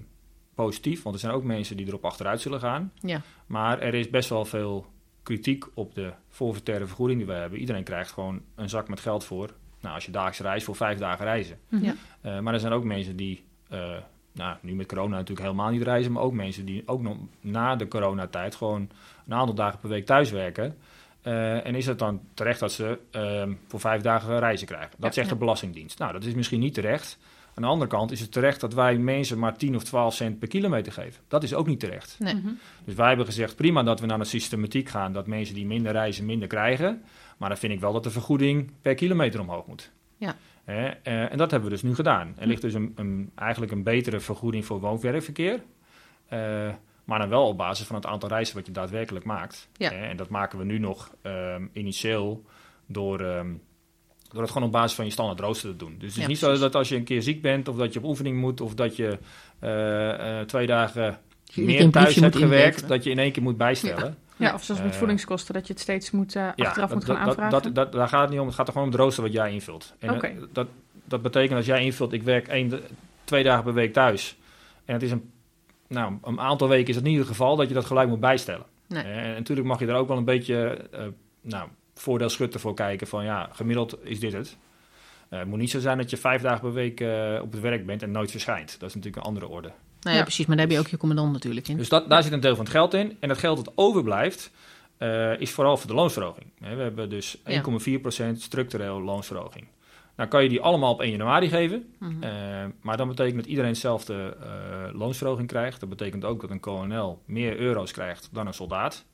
positief, 0.54 1.02
want 1.02 1.14
er 1.14 1.20
zijn 1.20 1.32
ook 1.32 1.44
mensen 1.44 1.76
die 1.76 1.86
erop 1.86 2.04
achteruit 2.04 2.40
zullen 2.40 2.60
gaan. 2.60 2.92
Ja. 3.00 3.20
Maar 3.46 3.78
er 3.80 3.94
is 3.94 4.10
best 4.10 4.28
wel 4.28 4.44
veel 4.44 4.86
kritiek 5.22 5.64
op 5.74 5.94
de 5.94 6.12
forfaitaire 6.28 6.86
vergoeding 6.86 7.18
die 7.18 7.28
we 7.28 7.34
hebben. 7.34 7.58
Iedereen 7.58 7.84
krijgt 7.84 8.12
gewoon 8.12 8.42
een 8.54 8.68
zak 8.68 8.88
met 8.88 9.00
geld 9.00 9.24
voor. 9.24 9.50
Nou, 9.80 9.94
als 9.94 10.04
je 10.04 10.10
dagelijks 10.12 10.40
reist, 10.40 10.64
voor 10.64 10.76
vijf 10.76 10.98
dagen 10.98 11.24
reizen. 11.24 11.58
mhm. 11.68 11.84
Ja. 11.84 11.94
Eh, 12.20 12.38
maar 12.38 12.54
er 12.54 12.60
zijn 12.60 12.72
ook 12.72 12.84
mensen 12.84 13.16
die, 13.16 13.44
eh, 13.68 13.96
nou, 14.32 14.56
nu 14.60 14.74
met 14.74 14.86
corona 14.86 15.16
natuurlijk 15.16 15.46
helemaal 15.46 15.70
niet 15.70 15.82
reizen, 15.82 16.12
maar 16.12 16.22
ook 16.22 16.32
mensen 16.32 16.64
die 16.64 16.82
ook 16.88 17.02
nog 17.02 17.16
na 17.40 17.76
de 17.76 17.88
coronatijd 17.88 18.54
gewoon 18.54 18.88
een 19.26 19.34
aantal 19.34 19.54
dagen 19.54 19.78
per 19.78 19.88
week 19.88 20.06
thuiswerken. 20.06 20.76
Eh, 21.22 21.66
en 21.66 21.74
is 21.74 21.86
het 21.86 21.98
dan 21.98 22.20
terecht 22.34 22.60
dat 22.60 22.72
ze 22.72 22.98
ehm, 23.10 23.52
voor 23.66 23.80
vijf 23.80 24.02
dagen 24.02 24.38
reizen 24.38 24.66
krijgen? 24.66 24.90
Dat 24.90 25.14
Ja. 25.14 25.20
zegt 25.20 25.28
de. 25.28 25.36
Belastingdienst. 25.36 25.98
Nou, 25.98 26.12
dat 26.12 26.24
is 26.24 26.34
misschien 26.34 26.60
niet 26.60 26.74
terecht. 26.74 27.18
Aan 27.54 27.62
de 27.62 27.68
andere 27.68 27.90
kant 27.90 28.10
is 28.10 28.20
het 28.20 28.32
terecht 28.32 28.60
dat 28.60 28.74
wij 28.74 28.98
mensen 28.98 29.38
maar 29.38 29.56
10 29.56 29.76
of 29.76 29.84
12 29.84 30.14
cent 30.14 30.38
per 30.38 30.48
kilometer 30.48 30.92
geven. 30.92 31.22
Dat 31.28 31.42
is 31.42 31.54
ook 31.54 31.66
niet 31.66 31.80
terecht. 31.80 32.16
Nee. 32.18 32.34
Mhm. 32.34 32.48
Dus 32.84 32.94
wij 32.94 33.08
hebben 33.08 33.26
gezegd, 33.26 33.56
prima 33.56 33.82
dat 33.82 34.00
we 34.00 34.06
naar 34.06 34.18
de 34.18 34.24
systematiek 34.24 34.88
gaan, 34.88 35.12
dat 35.12 35.26
mensen 35.26 35.54
die 35.54 35.66
minder 35.66 35.92
reizen 35.92 36.26
minder 36.26 36.48
krijgen. 36.48 37.02
Maar 37.36 37.48
dan 37.48 37.58
vind 37.58 37.72
ik 37.72 37.80
wel 37.80 37.92
dat 37.92 38.02
de 38.02 38.10
vergoeding 38.10 38.70
per 38.80 38.94
kilometer 38.94 39.40
omhoog 39.40 39.66
moet. 39.66 39.90
Ja. 40.16 40.36
Hè, 40.64 40.86
eh, 40.86 41.32
en 41.32 41.38
dat 41.38 41.50
hebben 41.50 41.68
we 41.68 41.74
dus 41.74 41.84
nu 41.84 41.94
gedaan. 41.94 42.34
Er 42.38 42.46
ligt 42.46 42.62
dus 42.62 42.74
een, 42.74 42.92
een, 42.96 43.30
eigenlijk 43.34 43.72
een 43.72 43.82
betere 43.82 44.20
vergoeding 44.20 44.64
voor 44.64 44.80
woon-werkverkeer. 44.80 45.62
Eh, 46.28 46.68
maar 47.04 47.18
dan 47.18 47.28
wel 47.28 47.46
op 47.46 47.56
basis 47.56 47.86
van 47.86 47.96
het 47.96 48.06
aantal 48.06 48.28
reizen 48.28 48.56
wat 48.56 48.66
je 48.66 48.72
daadwerkelijk 48.72 49.24
maakt. 49.24 49.68
Ja. 49.76 49.90
Hè, 49.90 50.06
en 50.06 50.16
dat 50.16 50.28
maken 50.28 50.58
we 50.58 50.64
nu 50.64 50.78
nog 50.78 51.14
ehm, 51.22 51.66
initieel 51.72 52.44
door, 52.86 53.20
ehm, 53.20 53.52
door 54.34 54.42
het 54.42 54.52
gewoon 54.52 54.66
op 54.66 54.72
basis 54.74 54.96
van 54.96 55.04
je 55.04 55.10
standaard 55.10 55.40
rooster 55.40 55.70
te 55.70 55.76
doen. 55.76 55.94
Dus 55.98 56.00
het 56.00 56.10
is 56.10 56.22
Ja, 56.22 56.28
niet 56.28 56.38
precies. 56.38 56.56
zo 56.58 56.62
dat 56.64 56.74
als 56.74 56.88
je 56.88 56.96
een 56.96 57.04
keer 57.04 57.22
ziek 57.22 57.42
bent 57.42 57.68
of 57.68 57.76
dat 57.76 57.92
je 57.92 57.98
op 57.98 58.04
oefening 58.04 58.36
moet 58.40 58.60
of 58.60 58.74
dat 58.74 58.96
je 58.96 59.18
eh, 59.58 60.38
eh, 60.40 60.46
twee 60.46 60.66
dagen 60.66 61.18
Je 61.44 61.62
meer 61.62 61.90
thuis 61.90 62.14
hebt 62.14 62.36
gewerkt, 62.36 62.64
inleveren. 62.64 62.88
dat 62.88 63.04
je 63.04 63.10
in 63.10 63.18
één 63.18 63.32
keer 63.32 63.42
moet 63.42 63.56
bijstellen. 63.56 64.16
Ja, 64.36 64.54
of 64.54 64.64
zoals 64.64 64.82
met 64.82 64.92
Eh, 64.92 64.98
voedingskosten, 64.98 65.54
dat 65.54 65.66
je 65.66 65.72
het 65.72 65.82
steeds 65.82 66.10
moet, 66.10 66.36
achteraf 66.56 66.94
moet 66.94 67.04
gaan 67.04 67.14
dat, 67.16 67.26
aanvragen. 67.26 67.50
Dat, 67.50 67.62
dat, 67.62 67.74
dat, 67.74 67.92
daar 67.92 68.08
gaat 68.08 68.20
het 68.20 68.30
niet 68.30 68.40
om. 68.40 68.46
Het 68.46 68.54
gaat 68.54 68.66
er 68.66 68.72
gewoon 68.72 68.88
om 68.88 68.94
het 68.94 69.02
rooster 69.02 69.22
wat 69.22 69.32
jij 69.32 69.52
invult. 69.52 69.94
En 69.98 70.10
Oké. 70.14 70.32
dat, 70.52 70.66
dat 71.04 71.22
betekent 71.22 71.56
als 71.56 71.66
jij 71.66 71.84
invult, 71.84 72.12
ik 72.12 72.22
werk 72.22 72.48
één, 72.48 72.80
twee 73.24 73.42
dagen 73.42 73.64
per 73.64 73.74
week 73.74 73.92
thuis. 73.92 74.36
En 74.84 74.92
het 74.94 75.02
is 75.02 75.10
een, 75.10 75.30
nou, 75.88 76.12
een 76.22 76.40
aantal 76.40 76.68
weken 76.68 76.88
is 76.88 76.94
het 76.96 77.04
in 77.04 77.10
ieder 77.10 77.26
geval 77.26 77.56
dat 77.56 77.68
je 77.68 77.74
dat 77.74 77.84
gelijk 77.84 78.08
moet 78.08 78.20
bijstellen. 78.20 78.64
Nee. 78.88 79.02
En 79.02 79.32
natuurlijk 79.34 79.66
mag 79.68 79.78
je 79.80 79.86
er 79.86 79.94
ook 79.94 80.08
wel 80.08 80.16
een 80.16 80.24
beetje 80.24 80.88
eh 80.92 81.00
nou, 81.40 81.68
voordeel 81.94 82.28
schutten 82.28 82.60
voor 82.60 82.74
kijken 82.74 83.06
van 83.06 83.24
ja, 83.24 83.48
gemiddeld 83.52 83.96
is 84.02 84.20
dit 84.20 84.32
het. 84.32 84.56
Eh, 85.28 85.38
het 85.38 85.48
moet 85.48 85.58
niet 85.58 85.70
zo 85.70 85.80
zijn 85.80 85.98
dat 85.98 86.10
je 86.10 86.16
vijf 86.16 86.42
dagen 86.42 86.60
per 86.60 86.72
week 86.72 87.00
eh, 87.00 87.38
op 87.42 87.52
het 87.52 87.60
werk 87.60 87.86
bent 87.86 88.02
en 88.02 88.10
nooit 88.10 88.30
verschijnt. 88.30 88.76
Dat 88.80 88.88
is 88.88 88.94
natuurlijk 88.94 89.22
een 89.22 89.28
andere 89.28 89.48
orde. 89.48 89.68
Nou 89.68 89.76
ja, 90.00 90.12
Ja. 90.12 90.22
precies. 90.22 90.46
Maar 90.46 90.56
daar 90.56 90.66
heb 90.66 90.74
je 90.74 90.80
ook 90.80 90.88
je 90.88 90.96
commandant 90.96 91.32
natuurlijk 91.32 91.68
in. 91.68 91.76
Dus 91.76 91.88
dat, 91.88 92.08
daar 92.08 92.22
zit 92.22 92.32
een 92.32 92.40
deel 92.40 92.54
van 92.56 92.64
het 92.64 92.74
geld 92.74 92.94
in. 92.94 93.16
En 93.20 93.28
het 93.28 93.38
geld 93.38 93.64
dat 93.64 93.72
overblijft, 93.74 94.50
eh, 94.98 95.40
is 95.40 95.50
vooral 95.50 95.76
voor 95.76 95.86
de 95.90 95.94
loonsverhoging. 95.96 96.46
Hè, 96.60 96.74
We 96.76 96.82
hebben 96.82 97.10
dus 97.10 97.36
Ja. 97.44 97.52
1,4% 97.52 98.40
structureel 98.42 99.00
loonsverhoging. 99.02 99.66
Nou 100.16 100.28
kan 100.28 100.42
je 100.42 100.48
die 100.48 100.60
allemaal 100.60 100.92
op 100.92 101.00
1 101.00 101.10
januari 101.10 101.48
geven. 101.48 101.94
Mhm. 101.98 102.22
Eh, 102.22 102.30
maar 102.80 102.96
dan 102.96 103.08
betekent 103.08 103.36
dat 103.36 103.46
iedereen 103.46 103.72
dezelfde 103.72 104.36
eh, 104.42 104.98
loonsverhoging 104.98 105.48
krijgt. 105.48 105.80
Dat 105.80 105.88
betekent 105.88 106.24
ook 106.24 106.40
dat 106.40 106.50
een 106.50 106.60
kolonel 106.60 107.22
meer 107.24 107.58
euro's 107.58 107.92
krijgt 107.92 108.28
dan 108.32 108.46
een 108.46 108.54
soldaat. 108.54 109.04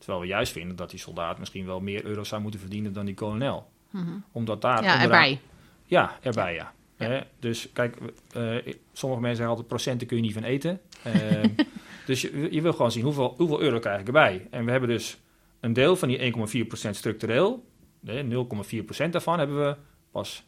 Terwijl 0.00 0.20
we 0.20 0.26
juist 0.26 0.52
vinden 0.52 0.76
dat 0.76 0.90
die 0.90 0.98
soldaat 0.98 1.38
misschien 1.38 1.66
wel 1.66 1.80
meer 1.80 2.04
euro's 2.04 2.28
zou 2.28 2.42
moeten 2.42 2.60
verdienen 2.60 2.92
dan 2.92 3.04
die 3.06 3.14
kolonel. 3.14 3.70
Mhm. 3.90 4.10
Omdat 4.32 4.62
daar 4.62 4.72
Ja, 4.82 4.92
onderaan- 4.92 5.02
erbij. 5.02 5.40
Ja, 5.84 6.18
erbij 6.22 6.54
ja. 6.54 6.72
Ja. 6.96 7.06
Hè? 7.06 7.20
Dus 7.38 7.72
kijk, 7.72 7.96
eh, 8.32 8.72
sommige 8.92 9.20
mensen 9.20 9.26
zeggen 9.36 9.46
altijd 9.48 9.66
procenten 9.66 10.06
kun 10.06 10.16
je 10.16 10.22
niet 10.22 10.32
van 10.32 10.42
eten. 10.42 10.80
Ehm, 11.02 11.48
dus 12.06 12.20
je, 12.20 12.48
je 12.50 12.62
wil 12.62 12.72
gewoon 12.72 12.92
zien 12.92 13.04
hoeveel, 13.04 13.34
hoeveel 13.36 13.60
euro 13.60 13.78
krijg 13.78 14.00
ik 14.00 14.06
erbij. 14.06 14.46
En 14.50 14.64
we 14.64 14.70
hebben 14.70 14.88
dus 14.88 15.18
een 15.60 15.72
deel 15.72 15.96
van 15.96 16.08
die 16.08 16.18
1,4% 16.18 16.96
structureel. 16.96 17.64
hè, 18.06 18.22
0,4% 18.22 19.12
daarvan 19.12 19.38
hebben 19.38 19.66
we 19.66 19.76
pas 20.10 20.44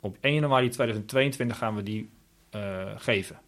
op 0.00 0.16
1 0.20 0.34
januari 0.34 0.68
2022 0.68 1.56
gaan 1.58 1.74
we 1.74 1.82
die 1.82 2.10
eh, 2.50 2.92
geven. 2.96 3.38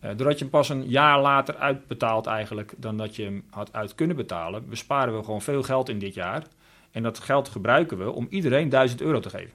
Eh, 0.00 0.10
doordat 0.16 0.38
je 0.38 0.44
hem 0.44 0.50
pas 0.50 0.68
een 0.68 0.88
jaar 0.88 1.20
later 1.20 1.56
uitbetaalt 1.56 2.26
eigenlijk 2.26 2.74
dan 2.76 2.96
dat 2.96 3.16
je 3.16 3.22
hem 3.22 3.44
had 3.50 3.72
uit 3.72 3.94
kunnen 3.94 4.16
betalen, 4.16 4.68
besparen 4.68 5.16
we 5.16 5.24
gewoon 5.24 5.42
veel 5.42 5.62
geld 5.62 5.88
in 5.88 5.98
dit 5.98 6.14
jaar. 6.14 6.42
En 6.90 7.02
dat 7.02 7.18
geld 7.18 7.48
gebruiken 7.48 7.98
we 7.98 8.10
om 8.10 8.26
iedereen 8.30 8.68
1000 8.68 9.00
euro 9.00 9.20
te 9.20 9.30
geven. 9.30 9.54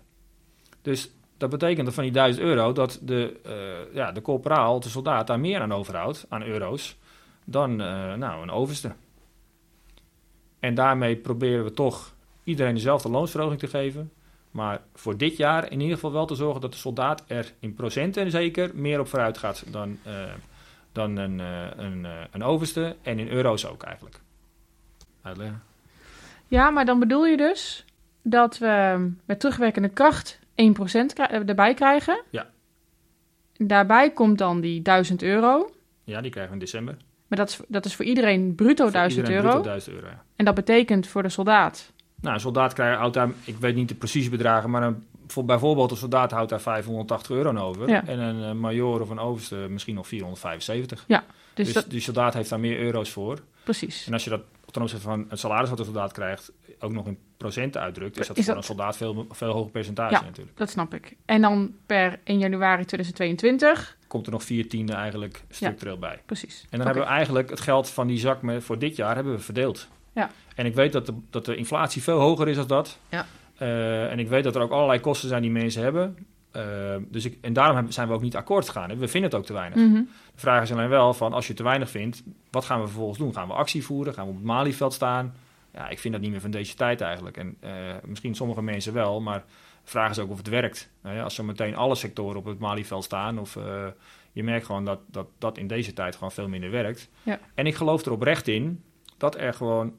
Dus 0.82 1.12
dat 1.38 1.49
betekent 1.49 1.86
dat 1.86 1.93
van 1.93 2.04
die 2.04 2.12
1000 2.12 2.45
euro 2.45 2.71
dat 2.71 2.99
de, 3.01 3.39
eh 3.43 3.95
ja, 3.95 4.12
de 4.12 4.21
corporaal, 4.21 4.80
de 4.80 4.89
soldaat, 4.89 5.27
daar 5.27 5.39
meer 5.39 5.62
aan 5.62 5.73
overhoudt, 5.73 6.25
aan 6.30 6.43
euro's, 6.43 6.97
dan 7.45 7.82
eh, 7.82 8.13
nou, 8.13 8.41
een 8.41 8.51
overste. 8.51 8.91
En 10.60 10.75
daarmee 10.75 11.15
proberen 11.15 11.63
we 11.63 11.71
toch 11.71 12.13
iedereen 12.43 12.73
dezelfde 12.73 13.10
loonsverhoging 13.10 13.60
te 13.60 13.67
geven. 13.67 14.12
Maar 14.51 14.81
voor 14.93 15.17
dit 15.17 15.37
jaar 15.37 15.71
in 15.71 15.79
ieder 15.79 15.95
geval 15.95 16.11
wel 16.11 16.25
te 16.25 16.35
zorgen 16.35 16.61
dat 16.61 16.71
de 16.71 16.77
soldaat 16.77 17.23
er 17.27 17.53
in 17.59 17.73
procenten 17.73 18.31
zeker 18.31 18.71
meer 18.73 18.99
op 18.99 19.07
vooruit 19.07 19.37
gaat 19.37 19.63
dan, 19.71 19.97
eh, 20.03 20.13
dan 20.91 21.17
een, 21.17 21.39
eh, 21.39 21.67
een, 21.75 22.05
eh, 22.05 22.11
een 22.31 22.43
overste. 22.43 22.95
En 23.01 23.19
in 23.19 23.27
euro's 23.29 23.65
ook 23.65 23.83
eigenlijk. 23.83 24.19
Uitleggen. 25.21 25.61
Ja, 26.47 26.69
maar 26.69 26.85
dan 26.85 26.99
bedoel 26.99 27.25
je 27.25 27.37
dus 27.37 27.85
dat 28.21 28.57
we 28.57 29.07
met 29.25 29.39
terugwerkende 29.39 29.89
kracht 29.89 30.39
1% 30.55 31.13
krij- 31.13 31.27
eh, 31.29 31.49
erbij 31.49 31.73
krijgen. 31.73 32.21
Ja. 32.29 32.49
Daarbij 33.57 34.11
komt 34.11 34.37
dan 34.37 34.61
die 34.61 34.81
1000 34.81 35.21
euro. 35.23 35.69
Ja, 36.03 36.21
die 36.21 36.31
krijgen 36.31 36.53
we 36.53 36.59
in 36.59 36.65
december. 36.65 36.97
Maar 37.27 37.37
dat 37.39 37.49
is, 37.49 37.59
dat 37.67 37.85
is 37.85 37.95
voor 37.95 38.05
iedereen 38.05 38.55
bruto 38.55 38.83
Voor 38.83 38.91
1000 38.91 39.21
iedereen 39.27 39.43
euro. 39.45 39.49
bruto 39.53 39.69
1000 39.69 39.95
euro. 39.95 40.07
ja. 40.07 40.23
En 40.35 40.45
dat 40.45 40.55
betekent 40.55 41.07
voor 41.07 41.23
de 41.23 41.29
soldaat. 41.29 41.91
Nou, 42.21 42.34
een 42.36 42.41
soldaat 42.41 42.73
krijgt 42.73 42.97
houdt 42.99 43.13
daar, 43.13 43.29
ik 43.43 43.57
weet 43.57 43.75
niet 43.75 43.88
de 43.89 43.95
precieze 43.95 44.29
bedragen, 44.29 44.69
maar 44.69 44.84
een, 44.84 45.03
voor, 45.27 45.45
bijvoorbeeld 45.45 45.91
een 45.91 45.97
soldaat 45.97 46.31
houdt 46.31 46.49
daar 46.49 46.62
580 46.62 47.31
euro 47.36 47.49
aan 47.49 47.60
over. 47.60 47.89
Ja. 47.89 48.07
En 48.07 48.19
een 48.19 48.43
eh, 48.43 48.51
major 48.51 49.01
of 49.01 49.10
een 49.10 49.19
overste 49.19 49.55
misschien 49.55 49.95
nog 49.95 50.07
475. 50.07 51.05
Dus, 51.07 51.65
Dus, 51.65 51.73
dat, 51.73 51.86
die 51.89 51.99
soldaat 52.01 52.34
heeft 52.34 52.49
daar 52.49 52.60
meer 52.60 52.79
euro's 52.79 53.10
voor. 53.10 53.39
precies. 53.63 54.07
En 54.07 54.13
als 54.13 54.23
je 54.23 54.29
dat 54.29 54.41
ten 54.71 54.81
opzichte 54.81 55.03
van 55.05 55.25
het 55.29 55.39
salaris 55.39 55.69
wat 55.69 55.79
een 55.79 55.86
soldaat 55.86 56.12
krijgt, 56.12 56.51
ook 56.79 56.91
nog 56.91 57.07
in 57.07 57.17
procenten 57.38 57.81
uitdrukt, 57.81 58.19
is 58.19 58.27
dat 58.27 58.38
Is 58.38 58.45
voor 58.45 58.53
dat- 58.53 58.63
een 58.63 58.69
soldaat 58.69 58.97
veel, 58.97 59.25
veel 59.31 59.51
hoger 59.51 59.71
percentage 59.71 60.13
Ja. 60.13 60.21
natuurlijk. 60.21 60.57
Dat 60.57 60.69
snap 60.69 60.93
ik. 60.93 61.15
En 61.25 61.41
dan 61.41 61.71
per 61.86 62.19
1 62.23 62.39
januari 62.39 62.86
2022. 62.86 63.97
Komt 64.07 64.25
er 64.25 64.31
nog 64.31 64.43
vier 64.43 64.69
tiende 64.69 64.93
eigenlijk 64.93 65.43
structureel 65.49 65.97
bij. 65.97 66.21
Precies. 66.25 66.65
En 66.69 66.77
dan 66.77 66.86
hebben 66.88 67.03
we 67.05 67.10
eigenlijk 67.10 67.49
het 67.49 67.60
geld 67.62 67.89
van 67.89 68.07
die 68.07 68.17
zak 68.17 68.41
met, 68.41 68.63
voor 68.63 68.79
dit 68.79 68.95
jaar 68.95 69.15
hebben 69.15 69.34
we 69.34 69.39
verdeeld. 69.39 69.88
Ja. 70.12 70.30
En 70.56 70.65
ik 70.65 70.76
weet 70.76 70.91
dat 70.91 71.06
de, 71.06 71.13
dat 71.30 71.45
de 71.45 71.56
inflatie 71.56 72.04
veel 72.04 72.19
hoger 72.19 72.47
is 72.47 72.56
dan 72.56 72.67
dat. 72.67 73.00
Ja. 73.10 73.26
Eh, 73.58 74.12
en 74.12 74.19
ik 74.19 74.28
weet 74.28 74.43
dat 74.43 74.56
er 74.56 74.62
ook 74.62 74.71
allerlei 74.71 75.00
kosten 75.00 75.30
zijn 75.30 75.41
die 75.41 75.52
mensen 75.52 75.84
hebben. 75.84 76.28
Eh, 76.52 76.63
dus 77.10 77.26
ik, 77.26 77.38
en 77.41 77.54
daarom 77.54 77.91
zijn 77.91 78.08
we 78.08 78.13
ook 78.13 78.21
niet 78.21 78.36
akkoord 78.36 78.65
gegaan. 78.69 78.89
hè. 78.89 78.95
We 78.95 79.08
vinden 79.08 79.30
het 79.30 79.39
ook 79.39 79.45
te 79.45 79.54
weinig. 79.54 79.78
Mhm. 79.78 79.93
De 80.34 80.39
vraag 80.39 80.62
is 80.62 80.71
alleen 80.71 80.89
wel 80.89 81.13
van 81.13 81.34
als 81.34 81.47
je 81.47 81.54
te 81.54 81.63
weinig 81.63 81.89
vindt, 81.89 82.24
wat 82.52 82.65
gaan 82.65 82.80
we 82.80 82.86
vervolgens 82.88 83.17
doen? 83.17 83.34
Gaan 83.34 83.47
we 83.47 83.54
actie 83.54 83.86
voeren? 83.86 84.13
Gaan 84.13 84.26
we 84.26 84.32
op 84.32 84.38
het 84.38 84.45
Malieveld 84.45 84.93
staan? 84.93 85.36
Ja, 85.74 85.89
ik 85.89 86.00
vind 86.00 86.13
dat 86.13 86.24
niet 86.24 86.32
meer 86.32 86.41
van 86.41 86.52
deze 86.52 86.76
tijd 86.76 87.02
eigenlijk. 87.02 87.38
En 87.38 87.58
eh, 87.60 87.71
misschien 88.06 88.36
sommige 88.36 88.62
mensen 88.62 88.93
wel, 88.93 89.21
maar 89.21 89.43
de 89.84 89.89
vraag 89.89 90.10
is 90.10 90.19
ook 90.19 90.30
of 90.30 90.38
het 90.38 90.50
werkt. 90.50 90.89
Nou 91.02 91.15
ja, 91.15 91.24
als 91.24 91.36
zo 91.36 91.43
meteen 91.43 91.76
alle 91.76 91.95
sectoren 91.95 92.38
op 92.38 92.45
het 92.45 92.60
Malieveld 92.60 93.04
staan, 93.04 93.39
of 93.39 93.58
je 94.32 94.43
merkt 94.43 94.65
gewoon 94.65 94.86
dat, 94.86 95.00
dat 95.08 95.28
dat 95.38 95.58
in 95.58 95.67
deze 95.67 95.93
tijd 95.93 96.13
gewoon 96.15 96.32
veel 96.32 96.47
minder 96.47 96.71
werkt. 96.71 97.10
Ja. 97.24 97.39
En 97.54 97.67
ik 97.67 97.76
geloof 97.76 98.06
er 98.06 98.12
oprecht 98.12 98.47
in 98.47 98.84
dat 99.17 99.38
er 99.38 99.54
gewoon 99.54 99.93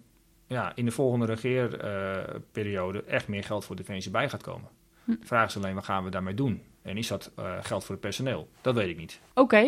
ja, 0.52 0.72
in 0.74 0.84
de 0.84 0.90
volgende 0.90 1.26
regeerperiode 1.26 3.02
echt 3.04 3.28
meer 3.28 3.44
geld 3.44 3.64
voor 3.64 3.76
Defensie 3.76 4.10
bij 4.10 4.28
gaat 4.28 4.42
komen. 4.42 4.68
Hm. 5.04 5.10
De 5.10 5.26
vraag 5.26 5.48
is 5.48 5.56
alleen, 5.56 5.74
wat 5.74 5.84
gaan 5.84 6.04
we 6.04 6.10
daarmee 6.10 6.34
doen? 6.34 6.62
En 6.82 6.96
is 6.96 7.06
dat 7.08 7.30
eh, 7.36 7.52
geld 7.62 7.82
voor 7.84 7.94
het 7.94 8.00
personeel? 8.04 8.48
Dat 8.60 8.74
weet 8.74 8.88
ik 8.88 8.96
niet. 8.96 9.20
Oké. 9.34 9.62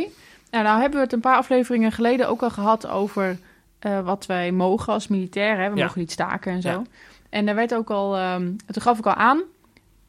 Nou, 0.51 0.65
nou 0.65 0.81
hebben 0.81 0.99
we 0.99 1.05
het 1.05 1.13
een 1.13 1.21
paar 1.21 1.37
afleveringen 1.37 1.93
geleden 1.93 2.29
ook 2.29 2.43
al 2.43 2.51
gehad 2.51 2.87
over 2.87 3.39
eh, 3.79 4.01
wat 4.01 4.27
wij 4.27 4.53
mogen 4.53 4.93
als 4.93 5.09
militair. 5.09 5.59
Hè? 5.59 5.71
We 5.71 5.77
Ja. 5.77 5.85
mogen 5.85 6.01
niet 6.01 6.11
staken 6.13 6.53
en 6.53 6.63
zo. 6.63 6.69
Ja. 6.69 6.83
En 7.31 7.47
daar 7.47 7.55
werd 7.55 7.75
ook 7.75 7.91
al, 7.91 8.17
ehm, 8.17 8.53
toen 8.67 8.83
gaf 8.83 8.99
ik 8.99 9.07
al 9.07 9.15
aan 9.15 9.43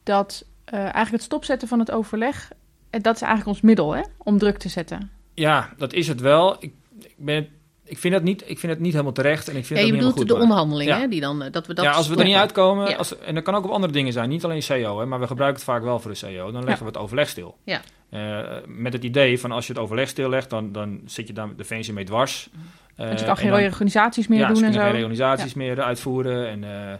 dat 0.02 0.44
eh, 0.64 0.78
eigenlijk 0.78 1.10
het 1.12 1.22
stopzetten 1.22 1.68
van 1.68 1.78
het 1.78 1.90
overleg, 1.90 2.50
dat 2.90 3.14
is 3.14 3.20
eigenlijk 3.20 3.46
ons 3.50 3.60
middel 3.60 3.92
hè? 3.92 4.02
om 4.18 4.38
druk 4.38 4.58
te 4.58 4.68
zetten. 4.68 5.10
Ja, 5.34 5.72
dat 5.76 5.92
is 5.92 6.08
het 6.08 6.20
wel. 6.20 6.56
Ik, 6.58 6.72
ik, 6.98 7.14
ben, 7.16 7.48
ik, 7.86 7.98
vind, 7.98 8.14
het 8.14 8.22
niet, 8.22 8.42
ik 8.46 8.58
vind 8.58 8.72
het 8.72 8.80
niet 8.80 8.92
helemaal 8.92 9.12
terecht 9.12 9.48
en 9.48 9.56
ik 9.56 9.64
vind 9.66 9.78
Ja, 9.80 9.84
het 9.86 9.94
je 9.94 10.00
niet 10.02 10.08
bedoelt 10.10 10.28
de 10.28 10.34
goed. 10.34 10.42
onderhandelingen, 10.42 10.94
Ja. 10.94 11.00
hè, 11.00 11.08
die 11.08 11.20
dan, 11.20 11.42
eh, 11.42 11.52
dat 11.52 11.66
we 11.66 11.74
dat 11.74 11.84
ja, 11.84 11.90
als 11.90 12.08
we 12.08 12.16
er 12.16 12.24
niet 12.24 12.34
uitkomen, 12.36 12.88
Ja. 12.90 12.96
als, 12.96 13.18
en 13.18 13.34
dat 13.34 13.44
kan 13.44 13.54
ook 13.54 13.64
op 13.64 13.70
andere 13.70 13.92
dingen 13.92 14.12
zijn, 14.12 14.28
niet 14.28 14.44
alleen 14.44 14.62
CO, 14.68 14.98
hè, 14.98 15.06
maar 15.06 15.20
we 15.20 15.26
gebruiken 15.26 15.60
het 15.62 15.70
vaak 15.70 15.82
wel 15.82 15.98
voor 16.00 16.12
de 16.12 16.18
CO, 16.20 16.50
dan 16.52 16.64
leggen 16.64 16.82
we 16.86 16.90
het 16.92 16.98
overleg 17.00 17.28
stil. 17.28 17.56
Ja. 17.64 17.80
Eh, 18.10 18.40
met 18.66 18.92
het 18.92 19.04
idee 19.04 19.40
van 19.40 19.52
als 19.52 19.66
je 19.66 19.72
het 19.72 19.82
overleg 19.82 20.08
stillegt, 20.08 20.50
dan, 20.50 20.72
dan 20.72 21.00
zit 21.04 21.26
je 21.26 21.32
daar 21.32 21.48
de 21.48 21.54
Defensie 21.54 21.92
mee 21.94 22.04
dwars. 22.04 22.48
Eh, 22.96 23.06
Want 23.06 23.18
je 23.18 23.24
kan 23.26 23.34
en 23.36 23.40
geen 23.42 23.54
reorganisaties 23.54 24.26
meer 24.28 24.38
ja, 24.38 24.48
doen 24.48 24.64
en 24.64 24.72
zo. 24.72 24.80
geen 24.80 24.90
reorganisaties 24.90 25.54
meer 25.54 25.82
uitvoeren 25.82 26.48
en 26.48 26.64
eh, 26.64 26.94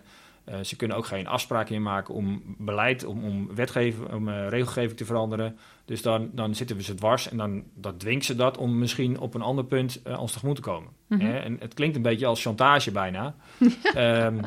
eh, 0.46 0.58
ze 0.62 0.76
kunnen 0.76 0.96
ook 0.96 1.06
geen 1.06 1.26
afspraken 1.26 1.72
meer 1.72 1.82
maken 1.82 2.14
om 2.14 2.42
beleid, 2.58 3.04
om, 3.04 3.24
om 3.24 3.54
wetgeving, 3.54 4.12
om 4.12 4.28
eh, 4.28 4.48
regelgeving 4.48 4.96
te 4.96 5.04
veranderen. 5.04 5.58
Dus 5.84 6.02
dan, 6.02 6.30
dan 6.32 6.54
zitten 6.54 6.76
we 6.76 6.82
ze 6.82 6.94
dwars 6.94 7.28
en 7.28 7.36
dan 7.36 7.64
dat 7.74 8.00
dwingt 8.00 8.24
ze 8.24 8.36
dat 8.36 8.58
om 8.58 8.78
misschien 8.78 9.18
op 9.18 9.34
een 9.34 9.42
ander 9.42 9.64
punt 9.64 10.02
eh, 10.02 10.20
ons 10.20 10.32
tegemoet 10.32 10.56
te 10.56 10.62
komen. 10.62 10.90
Mhm. 11.06 11.20
En 11.20 11.56
het 11.60 11.74
klinkt 11.74 11.96
een 11.96 12.02
beetje 12.02 12.26
als 12.26 12.42
chantage 12.42 12.90
bijna. 12.90 13.34
Ehm, 13.82 14.38
en 14.38 14.42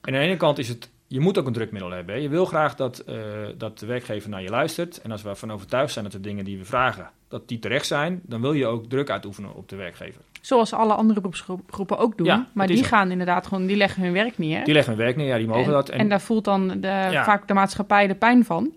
aan 0.00 0.12
de 0.12 0.18
ene 0.18 0.36
kant 0.36 0.58
is 0.58 0.68
het, 0.68 0.90
je 1.06 1.20
moet 1.20 1.38
ook 1.38 1.46
een 1.46 1.52
drukmiddel 1.52 1.90
hebben. 1.90 2.14
Hè? 2.14 2.20
Je 2.20 2.28
wil 2.28 2.44
graag 2.44 2.74
dat, 2.74 2.98
eh, 2.98 3.16
dat 3.58 3.78
de 3.78 3.86
werkgever 3.86 4.30
naar 4.30 4.42
je 4.42 4.50
luistert. 4.50 5.00
En 5.00 5.10
als 5.10 5.22
we 5.22 5.28
ervan 5.28 5.52
overtuigd 5.52 5.92
zijn 5.92 6.04
dat 6.04 6.12
de 6.12 6.20
dingen 6.20 6.44
die 6.44 6.58
we 6.58 6.64
vragen, 6.64 7.10
dat 7.28 7.48
die 7.48 7.58
terecht 7.58 7.86
zijn, 7.86 8.20
dan 8.22 8.40
wil 8.40 8.52
je 8.52 8.66
ook 8.66 8.86
druk 8.88 9.10
uitoefenen 9.10 9.54
op 9.54 9.68
de 9.68 9.76
werkgever. 9.76 10.20
Zoals 10.44 10.72
alle 10.72 10.94
andere 10.94 11.20
beroepsgroepen 11.20 11.98
ook 11.98 12.16
doen. 12.16 12.26
Ja, 12.26 12.46
maar 12.52 12.66
die 12.66 12.76
zo. 12.76 12.84
gaan 12.84 13.10
inderdaad 13.10 13.46
gewoon, 13.46 13.66
die 13.66 13.76
leggen 13.76 14.02
hun 14.02 14.12
werk 14.12 14.38
neer. 14.38 14.64
Die 14.64 14.74
leggen 14.74 14.94
hun 14.94 15.04
werk 15.04 15.16
neer, 15.16 15.26
ja, 15.26 15.36
die 15.36 15.46
mogen 15.46 15.64
en, 15.64 15.70
dat. 15.70 15.88
en, 15.88 16.08
daar 16.08 16.20
voelt 16.20 16.44
dan 16.44 16.68
de, 16.68 17.08
Ja. 17.10 17.24
vaak 17.24 17.48
de 17.48 17.54
maatschappij 17.54 18.06
de 18.06 18.14
pijn 18.14 18.44
van. 18.44 18.72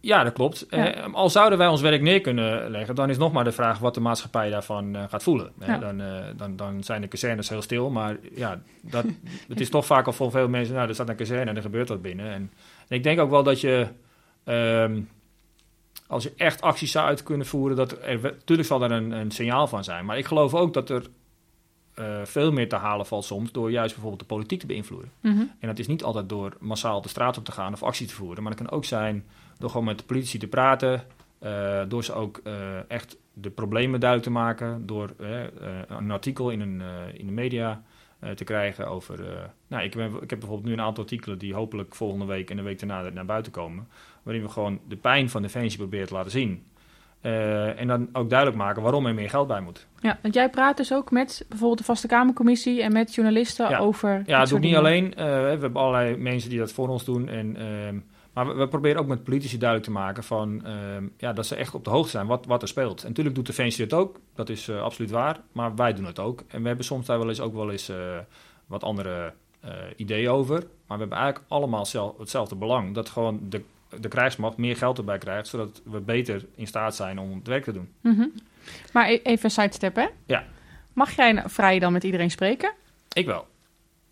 Ja, 0.00 0.24
dat 0.24 0.32
klopt. 0.32 0.66
Ja. 0.70 0.94
Eh, 0.94 1.14
al 1.14 1.30
zouden 1.30 1.58
wij 1.58 1.68
ons 1.68 1.80
werk 1.80 2.00
neer 2.00 2.20
kunnen 2.20 2.70
leggen, 2.70 2.94
dan 2.94 3.10
is 3.10 3.18
nog 3.18 3.32
maar 3.32 3.44
de 3.44 3.52
vraag 3.52 3.78
wat 3.78 3.94
de 3.94 4.00
maatschappij 4.00 4.50
daarvan 4.50 4.96
eh, 4.96 5.02
gaat 5.08 5.22
voelen. 5.22 5.52
Dan, 5.80 6.00
eh, 6.00 6.14
dan, 6.36 6.56
dan 6.56 6.82
zijn 6.82 7.00
de 7.00 7.08
kazernes 7.08 7.48
heel 7.48 7.62
stil, 7.62 7.90
maar 7.90 8.16
ja, 8.34 8.60
dat, 8.80 9.04
het 9.48 9.60
is 9.60 9.70
toch 9.70 9.86
vaak 9.86 10.06
al 10.06 10.12
voor 10.12 10.30
veel 10.30 10.48
mensen, 10.48 10.74
nou, 10.74 10.88
er 10.88 10.94
staat 10.94 11.08
een 11.08 11.16
kazerne 11.16 11.50
en 11.50 11.56
er 11.56 11.62
gebeurt 11.62 11.88
wat 11.88 12.02
binnen. 12.02 12.26
En, 12.26 12.50
en 12.88 12.96
ik 12.96 13.02
denk 13.02 13.20
ook 13.20 13.30
wel 13.30 13.42
dat 13.42 13.60
je, 13.60 13.86
ehm, 14.44 15.00
als 16.10 16.22
je 16.22 16.32
echt 16.36 16.60
acties 16.60 16.90
zou 16.90 17.06
uit 17.06 17.22
kunnen 17.22 17.46
voeren, 17.46 17.76
dat 17.76 17.92
er, 17.92 18.20
natuurlijk 18.22 18.68
zal 18.68 18.82
er 18.82 18.90
een, 18.90 19.10
een 19.10 19.30
signaal 19.30 19.66
van 19.66 19.84
zijn. 19.84 20.04
Maar 20.04 20.18
ik 20.18 20.26
geloof 20.26 20.54
ook 20.54 20.72
dat 20.74 20.90
er 20.90 21.06
eh, 21.94 22.20
veel 22.24 22.52
meer 22.52 22.68
te 22.68 22.76
halen 22.76 23.06
valt 23.06 23.24
soms 23.24 23.52
door 23.52 23.70
juist 23.70 23.92
bijvoorbeeld 23.92 24.22
de 24.28 24.34
politiek 24.34 24.60
te 24.60 24.66
beïnvloeden. 24.66 25.10
Mhm. 25.20 25.38
En 25.58 25.68
dat 25.68 25.78
is 25.78 25.86
niet 25.86 26.02
altijd 26.04 26.28
door 26.28 26.56
massaal 26.60 27.00
de 27.00 27.08
straat 27.08 27.38
op 27.38 27.44
te 27.44 27.52
gaan 27.52 27.72
of 27.72 27.82
actie 27.82 28.06
te 28.06 28.14
voeren. 28.14 28.42
Maar 28.42 28.56
dat 28.56 28.66
kan 28.66 28.76
ook 28.76 28.84
zijn 28.84 29.24
door 29.58 29.70
gewoon 29.70 29.84
met 29.84 29.98
de 29.98 30.04
politici 30.04 30.38
te 30.38 30.46
praten. 30.46 31.02
eh, 31.38 31.82
door 31.88 32.04
ze 32.04 32.12
ook 32.12 32.40
eh, 32.44 32.90
echt 32.90 33.16
de 33.32 33.50
problemen 33.50 34.00
duidelijk 34.00 34.30
te 34.30 34.38
maken. 34.38 34.86
Door 34.86 35.14
een 35.88 36.10
artikel 36.10 36.50
in, 36.50 36.60
een, 36.60 36.82
in 37.14 37.26
de 37.26 37.32
media 37.32 37.82
te 38.34 38.44
krijgen 38.44 38.86
over... 38.88 39.20
eh, 39.30 39.36
nou, 39.66 39.82
ik, 39.84 39.94
ben, 39.94 40.12
ik 40.22 40.30
heb 40.30 40.38
bijvoorbeeld 40.38 40.64
nu 40.68 40.72
een 40.72 40.80
aantal 40.80 41.02
artikelen 41.02 41.38
die 41.38 41.54
hopelijk 41.54 41.94
volgende 41.94 42.24
week 42.24 42.50
en 42.50 42.56
de 42.56 42.62
week 42.62 42.78
daarna 42.78 43.10
naar 43.10 43.24
buiten 43.24 43.52
komen. 43.52 43.88
Waarin 44.22 44.42
we 44.42 44.48
gewoon 44.48 44.80
de 44.88 44.96
pijn 44.96 45.30
van 45.30 45.42
Defensie 45.42 45.78
proberen 45.78 46.06
te 46.06 46.14
laten 46.14 46.30
zien. 46.30 46.64
Eh, 47.20 47.80
en 47.80 47.86
dan 47.86 48.08
ook 48.12 48.28
duidelijk 48.30 48.58
maken 48.58 48.82
waarom 48.82 49.06
er 49.06 49.14
meer 49.14 49.30
geld 49.30 49.46
bij 49.48 49.60
moet. 49.60 49.86
Ja, 50.00 50.18
want 50.22 50.34
jij 50.34 50.50
praat 50.50 50.76
dus 50.76 50.92
ook 50.92 51.10
met 51.10 51.44
bijvoorbeeld 51.48 51.78
de 51.78 51.84
Vaste 51.84 52.06
Kamercommissie 52.06 52.82
en 52.82 52.92
met 52.92 53.14
journalisten 53.14 53.68
Ja. 53.70 53.78
over. 53.78 54.22
Ja, 54.26 54.38
dat 54.38 54.48
doe 54.48 54.58
ik 54.58 54.64
niet 54.64 54.76
alleen. 54.76 55.14
Eh, 55.14 55.24
we 55.24 55.30
hebben 55.48 55.74
allerlei 55.74 56.16
mensen 56.16 56.50
die 56.50 56.58
dat 56.58 56.72
voor 56.72 56.88
ons 56.88 57.04
doen. 57.04 57.28
En, 57.28 57.56
ehm, 57.56 57.98
maar 58.32 58.46
we, 58.46 58.52
we 58.52 58.68
proberen 58.68 59.00
ook 59.00 59.06
met 59.06 59.24
politici 59.24 59.58
duidelijk 59.58 59.88
te 59.90 59.94
maken 59.98 60.24
van, 60.24 60.64
ehm, 60.66 61.04
ja, 61.16 61.32
dat 61.32 61.46
ze 61.46 61.54
echt 61.54 61.74
op 61.74 61.84
de 61.84 61.90
hoogte 61.90 62.10
zijn 62.10 62.26
wat, 62.26 62.46
wat 62.46 62.62
er 62.62 62.68
speelt. 62.68 63.02
En 63.02 63.08
natuurlijk 63.08 63.36
doet 63.36 63.46
Defensie 63.46 63.84
het 63.84 63.92
ook, 63.92 64.20
dat 64.34 64.48
is 64.48 64.68
eh, 64.68 64.82
absoluut 64.82 65.10
waar. 65.10 65.40
Maar 65.52 65.74
wij 65.74 65.94
doen 65.94 66.04
het 66.04 66.18
ook. 66.18 66.42
En 66.48 66.60
we 66.62 66.66
hebben 66.68 66.84
soms 66.86 67.06
daar 67.06 67.18
wel 67.18 67.28
eens 67.28 67.40
ook 67.40 67.54
wel 67.54 67.70
eens 67.70 67.88
eh, 67.88 68.18
wat 68.66 68.84
andere 68.84 69.32
eh, 69.60 69.72
ideeën 69.96 70.30
over. 70.30 70.54
Maar 70.58 70.98
we 70.98 71.02
hebben 71.04 71.18
eigenlijk 71.18 71.50
allemaal 71.52 71.86
zel- 71.86 72.16
hetzelfde 72.18 72.54
belang. 72.54 72.94
Dat 72.94 73.08
gewoon 73.08 73.40
de, 73.42 73.62
de 74.00 74.08
krijgsmacht 74.08 74.56
meer 74.56 74.76
geld 74.76 74.98
erbij 74.98 75.18
krijgt, 75.18 75.48
zodat 75.48 75.80
we 75.84 76.00
beter 76.00 76.46
in 76.54 76.66
staat 76.66 76.94
zijn 76.96 77.18
om 77.18 77.34
het 77.34 77.46
werk 77.46 77.64
te 77.64 77.72
doen. 77.72 77.88
Mhm. 78.00 78.26
Maar 78.92 79.08
e- 79.08 79.20
even 79.22 79.50
sidestep, 79.50 79.96
hè? 79.96 80.06
Ja. 80.26 80.44
Mag 80.92 81.16
jij 81.16 81.42
vrij 81.46 81.78
dan 81.78 81.92
met 81.92 82.04
iedereen 82.04 82.30
spreken? 82.30 82.72
Ik 83.12 83.26
wel. 83.26 83.46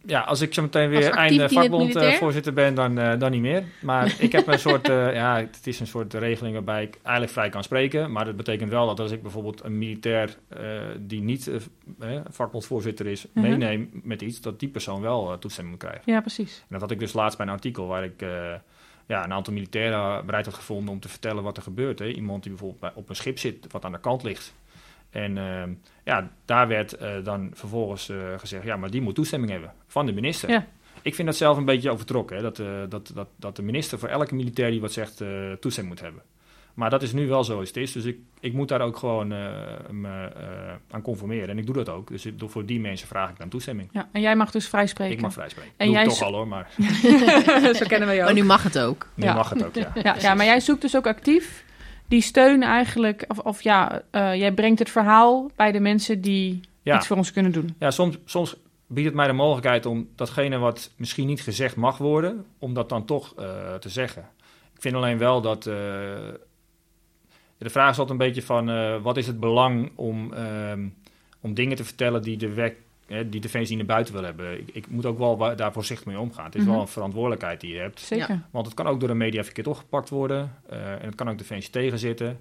Ja, 0.08 0.20
als 0.20 0.40
ik 0.40 0.54
zo 0.54 0.62
meteen 0.62 0.88
weer 0.88 1.10
einde 1.10 1.48
vakbondvoorzitter 1.48 2.52
ben, 2.52 2.74
dan, 2.74 2.98
eh, 2.98 3.18
dan 3.18 3.30
niet 3.30 3.40
meer. 3.40 3.64
Maar 3.80 4.14
ik 4.18 4.32
heb 4.32 4.46
een 4.46 4.58
soort, 4.58 4.88
eh, 4.88 5.14
ja, 5.14 5.36
het 5.36 5.66
is 5.66 5.80
een 5.80 5.86
soort 5.86 6.14
regeling 6.14 6.54
waarbij 6.54 6.82
ik 6.82 6.98
eigenlijk 7.02 7.32
vrij 7.32 7.48
kan 7.48 7.62
spreken. 7.62 8.12
Maar 8.12 8.24
dat 8.24 8.36
betekent 8.36 8.70
wel 8.70 8.86
dat 8.86 9.00
als 9.00 9.10
ik 9.10 9.22
bijvoorbeeld 9.22 9.64
een 9.64 9.78
militair 9.78 10.36
eh, 10.48 10.60
die 10.98 11.20
niet 11.20 11.46
eh, 11.48 12.14
eh, 12.14 12.20
vakbondsvoorzitter 12.30 13.06
is, 13.06 13.26
Mhm. 13.32 13.48
meeneem 13.48 13.90
met 14.02 14.22
iets, 14.22 14.40
dat 14.40 14.60
die 14.60 14.68
persoon 14.68 15.00
wel 15.00 15.32
eh, 15.32 15.38
toestemming 15.38 15.76
moet 15.76 15.88
krijgen. 15.88 16.12
Ja, 16.12 16.20
precies. 16.20 16.58
En 16.58 16.66
dat 16.68 16.80
had 16.80 16.90
ik 16.90 16.98
dus 16.98 17.12
laatst 17.12 17.38
bij 17.38 17.46
een 17.46 17.52
artikel 17.52 17.86
waar 17.86 18.04
ik 18.04 18.22
eh, 18.22 18.28
ja, 19.06 19.24
een 19.24 19.32
aantal 19.32 19.52
militairen 19.52 20.26
bereid 20.26 20.44
had 20.44 20.54
gevonden 20.54 20.94
om 20.94 21.00
te 21.00 21.08
vertellen 21.08 21.42
wat 21.42 21.56
er 21.56 21.62
gebeurt. 21.62 21.98
Hè. 21.98 22.06
Iemand 22.08 22.42
die 22.42 22.50
bijvoorbeeld 22.52 22.80
bij, 22.80 22.90
op 22.94 23.08
een 23.08 23.16
schip 23.16 23.38
zit 23.38 23.66
wat 23.72 23.84
aan 23.84 23.92
de 23.92 24.00
kant 24.00 24.22
ligt. 24.22 24.54
En 25.10 25.38
ehm, 25.38 25.72
ja, 26.04 26.30
daar 26.44 26.68
werd 26.68 26.92
eh, 26.92 27.24
dan 27.24 27.50
vervolgens 27.54 28.08
eh, 28.08 28.16
gezegd, 28.36 28.64
ja, 28.64 28.76
maar 28.76 28.90
die 28.90 29.00
moet 29.00 29.14
toestemming 29.14 29.52
hebben 29.52 29.72
van 29.86 30.06
de 30.06 30.12
minister. 30.12 30.50
Ja. 30.50 30.66
Ik 31.02 31.14
vind 31.14 31.28
dat 31.28 31.36
zelf 31.36 31.56
een 31.56 31.64
beetje 31.64 31.90
overtrokken, 31.90 32.36
hè, 32.36 32.42
dat, 32.42 32.58
eh, 32.58 32.66
dat, 32.88 33.10
dat, 33.14 33.28
dat 33.36 33.56
de 33.56 33.62
minister 33.62 33.98
voor 33.98 34.08
elke 34.08 34.34
militair 34.34 34.70
die 34.70 34.80
wat 34.80 34.92
zegt 34.92 35.20
eh, 35.20 35.52
toestemming 35.60 35.94
moet 35.94 36.04
hebben. 36.04 36.22
Maar 36.78 36.90
dat 36.90 37.02
is 37.02 37.12
nu 37.12 37.28
wel 37.28 37.44
zoals 37.44 37.68
het 37.68 37.76
is, 37.76 37.92
dus 37.92 38.04
ik, 38.04 38.18
ik 38.40 38.52
moet 38.52 38.68
daar 38.68 38.80
ook 38.80 38.96
gewoon 38.96 39.32
eh, 39.32 39.38
me 39.90 40.26
eh, 40.36 40.74
aan 40.90 41.02
conformeren. 41.02 41.48
En 41.48 41.58
ik 41.58 41.66
doe 41.66 41.74
dat 41.74 41.88
ook, 41.88 42.08
dus 42.08 42.26
ik, 42.26 42.34
voor 42.46 42.66
die 42.66 42.80
mensen 42.80 43.08
vraag 43.08 43.30
ik 43.30 43.38
dan 43.38 43.48
toestemming. 43.48 43.88
Ja, 43.92 44.08
en 44.12 44.20
jij 44.20 44.36
mag 44.36 44.50
dus 44.50 44.68
vrij 44.68 44.86
spreken. 44.86 45.14
Ik 45.14 45.20
mag 45.20 45.32
vrij 45.32 45.48
spreken. 45.48 45.72
En 45.76 45.86
Doe 45.86 45.96
ik 45.96 46.02
jij 46.02 46.10
toch 46.10 46.22
al 46.22 46.34
hoor, 46.34 46.48
maar 46.48 46.70
Zo 47.78 47.86
kennen 47.86 48.08
we 48.08 48.14
je 48.14 48.20
ook. 48.20 48.24
Maar 48.24 48.34
nu 48.34 48.44
mag 48.44 48.62
het 48.62 48.78
ook. 48.78 49.08
nu 49.14 49.24
Ja. 49.24 49.34
mag 49.34 49.50
het 49.50 49.64
ook, 49.64 49.74
ja. 49.74 49.92
Ja, 50.02 50.16
ja, 50.20 50.34
maar 50.34 50.46
jij 50.46 50.60
zoekt 50.60 50.80
dus 50.80 50.96
ook 50.96 51.06
actief 51.06 51.64
die 52.08 52.20
steun 52.20 52.62
eigenlijk, 52.62 53.24
of, 53.28 53.38
of 53.38 53.62
ja, 53.62 54.02
eh, 54.10 54.34
jij 54.34 54.52
brengt 54.52 54.78
het 54.78 54.90
verhaal 54.90 55.50
bij 55.56 55.72
de 55.72 55.80
mensen 55.80 56.20
die 56.20 56.60
Ja. 56.82 56.96
iets 56.96 57.06
voor 57.06 57.16
ons 57.16 57.32
kunnen 57.32 57.52
doen. 57.52 57.74
Ja, 57.78 57.90
soms, 57.90 58.18
soms 58.24 58.56
biedt 58.86 59.06
het 59.06 59.16
mij 59.16 59.26
de 59.26 59.32
mogelijkheid 59.32 59.86
om 59.86 60.08
datgene 60.16 60.58
wat 60.58 60.90
misschien 60.96 61.26
niet 61.26 61.40
gezegd 61.40 61.76
mag 61.76 61.98
worden, 61.98 62.44
om 62.58 62.74
dat 62.74 62.88
dan 62.88 63.04
toch 63.04 63.34
eh, 63.36 63.74
te 63.74 63.88
zeggen. 63.88 64.22
Ik 64.74 64.80
vind 64.80 64.94
alleen 64.94 65.18
wel 65.18 65.40
dat. 65.40 65.66
eh, 65.66 65.74
de 67.58 67.70
vraag 67.70 67.90
is 67.90 67.98
altijd 67.98 68.20
een 68.20 68.26
beetje 68.26 68.42
van 68.42 69.02
wat 69.02 69.16
is 69.16 69.26
het 69.26 69.40
belang 69.40 69.90
om, 69.94 70.32
ehm, 70.32 70.86
om 71.40 71.54
dingen 71.54 71.76
te 71.76 71.84
vertellen 71.84 72.22
die 72.22 72.36
de 72.36 72.52
die 73.26 73.40
Defensie 73.40 73.76
naar 73.76 73.86
buiten 73.86 74.14
wil 74.14 74.22
hebben. 74.22 74.58
Ik, 74.58 74.68
ik 74.72 74.88
moet 74.90 75.06
ook 75.06 75.18
wel 75.18 75.36
wa- 75.36 75.54
daar 75.54 75.72
voorzichtig 75.72 76.06
mee 76.06 76.18
omgaan. 76.18 76.44
Het 76.44 76.54
is 76.54 76.62
Mhm. 76.62 76.70
wel 76.70 76.80
een 76.80 76.88
verantwoordelijkheid 76.88 77.60
die 77.60 77.72
je 77.74 77.80
hebt. 77.80 78.00
Zeker. 78.00 78.40
Want 78.50 78.66
het 78.66 78.74
kan 78.74 78.86
ook 78.86 78.98
door 79.00 79.08
de 79.08 79.14
media 79.14 79.44
verkeerd 79.44 79.66
opgepakt 79.66 80.08
worden. 80.08 80.52
eh, 80.68 80.92
en 80.92 81.04
het 81.06 81.14
kan 81.14 81.28
ook 81.28 81.38
Defensie 81.38 81.70
tegenzitten. 81.70 82.38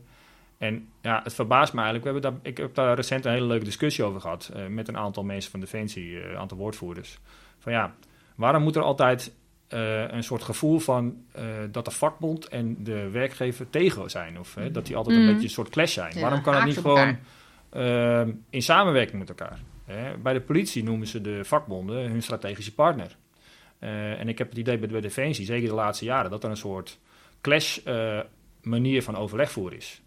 En 0.58 0.88
ja, 1.02 1.20
het 1.24 1.34
verbaast 1.34 1.74
me 1.74 1.82
eigenlijk. 1.82 2.08
We 2.08 2.12
hebben 2.20 2.32
daar, 2.32 2.52
ik 2.52 2.58
heb 2.58 2.76
daar 2.76 2.96
recent 2.96 3.26
een 3.26 3.32
hele 3.32 3.46
leuke 3.46 3.66
discussie 3.66 4.04
over 4.04 4.22
gehad. 4.22 4.52
eh, 4.56 4.66
met 4.68 4.88
een 4.88 4.98
aantal 4.98 5.24
mensen 5.24 5.52
van 5.52 5.60
Defensie, 5.60 6.20
eh, 6.20 6.30
een 6.30 6.38
aantal 6.38 6.58
woordvoerders. 6.58 7.20
Van 7.60 7.72
ja, 7.72 7.94
waarom 8.36 8.64
moet 8.64 8.76
er 8.76 8.82
altijd 8.82 9.34
eh, 9.68 10.12
een 10.12 10.24
soort 10.24 10.44
gevoel 10.44 10.80
van 10.80 11.16
eh, 11.32 11.44
dat 11.72 11.86
de 11.86 11.92
vakbond 11.92 12.48
en 12.48 12.84
de 12.84 13.10
werkgever 13.10 13.70
tegen 13.70 14.10
zijn? 14.10 14.40
Of 14.40 14.56
hè, 14.56 14.72
dat 14.72 14.86
die 14.86 14.96
altijd 14.96 15.16
Mhm. 15.18 15.26
een 15.26 15.32
beetje 15.32 15.48
een 15.48 15.54
soort 15.54 15.70
clash 15.70 15.94
zijn. 15.94 16.12
Ja, 16.16 16.22
waarom 16.22 16.42
kan 16.42 16.56
het 16.56 16.66
niet 16.66 16.78
gewoon 16.78 17.18
in 18.50 18.62
samenwerking 18.62 19.20
met 19.20 19.30
elkaar? 19.30 19.60
Bij 20.22 20.34
de 20.34 20.42
politie 20.42 20.84
noemen 20.84 21.08
ze 21.08 21.22
de 21.22 21.46
vakbonden 21.46 22.10
hun 22.10 22.24
strategische 22.24 22.74
partner. 22.74 23.18
Eh, 23.80 24.20
en 24.20 24.28
ik 24.28 24.38
heb 24.38 24.50
het 24.50 24.58
idee 24.58 24.78
bij 24.78 24.88
de 24.88 25.00
Defensie, 25.00 25.46
zeker 25.46 25.70
de 25.70 25.76
laatste 25.76 26.06
jaren, 26.06 26.32
dat 26.32 26.44
er 26.44 26.50
een 26.50 26.58
soort 26.58 27.00
clash 27.42 27.78
eh, 27.78 28.20
manier 28.62 29.04
van 29.04 29.16
overleg 29.16 29.52
voeren 29.52 29.78
is. 29.78 30.02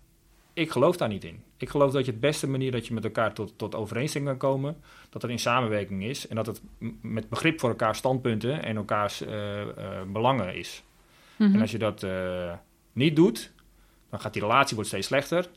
Ik 0.53 0.71
geloof 0.71 0.97
daar 0.97 1.09
niet 1.09 1.25
in. 1.25 1.43
Ik 1.57 1.69
geloof 1.69 1.93
dat 1.93 2.05
je 2.05 2.11
het 2.11 2.21
beste 2.21 2.49
manier 2.49 2.71
dat 2.71 2.87
je 2.87 2.95
met 2.95 3.05
elkaar 3.05 3.35
tot, 3.35 3.53
tot 3.57 3.75
overeenstemming 3.75 4.39
kan 4.39 4.51
komen, 4.51 4.77
dat 5.11 5.23
het 5.23 5.31
in 5.31 5.39
samenwerking 5.39 6.05
is 6.05 6.29
en 6.29 6.37
dat 6.37 6.47
het 6.47 6.63
met 7.01 7.29
begrip 7.29 7.61
voor 7.61 7.69
elkaar 7.69 7.95
standpunten 7.95 8.63
en 8.63 8.77
elkaars 8.77 9.23
eh, 9.23 9.63
belangen 10.13 10.55
is. 10.55 10.83
Mhm. 11.37 11.55
En 11.55 11.61
als 11.61 11.71
je 11.71 11.79
dat 11.79 12.07
niet 12.93 13.17
doet, 13.17 13.53
dan 14.11 14.21
gaat 14.21 14.33
die 14.33 14.43
relatie 14.43 14.75
wordt 14.75 14.91
steeds 14.91 15.07
slechter. 15.07 15.49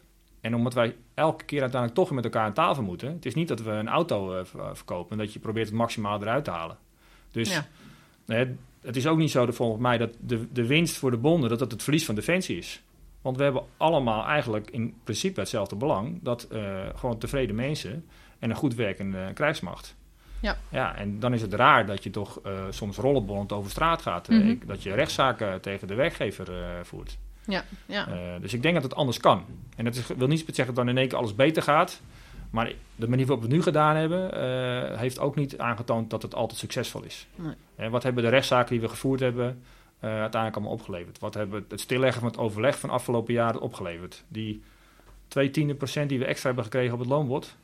En 0.44 0.56
omdat 0.56 0.74
wij 0.74 0.96
elke 1.14 1.44
keer 1.46 1.62
uiteindelijk 1.62 2.00
toch 2.00 2.12
met 2.12 2.24
elkaar 2.24 2.46
aan 2.46 2.54
tafel 2.54 2.84
moeten. 2.84 3.12
Het 3.14 3.26
is 3.26 3.36
niet 3.36 3.48
dat 3.48 3.62
we 3.62 3.72
een 3.72 3.88
auto 3.88 4.44
ver- 4.44 4.76
verkopen 4.76 5.12
en 5.12 5.18
dat 5.18 5.34
je 5.34 5.40
probeert 5.40 5.68
het 5.68 5.76
maximaal 5.76 6.22
eruit 6.22 6.44
te 6.44 6.52
halen. 6.52 6.78
Dus 7.32 7.54
Ja. 7.54 7.66
hè, 8.26 8.46
het 8.82 8.96
is 8.96 9.08
ook 9.08 9.18
niet 9.18 9.32
zo 9.32 9.46
dat 9.46 9.56
volgens 9.56 9.82
mij 9.82 9.98
dat 9.98 10.10
de, 10.20 10.48
de 10.52 10.66
winst 10.68 10.98
voor 10.98 11.12
de 11.12 11.18
bonden 11.18 11.50
dat 11.50 11.60
dat 11.60 11.72
het 11.72 11.84
verlies 11.84 12.06
van 12.06 12.16
defensie 12.16 12.58
is. 12.58 12.84
Want 13.22 13.38
we 13.38 13.44
hebben 13.44 13.64
allemaal 13.78 14.26
eigenlijk 14.26 14.70
in 14.72 14.96
principe 15.04 15.40
hetzelfde 15.40 15.76
belang. 15.76 16.20
Dat 16.22 16.44
eh, 16.44 16.80
gewoon 16.96 17.18
tevreden 17.18 17.56
mensen 17.56 18.06
en 18.40 18.50
een 18.50 18.56
goed 18.56 18.76
werkende 18.76 19.32
krijgsmacht. 19.34 19.96
Ja. 20.40 20.58
ja, 20.70 20.96
en 20.96 21.20
dan 21.20 21.34
is 21.34 21.42
het 21.42 21.54
raar 21.54 21.86
dat 21.86 22.04
je 22.04 22.10
toch 22.10 22.40
eh, 22.42 22.52
soms 22.70 22.98
rollenbollend 22.98 23.52
over 23.52 23.72
straat 23.72 24.02
gaat. 24.02 24.28
Mhm. 24.30 24.48
ik- 24.50 24.68
dat 24.68 24.84
je 24.84 24.94
rechtszaken 24.94 25.62
tegen 25.62 25.88
de 25.88 25.94
werkgever 25.96 26.54
eh, 26.54 26.64
voert. 26.84 27.18
Ja, 27.48 27.64
ja. 27.86 28.08
Eh, 28.08 28.42
dus 28.42 28.54
ik 28.54 28.62
denk 28.62 28.74
dat 28.74 28.84
het 28.84 28.96
anders 28.96 29.20
kan. 29.20 29.46
En 29.76 29.86
dat 29.86 29.96
is, 29.96 30.08
wil 30.08 30.28
niet 30.28 30.40
zeggen 30.46 30.66
dat 30.66 30.76
dan 30.76 30.90
in 30.90 30.98
één 30.98 31.08
keer 31.08 31.18
alles 31.18 31.36
beter 31.36 31.64
gaat. 31.64 32.02
Maar 32.50 32.72
de 32.96 33.08
manier 33.08 33.26
waarop 33.26 33.44
we 33.46 33.50
het 33.50 33.58
nu 33.58 33.64
gedaan 33.64 33.96
hebben, 33.96 34.34
eh, 34.34 35.00
heeft 35.00 35.20
ook 35.20 35.36
niet 35.36 35.58
aangetoond 35.58 36.10
dat 36.10 36.22
het 36.22 36.36
altijd 36.36 36.60
succesvol 36.60 37.04
is. 37.04 37.28
Nee. 37.36 37.54
En 37.76 37.92
wat 37.92 38.04
hebben 38.04 38.24
de 38.24 38.30
rechtszaken 38.30 38.72
die 38.72 38.82
we 38.82 38.90
gevoerd 38.90 39.20
hebben 39.20 39.62
eh, 40.00 40.10
uiteindelijk 40.10 40.56
allemaal 40.56 40.74
opgeleverd? 40.74 41.20
Wat 41.20 41.34
hebben 41.34 41.66
het 41.70 41.80
stilleggen 41.82 42.22
van 42.22 42.30
het 42.30 42.40
overleg 42.40 42.80
van 42.80 42.90
afgelopen 42.90 43.34
jaren 43.34 43.62
opgeleverd? 43.62 44.24
Die 44.28 44.64
twee 45.28 45.50
tiende 45.52 45.76
procent 45.76 46.10
die 46.10 46.20
we 46.20 46.26
extra 46.26 46.46
hebben 46.46 46.64
gekregen 46.64 46.94
op 46.94 47.00
het 47.00 47.10
loonbod, 47.10 47.56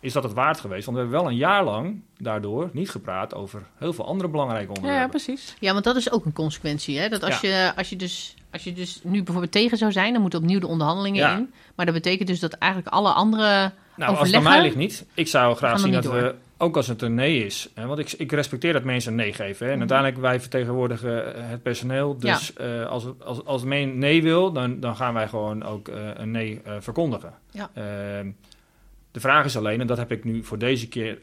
is 0.00 0.12
dat 0.12 0.22
het 0.22 0.32
waard 0.32 0.60
geweest? 0.60 0.84
Want 0.84 0.96
we 0.96 1.02
hebben 1.02 1.20
wel 1.22 1.30
een 1.30 1.36
jaar 1.36 1.64
lang 1.64 2.00
daardoor 2.18 2.70
niet 2.72 2.90
gepraat 2.90 3.34
over 3.34 3.62
heel 3.76 3.92
veel 3.92 4.06
andere 4.06 4.28
belangrijke 4.28 4.66
Ja, 4.66 4.72
ja, 4.74 4.80
onderwerpen. 4.80 5.10
precies. 5.10 5.56
Ja, 5.60 5.72
want 5.72 5.84
dat 5.84 5.96
is 5.96 6.10
ook 6.12 6.24
een 6.24 6.32
consequentie. 6.32 6.98
Hè? 6.98 7.08
Dat 7.08 7.22
als, 7.22 7.40
Ja. 7.40 7.48
je, 7.66 7.76
als, 7.76 7.88
je 7.88 7.96
dus, 7.96 8.34
als 8.52 8.64
je 8.64 8.72
dus 8.72 9.00
nu 9.02 9.16
bijvoorbeeld 9.22 9.52
tegen 9.52 9.78
zou 9.78 9.92
zijn, 9.92 10.12
dan 10.12 10.22
moeten 10.22 10.40
opnieuw 10.40 10.58
de 10.60 10.66
onderhandelingen 10.66 11.20
Ja. 11.20 11.36
in. 11.36 11.52
Maar 11.74 11.86
dat 11.86 11.94
betekent 11.94 12.28
dus 12.28 12.40
dat 12.40 12.52
eigenlijk 12.52 12.92
alle 12.92 13.12
andere. 13.12 13.72
Nou, 13.96 14.16
als 14.16 14.26
het 14.28 14.36
aan 14.36 14.42
mij 14.42 14.62
ligt 14.62 14.76
niet. 14.76 15.06
Ik 15.14 15.26
zou 15.26 15.56
graag 15.56 15.80
zien 15.80 15.92
dat 15.92 16.04
we, 16.04 16.34
ook 16.58 16.76
als 16.76 16.86
het 16.86 17.02
een 17.02 17.14
nee 17.14 17.44
is... 17.44 17.68
Hè, 17.74 17.86
want 17.86 17.98
ik, 17.98 18.12
ik 18.12 18.32
respecteer 18.32 18.72
dat 18.72 18.84
mensen 18.84 19.10
een 19.10 19.16
nee 19.16 19.32
geven. 19.32 19.66
Hè, 19.66 19.72
en 19.72 19.78
Mhm. 19.78 19.78
uiteindelijk, 19.78 20.20
wij 20.20 20.40
vertegenwoordigen 20.40 21.34
eh, 21.34 21.42
het 21.48 21.62
personeel. 21.62 22.18
Dus 22.18 22.52
eh, 22.52 22.86
als, 22.86 23.04
als, 23.24 23.44
als 23.44 23.64
men 23.64 23.98
nee 23.98 24.22
wil, 24.22 24.52
dan, 24.52 24.80
dan 24.80 24.96
gaan 24.96 25.14
wij 25.14 25.28
gewoon 25.28 25.62
ook 25.64 25.88
eh, 25.88 26.08
een 26.14 26.30
nee 26.30 26.60
verkondigen. 26.78 27.32
Ja. 27.50 27.70
Ehm, 27.74 28.30
de 29.10 29.20
vraag 29.20 29.44
is 29.44 29.56
alleen, 29.56 29.80
en 29.80 29.86
dat 29.86 29.96
heb 29.98 30.12
ik 30.12 30.24
nu 30.24 30.44
voor 30.44 30.58
deze 30.58 30.88
keer... 30.88 31.18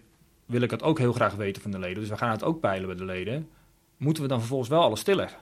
wil 0.46 0.62
ik 0.62 0.72
het 0.72 0.84
ook 0.84 0.98
heel 1.00 1.14
graag 1.14 1.36
weten 1.36 1.62
van 1.62 1.72
de 1.72 1.80
leden. 1.80 2.00
Dus 2.00 2.10
we 2.10 2.18
gaan 2.18 2.32
het 2.32 2.44
ook 2.44 2.60
peilen 2.60 2.88
bij 2.88 2.96
de 2.98 3.06
leden. 3.06 3.50
Moeten 3.98 4.24
we 4.24 4.30
dan 4.30 4.40
vervolgens 4.40 4.70
wel 4.70 4.82
alles 4.82 5.00
stilleggen? 5.00 5.38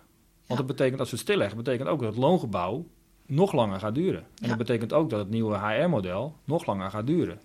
Want 0.48 0.60
dat 0.60 0.68
betekent, 0.68 1.00
als 1.00 1.10
we 1.10 1.16
het 1.16 1.26
stilleggen, 1.26 1.58
betekent 1.58 1.90
ook 1.90 2.00
dat 2.00 2.10
het 2.10 2.24
loongebouw 2.24 2.86
nog 3.26 3.54
langer 3.54 3.80
gaat 3.80 3.96
duren. 3.96 4.24
En 4.42 4.48
dat 4.50 4.58
betekent 4.58 4.94
ook 4.94 5.10
dat 5.10 5.20
het 5.20 5.30
nieuwe 5.30 5.58
HR-model 5.58 6.36
nog 6.44 6.66
langer 6.66 6.90
gaat 6.90 7.08
duren. 7.08 7.40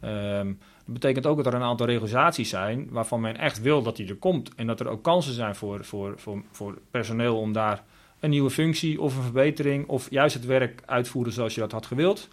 Ehm, 0.00 0.46
dat 0.84 0.94
betekent 0.94 1.26
ook 1.26 1.36
dat 1.36 1.46
er 1.46 1.54
een 1.54 1.62
aantal 1.62 1.86
regulaties 1.86 2.48
zijn 2.48 2.88
waarvan 2.90 3.20
men 3.20 3.36
echt 3.36 3.60
wil 3.60 3.82
dat 3.82 3.96
die 3.96 4.08
er 4.08 4.16
komt. 4.16 4.54
En 4.54 4.66
dat 4.66 4.80
er 4.80 4.88
ook 4.88 5.02
kansen 5.02 5.32
zijn 5.32 5.54
voor, 5.54 5.84
voor, 5.84 6.14
voor, 6.16 6.42
voor 6.50 6.78
personeel 6.90 7.38
om 7.38 7.52
daar 7.52 7.84
een 8.20 8.30
nieuwe 8.30 8.50
functie 8.50 9.00
of 9.00 9.16
een 9.16 9.22
verbetering 9.22 9.88
of 9.88 10.10
juist 10.10 10.34
het 10.34 10.44
werk 10.44 10.82
uitvoeren 10.86 11.32
zoals 11.32 11.54
je 11.54 11.60
dat 11.60 11.72
had 11.72 11.86
gewild. 11.86 12.28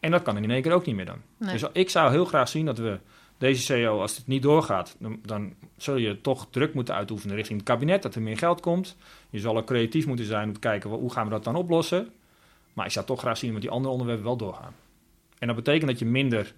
En 0.00 0.10
dat 0.10 0.22
kan 0.22 0.36
in 0.36 0.50
één 0.50 0.62
keer 0.62 0.72
ook 0.72 0.86
niet 0.86 0.96
meer 0.96 1.04
dan. 1.04 1.20
Nee. 1.36 1.52
Dus 1.52 1.64
ik 1.72 1.90
zou 1.90 2.10
heel 2.10 2.24
graag 2.24 2.48
zien 2.48 2.64
dat 2.64 2.78
we 2.78 2.98
deze 3.38 3.62
CEO, 3.62 4.00
als 4.00 4.16
het 4.16 4.26
niet 4.26 4.42
doorgaat, 4.42 4.96
dan, 4.98 5.18
dan 5.22 5.54
zul 5.76 5.96
je 5.96 6.20
toch 6.20 6.46
druk 6.50 6.74
moeten 6.74 6.94
uitoefenen 6.94 7.36
richting 7.36 7.58
het 7.58 7.68
kabinet, 7.68 8.02
dat 8.02 8.14
er 8.14 8.22
meer 8.22 8.38
geld 8.38 8.60
komt. 8.60 8.96
Je 9.30 9.38
zal 9.38 9.56
ook 9.56 9.66
creatief 9.66 10.06
moeten 10.06 10.24
zijn 10.24 10.48
om 10.48 10.52
te 10.54 10.60
kijken 10.60 10.90
hoe 10.90 11.12
gaan 11.12 11.24
we 11.24 11.30
dat 11.30 11.44
dan 11.44 11.56
oplossen. 11.56 12.08
Maar 12.72 12.86
ik 12.86 12.92
zou 12.92 13.06
toch 13.06 13.20
graag 13.20 13.38
zien 13.38 13.52
dat 13.52 13.60
die 13.60 13.70
andere 13.70 13.92
onderwerpen 13.92 14.24
wel 14.24 14.36
doorgaan. 14.36 14.74
En 15.38 15.46
dat 15.46 15.56
betekent 15.56 15.90
dat 15.90 15.98
je 15.98 16.04
minder 16.04 16.54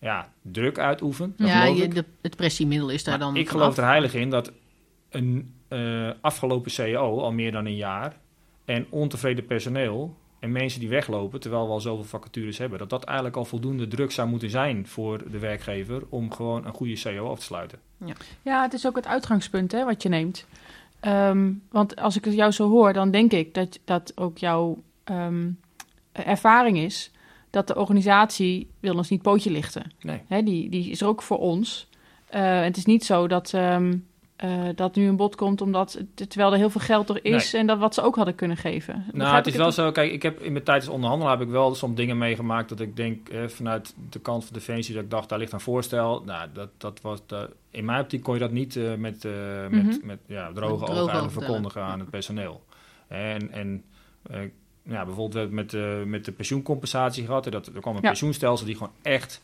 ja, 0.00 0.32
druk 0.42 0.78
uitoefent. 0.78 1.38
Ja, 1.38 1.64
je, 1.64 1.88
de, 1.88 2.04
het 2.22 2.36
pressiemiddel 2.36 2.88
is 2.88 3.04
daar 3.04 3.18
Maar 3.18 3.26
dan. 3.26 3.36
ik 3.36 3.48
geloof 3.48 3.76
er 3.76 3.84
heilig 3.84 4.14
in 4.14 4.30
dat 4.30 4.52
een 5.10 5.54
eh, 5.68 6.10
afgelopen 6.20 6.70
CEO, 6.70 7.20
al 7.20 7.32
meer 7.32 7.52
dan 7.52 7.66
een 7.66 7.76
jaar, 7.76 8.16
en 8.64 8.86
ontevreden 8.90 9.46
personeel 9.46 10.16
en 10.42 10.52
mensen 10.52 10.80
die 10.80 10.88
weglopen 10.88 11.40
terwijl 11.40 11.66
we 11.66 11.72
al 11.72 11.80
zoveel 11.80 12.04
vacatures 12.04 12.58
hebben, 12.58 12.78
dat 12.78 12.90
dat 12.90 13.04
eigenlijk 13.04 13.36
al 13.36 13.44
voldoende 13.44 13.88
druk 13.88 14.10
zou 14.10 14.28
moeten 14.28 14.50
zijn 14.50 14.86
voor 14.86 15.30
de 15.30 15.38
werkgever 15.38 16.02
om 16.08 16.32
gewoon 16.32 16.66
een 16.66 16.74
goede 16.74 16.96
CEO 16.96 17.30
af 17.30 17.38
te 17.38 17.44
sluiten. 17.44 17.78
Ja, 18.42 18.62
het 18.62 18.72
is 18.72 18.86
ook 18.86 18.96
het 18.96 19.06
uitgangspunt 19.06 19.72
hè, 19.72 19.84
wat 19.84 20.02
je 20.02 20.08
neemt. 20.08 20.46
Ehm, 21.00 21.52
want 21.70 21.96
als 21.96 22.16
ik 22.16 22.24
het 22.24 22.34
jou 22.34 22.50
zo 22.50 22.68
hoor, 22.68 22.92
dan 22.92 23.10
denk 23.10 23.32
ik 23.32 23.54
dat 23.54 23.78
dat 23.84 24.12
ook 24.14 24.38
jouw 24.38 24.82
ehm, 25.04 25.50
ervaring 26.12 26.78
is 26.78 27.10
dat 27.50 27.66
de 27.66 27.76
organisatie 27.76 28.70
wil 28.80 28.96
ons 28.96 29.08
niet 29.08 29.22
pootje 29.22 29.50
lichten. 29.50 29.92
Nee. 30.00 30.20
Hè, 30.26 30.42
die, 30.42 30.68
die 30.68 30.90
is 30.90 31.00
er 31.00 31.06
ook 31.06 31.22
voor 31.22 31.38
ons. 31.38 31.88
Eh, 32.26 32.60
het 32.60 32.76
is 32.76 32.84
niet 32.84 33.04
zo 33.04 33.28
dat, 33.28 33.54
ehm, 33.54 33.96
eh, 34.42 34.68
dat 34.74 34.94
nu 34.94 35.06
een 35.08 35.16
bod 35.16 35.34
komt 35.36 35.60
omdat 35.60 36.02
terwijl 36.14 36.52
er 36.52 36.58
heel 36.58 36.70
veel 36.70 36.80
geld 36.80 37.08
er 37.08 37.24
is 37.24 37.54
en 37.54 37.66
dat 37.66 37.78
wat 37.78 37.94
ze 37.94 38.02
ook 38.02 38.16
hadden 38.16 38.34
kunnen 38.34 38.56
geven. 38.56 38.94
Nou, 38.94 39.12
Begrijp 39.18 39.44
het 39.44 39.54
is 39.54 39.60
wel 39.60 39.72
zo. 39.72 39.90
Kijk, 39.92 40.12
ik 40.12 40.22
heb 40.22 40.40
in 40.40 40.52
mijn 40.52 40.64
tijd 40.64 40.80
als 40.80 40.94
onderhandelaar 40.94 41.38
heb 41.38 41.46
ik 41.46 41.52
wel 41.52 41.74
soms 41.74 41.96
dingen 41.96 42.18
meegemaakt 42.18 42.68
dat 42.68 42.80
ik 42.80 42.96
denk 42.96 43.28
eh, 43.28 43.48
vanuit 43.48 43.94
de 44.10 44.18
kant 44.18 44.44
van 44.44 44.52
Defensie 44.54 44.94
dat 44.94 45.04
ik 45.04 45.10
dacht, 45.10 45.28
daar 45.28 45.38
ligt 45.38 45.52
een 45.52 45.60
voorstel. 45.60 46.22
Nou, 46.24 46.48
dat, 46.52 46.68
dat 46.78 47.00
was 47.00 47.20
in 47.70 47.84
mijn 47.84 48.00
optiek 48.00 48.22
kon 48.22 48.34
je 48.34 48.40
dat 48.40 48.50
niet 48.50 48.76
eh, 48.76 48.94
met, 48.94 49.24
eh, 49.24 49.32
met, 49.70 49.82
Mhm. 49.84 50.06
met 50.06 50.18
ja, 50.26 50.52
droge 50.52 50.86
ogen 50.86 51.30
verkondigen 51.30 51.82
aan 51.82 51.98
het 52.00 52.10
personeel. 52.10 52.64
En, 53.08 53.50
en 53.50 53.84
eh, 54.22 54.40
ja, 54.82 55.04
bijvoorbeeld 55.04 55.32
we 55.32 55.38
hebben 55.38 55.56
met, 55.56 56.06
met 56.08 56.24
de 56.24 56.32
pensioencompensatie 56.32 57.24
gehad. 57.26 57.44
Dat, 57.44 57.66
er 57.66 57.80
kwam 57.80 57.96
een 57.96 58.02
Ja. 58.02 58.08
pensioenstelsel 58.08 58.66
die 58.66 58.76
gewoon 58.76 58.92
echt 59.02 59.42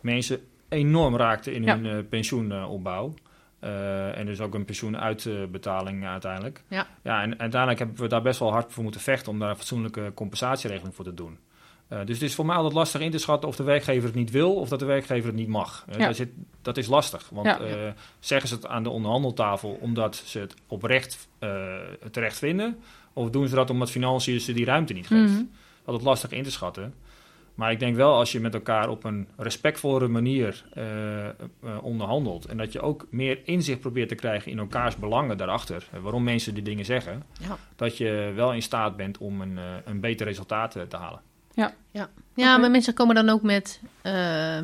mensen 0.00 0.40
enorm 0.68 1.16
raakte 1.16 1.52
in 1.52 1.62
Ja. 1.62 1.78
hun 1.78 2.08
pensioenopbouw. 2.08 3.14
Eh, 3.60 4.18
en 4.18 4.26
dus 4.26 4.40
ook 4.40 4.54
een 4.54 4.64
pensioenuitbetaling 4.64 6.06
uiteindelijk. 6.06 6.62
Ja. 6.68 6.86
ja, 7.02 7.22
en 7.22 7.38
uiteindelijk 7.38 7.78
hebben 7.78 8.00
we 8.00 8.06
daar 8.08 8.22
best 8.22 8.38
wel 8.38 8.50
hard 8.52 8.72
voor 8.72 8.82
moeten 8.82 9.00
vechten 9.00 9.32
om 9.32 9.38
daar 9.38 9.50
een 9.50 9.56
fatsoenlijke 9.56 10.12
compensatieregeling 10.14 10.94
voor 10.94 11.04
te 11.04 11.14
doen. 11.14 11.38
Eh, 11.88 11.98
dus 12.04 12.14
het 12.14 12.28
is 12.28 12.34
voor 12.34 12.46
mij 12.46 12.56
altijd 12.56 12.74
lastig 12.74 13.00
in 13.00 13.10
te 13.10 13.18
schatten 13.18 13.48
of 13.48 13.56
de 13.56 13.62
werkgever 13.62 14.04
het 14.04 14.14
niet 14.14 14.30
wil 14.30 14.54
of 14.54 14.68
dat 14.68 14.78
de 14.78 14.84
werkgever 14.84 15.26
het 15.26 15.36
niet 15.38 15.48
mag. 15.48 15.84
Eh, 15.88 15.98
Ja. 15.98 16.04
daar 16.04 16.14
zit, 16.14 16.28
dat 16.62 16.76
is 16.76 16.86
lastig, 16.86 17.28
want 17.32 17.46
Ja. 17.46 17.94
zeggen 18.20 18.48
ze 18.48 18.54
het 18.54 18.66
aan 18.66 18.82
de 18.82 18.90
onderhandeltafel 18.90 19.78
omdat 19.80 20.16
ze 20.16 20.38
het 20.38 20.54
oprecht 20.66 21.28
terecht 22.10 22.38
vinden, 22.38 22.78
of 23.12 23.30
doen 23.30 23.48
ze 23.48 23.54
dat 23.54 23.70
omdat 23.70 23.90
financiën 23.90 24.40
ze 24.40 24.52
die 24.52 24.64
ruimte 24.64 24.92
niet 24.92 25.06
geeft? 25.06 25.32
Mhm. 25.32 25.42
Altijd 25.84 26.04
lastig 26.04 26.30
in 26.30 26.42
te 26.42 26.50
schatten. 26.50 26.94
Maar 27.58 27.70
ik 27.72 27.78
denk 27.78 27.96
wel 27.96 28.14
als 28.14 28.32
je 28.32 28.40
met 28.40 28.54
elkaar 28.54 28.88
op 28.88 29.04
een 29.04 29.28
respectvolle 29.36 30.08
manier 30.08 30.64
eh, 30.72 31.26
eh, 31.28 31.32
onderhandelt 31.82 32.44
en 32.46 32.56
dat 32.56 32.72
je 32.72 32.80
ook 32.80 33.06
meer 33.10 33.38
inzicht 33.44 33.80
probeert 33.80 34.08
te 34.08 34.14
krijgen 34.14 34.50
in 34.50 34.58
elkaars 34.58 34.96
belangen 34.96 35.36
daarachter, 35.36 35.88
eh, 35.92 36.00
waarom 36.00 36.24
mensen 36.24 36.54
die 36.54 36.62
dingen 36.62 36.84
zeggen, 36.84 37.22
Ja. 37.40 37.56
dat 37.76 37.96
je 37.96 38.32
wel 38.34 38.52
in 38.52 38.62
staat 38.62 38.96
bent 38.96 39.18
om 39.18 39.40
een, 39.40 39.58
een 39.84 40.00
beter 40.00 40.26
resultaat 40.26 40.72
te 40.88 40.96
halen. 40.96 41.20
Ja, 41.54 42.08
Oké. 42.34 42.58
maar 42.60 42.70
mensen 42.70 42.94
komen 42.94 43.14
dan 43.14 43.28
ook 43.28 43.42
met, 43.42 43.80
eh, 44.02 44.58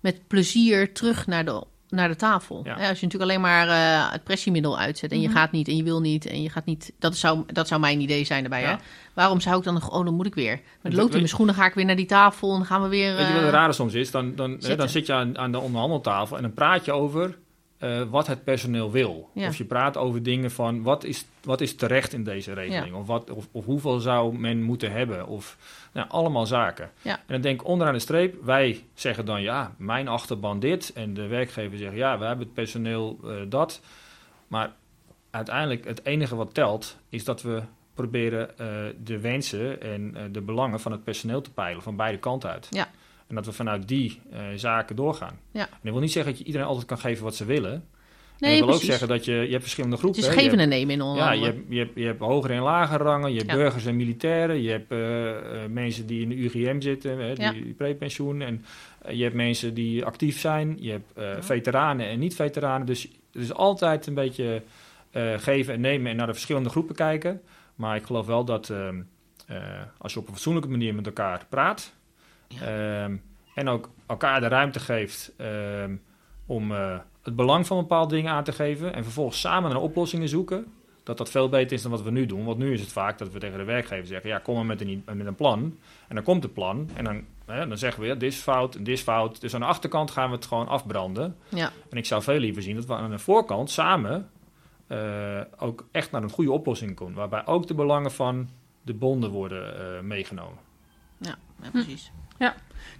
met 0.00 0.20
plezier 0.26 0.92
terug 0.92 1.26
naar 1.26 1.44
de, 1.44 1.64
naar 1.94 2.08
de 2.08 2.16
tafel. 2.16 2.60
Ja. 2.64 2.76
Hè, 2.76 2.88
als 2.88 3.00
je 3.00 3.06
natuurlijk 3.06 3.22
alleen 3.30 3.40
maar 3.40 3.68
eh, 3.68 4.12
het 4.12 4.24
pressiemiddel 4.24 4.78
uitzet 4.78 5.12
en 5.12 5.20
je 5.20 5.28
Mhm. 5.28 5.36
gaat 5.36 5.52
niet 5.52 5.68
en 5.68 5.76
je 5.76 5.82
wil 5.82 6.00
niet 6.00 6.26
en 6.26 6.42
je 6.42 6.50
gaat 6.50 6.64
niet. 6.64 6.92
Dat 6.98 7.16
zou, 7.16 7.42
dat 7.46 7.68
zou 7.68 7.80
mijn 7.80 8.00
idee 8.00 8.24
zijn 8.24 8.40
daarbij. 8.40 8.60
Ja. 8.62 8.68
Hè? 8.68 8.76
Waarom 9.14 9.40
zou 9.40 9.58
ik 9.58 9.64
dan 9.64 9.74
nog, 9.74 9.90
oh 9.90 10.04
dan 10.04 10.14
moet 10.14 10.26
ik 10.26 10.34
weer. 10.34 10.60
Met 10.80 10.92
lood 10.92 11.10
in 11.10 11.16
mijn 11.16 11.28
schoenen 11.28 11.54
ga 11.54 11.66
ik 11.66 11.74
weer 11.74 11.84
naar 11.84 11.96
die 11.96 12.06
tafel 12.06 12.50
en 12.50 12.56
dan 12.56 12.66
gaan 12.66 12.82
we 12.82 12.88
weer. 12.88 13.16
Weet 13.16 13.26
je 13.26 13.32
wat 13.32 13.36
eh, 13.40 13.44
het 13.46 13.54
rare 13.54 13.72
soms 13.72 13.94
is? 13.94 14.10
Dan, 14.10 14.34
dan, 14.34 14.56
hè, 14.60 14.76
dan 14.76 14.88
zit 14.88 15.06
je 15.06 15.12
aan, 15.12 15.38
aan 15.38 15.52
de 15.52 15.58
onderhandeltafel 15.60 16.36
en 16.36 16.42
dan 16.42 16.54
praat 16.54 16.84
je 16.84 16.92
over 16.92 17.38
eh, 17.84 18.02
wat 18.10 18.26
het 18.26 18.44
personeel 18.44 18.90
wil. 18.90 19.30
Ja. 19.34 19.48
Of 19.48 19.56
je 19.56 19.64
praat 19.64 19.96
over 19.96 20.22
dingen 20.22 20.50
van 20.50 20.82
wat 20.82 21.04
is, 21.04 21.26
wat 21.42 21.60
is 21.60 21.74
terecht 21.74 22.12
in 22.12 22.24
deze 22.24 22.52
regeling? 22.52 22.94
Of, 22.94 23.06
wat, 23.06 23.30
of, 23.30 23.48
of 23.50 23.64
hoeveel 23.64 24.00
zou 24.00 24.38
men 24.38 24.62
moeten 24.62 24.92
hebben? 24.92 25.26
Of 25.26 25.56
nou, 25.92 26.08
allemaal 26.08 26.46
zaken. 26.46 26.90
Ja. 27.02 27.16
En 27.16 27.24
dan 27.26 27.40
denk 27.40 27.60
ik 27.60 27.66
onderaan 27.66 27.94
de 27.94 28.00
streep, 28.00 28.44
wij 28.44 28.84
zeggen 28.94 29.26
dan 29.26 29.42
ja, 29.42 29.74
mijn 29.78 30.08
achterban 30.08 30.60
dit. 30.60 30.92
En 30.94 31.14
de 31.14 31.26
werkgever 31.26 31.78
zegt 31.78 31.94
ja, 31.94 32.18
we 32.18 32.24
hebben 32.24 32.44
het 32.44 32.54
personeel 32.54 33.18
eh, 33.24 33.30
dat. 33.48 33.80
Maar 34.48 34.72
uiteindelijk 35.30 35.84
het 35.84 36.04
enige 36.04 36.36
wat 36.36 36.54
telt 36.54 36.96
is 37.08 37.24
dat 37.24 37.42
we 37.42 37.62
proberen 37.94 38.58
eh, 38.58 38.66
de 39.04 39.20
wensen 39.20 39.82
en 39.82 40.32
de 40.32 40.40
belangen 40.40 40.80
van 40.80 40.92
het 40.92 41.04
personeel 41.04 41.40
te 41.40 41.50
peilen 41.50 41.82
van 41.82 41.96
beide 41.96 42.18
kanten 42.18 42.50
uit. 42.50 42.66
Ja. 42.70 42.90
En 43.28 43.34
dat 43.34 43.46
we 43.46 43.52
vanuit 43.52 43.88
die 43.88 44.20
eh, 44.32 44.40
zaken 44.56 44.96
doorgaan. 44.96 45.38
Ja. 45.50 45.60
En 45.70 45.78
dat 45.82 45.92
wil 45.92 46.00
niet 46.00 46.12
zeggen 46.12 46.30
dat 46.32 46.40
je 46.40 46.46
iedereen 46.46 46.66
altijd 46.66 46.86
kan 46.86 46.98
geven 46.98 47.24
wat 47.24 47.34
ze 47.36 47.44
willen. 47.44 47.72
en 47.72 47.82
Nee, 48.38 48.50
dat 48.50 48.58
wil 48.58 48.68
precies. 48.68 48.82
ook 48.84 48.90
zeggen 48.90 49.08
dat 49.08 49.24
je, 49.24 49.32
je 49.32 49.50
hebt 49.50 49.62
verschillende 49.62 49.96
het 49.96 50.04
groepen. 50.04 50.22
is 50.22 50.28
hè. 50.28 50.34
Je 50.34 50.40
geven 50.40 50.58
en 50.58 50.68
nemen 50.68 50.90
in 50.94 50.98
ja, 51.00 51.04
onderhandelen. 51.04 51.54
je 51.54 51.56
hebt, 51.58 51.72
je, 51.72 51.78
hebt, 51.78 51.90
je 51.94 52.04
hebt 52.04 52.20
hogere 52.20 52.52
en 52.52 52.62
lagere 52.62 53.04
rangen, 53.04 53.30
je 53.32 53.38
hebt 53.38 53.50
Ja. 53.50 53.56
burgers 53.56 53.86
en 53.86 53.96
militairen, 53.96 54.62
je 54.62 54.70
hebt 54.70 54.90
eh, 54.92 55.30
eh, 55.64 55.70
mensen 55.70 56.06
die 56.06 56.22
in 56.22 56.28
de 56.28 56.44
UGM 56.44 56.80
zitten, 56.80 57.18
hè, 57.18 57.34
die, 57.34 57.44
Ja. 57.44 57.52
die 57.52 57.74
prepensioen, 57.74 58.40
en 58.42 58.64
je 59.08 59.22
hebt 59.22 59.34
mensen 59.34 59.74
die 59.74 60.04
actief 60.04 60.40
zijn, 60.40 60.76
je 60.80 60.90
hebt 60.90 61.44
veteranen 61.46 62.06
en 62.08 62.18
niet-veteranen. 62.18 62.86
Dus 62.86 63.02
het 63.32 63.42
is 63.42 63.52
altijd 63.54 64.06
een 64.06 64.14
beetje 64.14 64.62
geven 65.36 65.74
en 65.74 65.80
nemen 65.80 66.10
en 66.10 66.16
naar 66.16 66.26
de 66.26 66.32
verschillende 66.32 66.68
groepen 66.68 66.94
kijken. 66.94 67.40
Maar 67.74 67.96
ik 67.96 68.04
geloof 68.04 68.26
wel 68.26 68.44
dat 68.44 68.70
ehm, 68.70 69.00
eh, 69.46 69.56
als 69.98 70.12
je 70.12 70.18
op 70.18 70.26
een 70.26 70.32
fatsoenlijke 70.32 70.68
manier 70.70 70.94
met 70.94 71.06
elkaar 71.06 71.46
praat 71.48 71.92
ehm, 72.60 73.16
en 73.54 73.68
ook 73.68 73.90
elkaar 74.06 74.40
de 74.40 74.48
ruimte 74.48 74.80
geeft 74.80 75.32
ehm, 75.36 75.96
om 76.46 76.72
eh, 76.72 76.98
het 77.22 77.36
belang 77.36 77.66
van 77.66 77.76
bepaalde 77.76 78.14
dingen 78.14 78.32
aan 78.32 78.44
te 78.44 78.52
geven 78.52 78.94
en 78.94 79.02
vervolgens 79.02 79.40
samen 79.40 79.70
naar 79.70 79.80
oplossingen 79.80 80.28
zoeken, 80.28 80.66
dat 81.02 81.18
dat 81.18 81.30
veel 81.30 81.48
beter 81.48 81.72
is 81.72 81.82
dan 81.82 81.90
wat 81.90 82.02
we 82.02 82.10
nu 82.10 82.26
doen. 82.26 82.44
Want 82.44 82.58
nu 82.58 82.72
is 82.72 82.80
het 82.80 82.92
vaak 82.92 83.18
dat 83.18 83.32
we 83.32 83.38
tegen 83.38 83.58
de 83.58 83.64
werkgever 83.64 84.06
zeggen, 84.06 84.30
ja, 84.30 84.38
kom 84.38 84.54
maar 84.54 84.66
met 84.66 84.80
een, 84.80 85.04
met 85.12 85.26
een 85.26 85.34
plan. 85.34 85.78
En 86.08 86.14
dan 86.14 86.24
komt 86.24 86.42
het 86.42 86.52
plan 86.52 86.88
en 86.94 87.04
dan, 87.04 87.24
hè, 87.46 87.68
dan 87.68 87.78
zeggen 87.78 88.02
we, 88.02 88.08
ja, 88.08 88.14
dit 88.14 88.32
is 88.32 88.38
fout 88.38 88.74
en 88.74 88.84
dit 88.84 88.94
is 88.94 89.02
fout. 89.02 89.40
Dus 89.40 89.54
aan 89.54 89.60
de 89.60 89.66
achterkant 89.66 90.10
gaan 90.10 90.28
we 90.28 90.34
het 90.34 90.46
gewoon 90.46 90.68
afbranden. 90.68 91.36
Ja. 91.48 91.72
En 91.90 91.96
ik 91.96 92.06
zou 92.06 92.22
veel 92.22 92.38
liever 92.38 92.62
zien 92.62 92.74
dat 92.74 92.86
we 92.86 92.94
aan 92.94 93.10
de 93.10 93.18
voorkant 93.18 93.70
samen 93.70 94.30
eh, 94.86 95.40
ook 95.58 95.86
echt 95.90 96.10
naar 96.10 96.22
een 96.22 96.30
goede 96.30 96.52
oplossing 96.52 96.94
komen. 96.94 97.14
Waarbij 97.14 97.46
ook 97.46 97.66
de 97.66 97.74
belangen 97.74 98.12
van 98.12 98.48
de 98.82 98.94
bonden 98.94 99.30
worden 99.30 99.96
eh, 99.96 100.00
meegenomen. 100.00 100.58
Ja, 101.18 101.36
ja, 101.62 101.70
precies. 101.70 102.12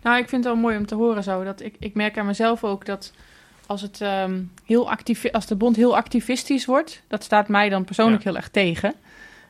Nou, 0.03 0.19
ik 0.19 0.29
vind 0.29 0.45
het 0.45 0.53
wel 0.53 0.63
mooi 0.63 0.77
om 0.77 0.87
te 0.87 0.95
horen 0.95 1.23
zo. 1.23 1.45
Dat 1.45 1.63
ik, 1.63 1.75
ik 1.79 1.95
merk 1.95 2.19
aan 2.19 2.27
mezelf 2.27 2.65
ook 2.65 2.87
dat 2.87 3.13
als, 3.67 3.83
het, 3.83 4.01
ehm, 4.01 4.41
heel 4.65 4.91
actief, 4.91 5.33
als 5.33 5.47
de 5.47 5.55
bond 5.55 5.77
heel 5.77 5.97
activistisch 5.97 6.65
wordt, 6.67 7.03
dat 7.09 7.25
staat 7.25 7.49
mij 7.49 7.69
dan 7.69 7.85
persoonlijk 7.85 8.23
Ja. 8.23 8.29
heel 8.31 8.39
erg 8.39 8.49
tegen. 8.49 8.95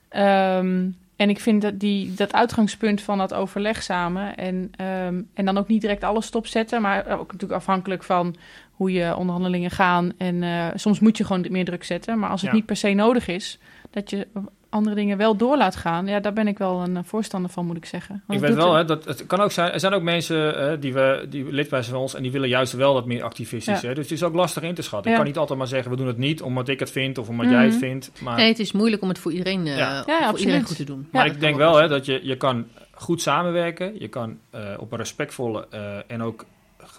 Ehm, 0.09 0.87
en 1.17 1.29
ik 1.31 1.41
vind 1.41 1.63
dat 1.63 1.81
die, 1.81 2.15
dat 2.15 2.33
uitgangspunt 2.33 3.01
van 3.01 3.19
dat 3.19 3.35
overleg 3.35 3.83
samen 3.83 4.37
en, 4.37 4.71
ehm, 4.77 5.21
en 5.35 5.45
dan 5.45 5.59
ook 5.59 5.69
niet 5.69 5.81
direct 5.81 6.05
alles 6.05 6.27
stopzetten, 6.27 6.83
maar 6.83 7.07
ook 7.19 7.33
natuurlijk 7.33 7.61
afhankelijk 7.61 8.03
van 8.03 8.37
hoe 8.73 8.93
je 8.93 9.17
onderhandelingen 9.17 9.71
gaan. 9.71 10.13
En 10.17 10.43
eh, 10.43 10.67
soms 10.75 11.01
moet 11.01 11.17
je 11.17 11.25
gewoon 11.25 11.47
meer 11.51 11.65
druk 11.65 11.85
zetten, 11.85 12.19
maar 12.19 12.31
als 12.31 12.41
het 12.41 12.51
Ja. 12.51 12.57
niet 12.57 12.67
per 12.67 12.77
se 12.77 12.93
nodig 12.93 13.29
is, 13.29 13.59
dat 13.91 14.11
je 14.11 14.27
andere 14.75 14.95
dingen 14.97 15.17
wel 15.17 15.37
door 15.37 15.57
laat 15.57 15.77
gaan. 15.77 16.07
Ja, 16.07 16.21
daar 16.21 16.33
ben 16.33 16.47
ik 16.49 16.59
wel 16.59 16.83
een 16.83 16.97
eh, 16.97 17.03
voorstander 17.05 17.51
van, 17.51 17.67
moet 17.67 17.77
ik 17.77 17.85
zeggen. 17.85 18.23
Want 18.27 18.41
Ik 18.41 18.47
weet 18.47 18.57
wel, 18.57 18.73
er- 18.73 18.79
hè, 18.79 18.85
dat 18.85 19.05
het 19.05 19.27
kan 19.27 19.41
ook 19.41 19.53
zijn. 19.53 19.73
Er 19.73 19.81
zijn 19.81 19.93
ook 19.93 20.03
mensen 20.03 20.71
eh, 20.71 20.81
die 20.81 20.93
we 20.93 21.27
die 21.29 21.53
lid 21.53 21.69
zijn 21.69 21.85
van 21.85 21.99
ons 21.99 22.15
en 22.15 22.23
die 22.23 22.31
willen 22.33 22.49
juist 22.49 22.73
wel 22.73 22.93
wat 22.95 23.07
meer 23.07 23.23
activistisch. 23.23 23.81
Ja. 23.81 23.89
Hè? 23.89 23.95
Dus 23.95 24.03
het 24.05 24.13
is 24.13 24.23
ook 24.23 24.35
lastig 24.35 24.63
in 24.63 24.75
te 24.75 24.83
schatten. 24.83 25.11
Ja. 25.11 25.17
Ik 25.17 25.23
kan 25.23 25.31
niet 25.31 25.39
altijd 25.41 25.59
maar 25.59 25.69
zeggen, 25.69 25.91
we 25.91 25.97
doen 25.97 26.07
het 26.07 26.19
niet 26.19 26.43
omdat 26.43 26.69
ik 26.69 26.81
het 26.81 26.91
vind 26.91 27.19
of 27.19 27.29
omdat 27.29 27.47
Mhm. 27.47 27.55
jij 27.55 27.65
het 27.65 27.77
vindt. 27.77 28.11
Maar, 28.21 28.37
Nee, 28.37 28.49
het 28.49 28.59
is 28.59 28.73
moeilijk 28.73 29.03
om 29.03 29.09
het 29.09 29.19
voor 29.19 29.33
iedereen, 29.33 29.67
eh, 29.67 29.77
Ja. 29.77 29.89
Ja, 29.95 30.03
voor 30.03 30.15
absoluut. 30.15 30.39
iedereen 30.41 30.65
goed 30.65 30.77
te 30.77 30.85
doen. 30.85 31.09
maar 31.13 31.27
ik 31.27 31.41
denk 31.41 31.57
wel 31.57 31.77
hè, 31.77 31.89
dat 31.89 32.07
je, 32.07 32.21
je 32.23 32.37
kan 32.37 32.67
goed 32.91 33.23
samenwerken. 33.23 34.01
Je 34.01 34.09
kan 34.09 34.39
eh, 34.51 34.61
op 34.79 34.93
een 34.93 34.99
respectvolle 34.99 35.67
eh, 35.71 35.81
en 36.07 36.23
ook 36.23 36.45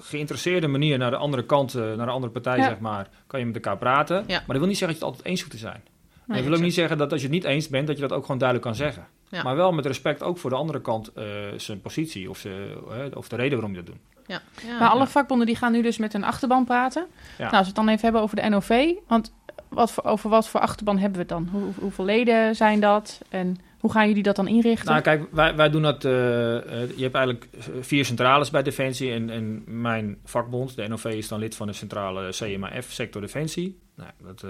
geïnteresseerde 0.02 0.68
manier 0.68 0.98
naar 0.98 1.12
de 1.12 1.18
andere 1.18 1.44
kant, 1.46 1.74
eh, 1.76 1.82
naar 1.82 2.06
de 2.06 2.12
andere 2.12 2.32
partij, 2.32 2.58
Ja. 2.58 2.64
zeg 2.64 2.80
maar, 2.80 3.08
kan 3.28 3.40
je 3.40 3.46
met 3.46 3.56
elkaar 3.56 3.78
praten. 3.78 4.16
Ja. 4.16 4.24
Maar 4.28 4.44
dat 4.48 4.58
wil 4.58 4.68
niet 4.68 4.78
zeggen 4.78 4.88
dat 4.88 4.98
je 5.00 5.06
het 5.06 5.16
altijd 5.16 5.26
eens 5.26 5.40
hoeft 5.40 5.52
te 5.52 5.58
zijn. 5.58 5.82
Nee, 6.28 6.38
ik 6.40 6.46
wil 6.46 6.54
ook 6.54 6.62
niet 6.64 6.74
zeggen 6.74 6.98
dat 6.98 7.12
als 7.12 7.22
je 7.22 7.28
het 7.28 7.36
niet 7.36 7.44
eens 7.46 7.68
bent, 7.70 7.88
dat 7.88 7.96
je 7.96 8.02
dat 8.02 8.12
ook 8.12 8.22
gewoon 8.22 8.38
duidelijk 8.38 8.68
kan 8.70 8.78
zeggen. 8.78 9.08
Ja. 9.30 9.44
Maar 9.44 9.56
wel 9.56 9.72
met 9.72 9.86
respect 9.86 10.24
ook 10.24 10.38
voor 10.38 10.50
de 10.50 10.56
andere 10.56 10.82
kant 10.82 11.14
eh, 11.14 11.24
zijn 11.58 11.82
positie 11.82 12.30
of, 12.30 12.38
ze, 12.38 12.76
eh, 13.12 13.18
of 13.18 13.28
de 13.30 13.36
reden 13.36 13.52
waarom 13.54 13.72
je 13.76 13.78
dat 13.84 13.86
doet. 13.86 14.02
Ja. 14.28 14.42
Ja. 14.68 14.80
Maar 14.80 14.90
alle 14.90 15.00
Ja. 15.00 15.08
vakbonden 15.08 15.48
die 15.48 15.56
gaan 15.56 15.72
nu 15.72 15.82
dus 15.82 15.98
met 15.98 16.14
een 16.14 16.24
achterban 16.24 16.66
praten. 16.66 17.06
Ja. 17.38 17.44
Nou, 17.44 17.52
als 17.52 17.60
we 17.62 17.66
het 17.68 17.76
dan 17.76 17.88
even 17.90 18.02
hebben 18.02 18.22
over 18.22 18.36
de 18.36 18.50
NOV. 18.50 18.94
Want 19.08 19.34
wat 19.70 19.92
voor, 19.92 20.04
over 20.04 20.30
wat 20.30 20.48
voor 20.48 20.60
achterban 20.60 20.96
hebben 20.98 21.14
we 21.14 21.20
het 21.20 21.30
dan? 21.30 21.50
Hoe, 21.52 21.72
hoeveel 21.80 22.06
leden 22.06 22.56
zijn 22.56 22.80
dat? 22.80 23.22
En 23.30 23.58
hoe 23.80 23.92
gaan 23.92 24.08
jullie 24.08 24.24
dat 24.24 24.36
dan 24.36 24.48
inrichten? 24.48 24.90
Nou, 24.92 25.02
kijk, 25.02 25.24
wij, 25.32 25.56
wij 25.56 25.70
doen 25.70 25.82
dat. 25.82 26.06
eh, 26.06 26.56
eh, 26.56 26.90
je 26.96 27.04
hebt 27.04 27.16
eigenlijk 27.16 27.48
vier 27.80 28.06
centrales 28.06 28.50
bij 28.50 28.64
Defensie. 28.64 29.12
En, 29.12 29.30
en 29.30 29.64
mijn 29.82 30.18
vakbond, 30.24 30.76
de 30.76 30.88
NOV, 30.88 31.06
is 31.06 31.28
dan 31.28 31.40
lid 31.40 31.56
van 31.56 31.68
de 31.68 31.74
centrale 31.74 32.30
CMAF, 32.30 32.92
sector 32.92 33.22
Defensie. 33.22 33.80
Nou, 33.96 34.10
dat, 34.24 34.44
eh, 34.44 34.50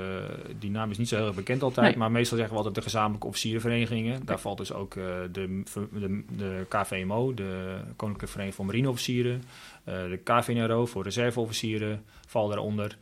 die 0.59 0.69
naam 0.71 0.89
is 0.91 0.97
niet 0.97 1.07
zo 1.07 1.15
heel 1.15 1.25
erg 1.25 1.35
bekend 1.35 1.63
altijd. 1.63 1.87
Nee. 1.87 1.97
Maar 1.97 2.11
meestal 2.11 2.37
zeggen 2.37 2.53
we 2.55 2.59
altijd 2.63 2.75
de 2.83 2.89
gezamenlijke 2.89 3.27
officierenverenigingen. 3.27 4.25
Daar 4.25 4.39
valt 4.39 4.57
dus 4.57 4.73
ook 4.73 4.95
eh, 4.95 5.03
de, 5.31 5.63
de, 5.91 6.23
de 6.37 6.65
KVMO, 6.69 7.33
de 7.33 7.75
Koninklijke 7.95 8.27
Vereniging 8.27 8.55
van 8.55 8.65
Marineofficieren. 8.65 9.43
eh, 9.83 9.93
de 9.93 10.19
KVNRO 10.23 10.85
voor 10.85 11.03
reserveofficieren 11.03 12.03
valt 12.27 12.49
daaronder. 12.51 12.97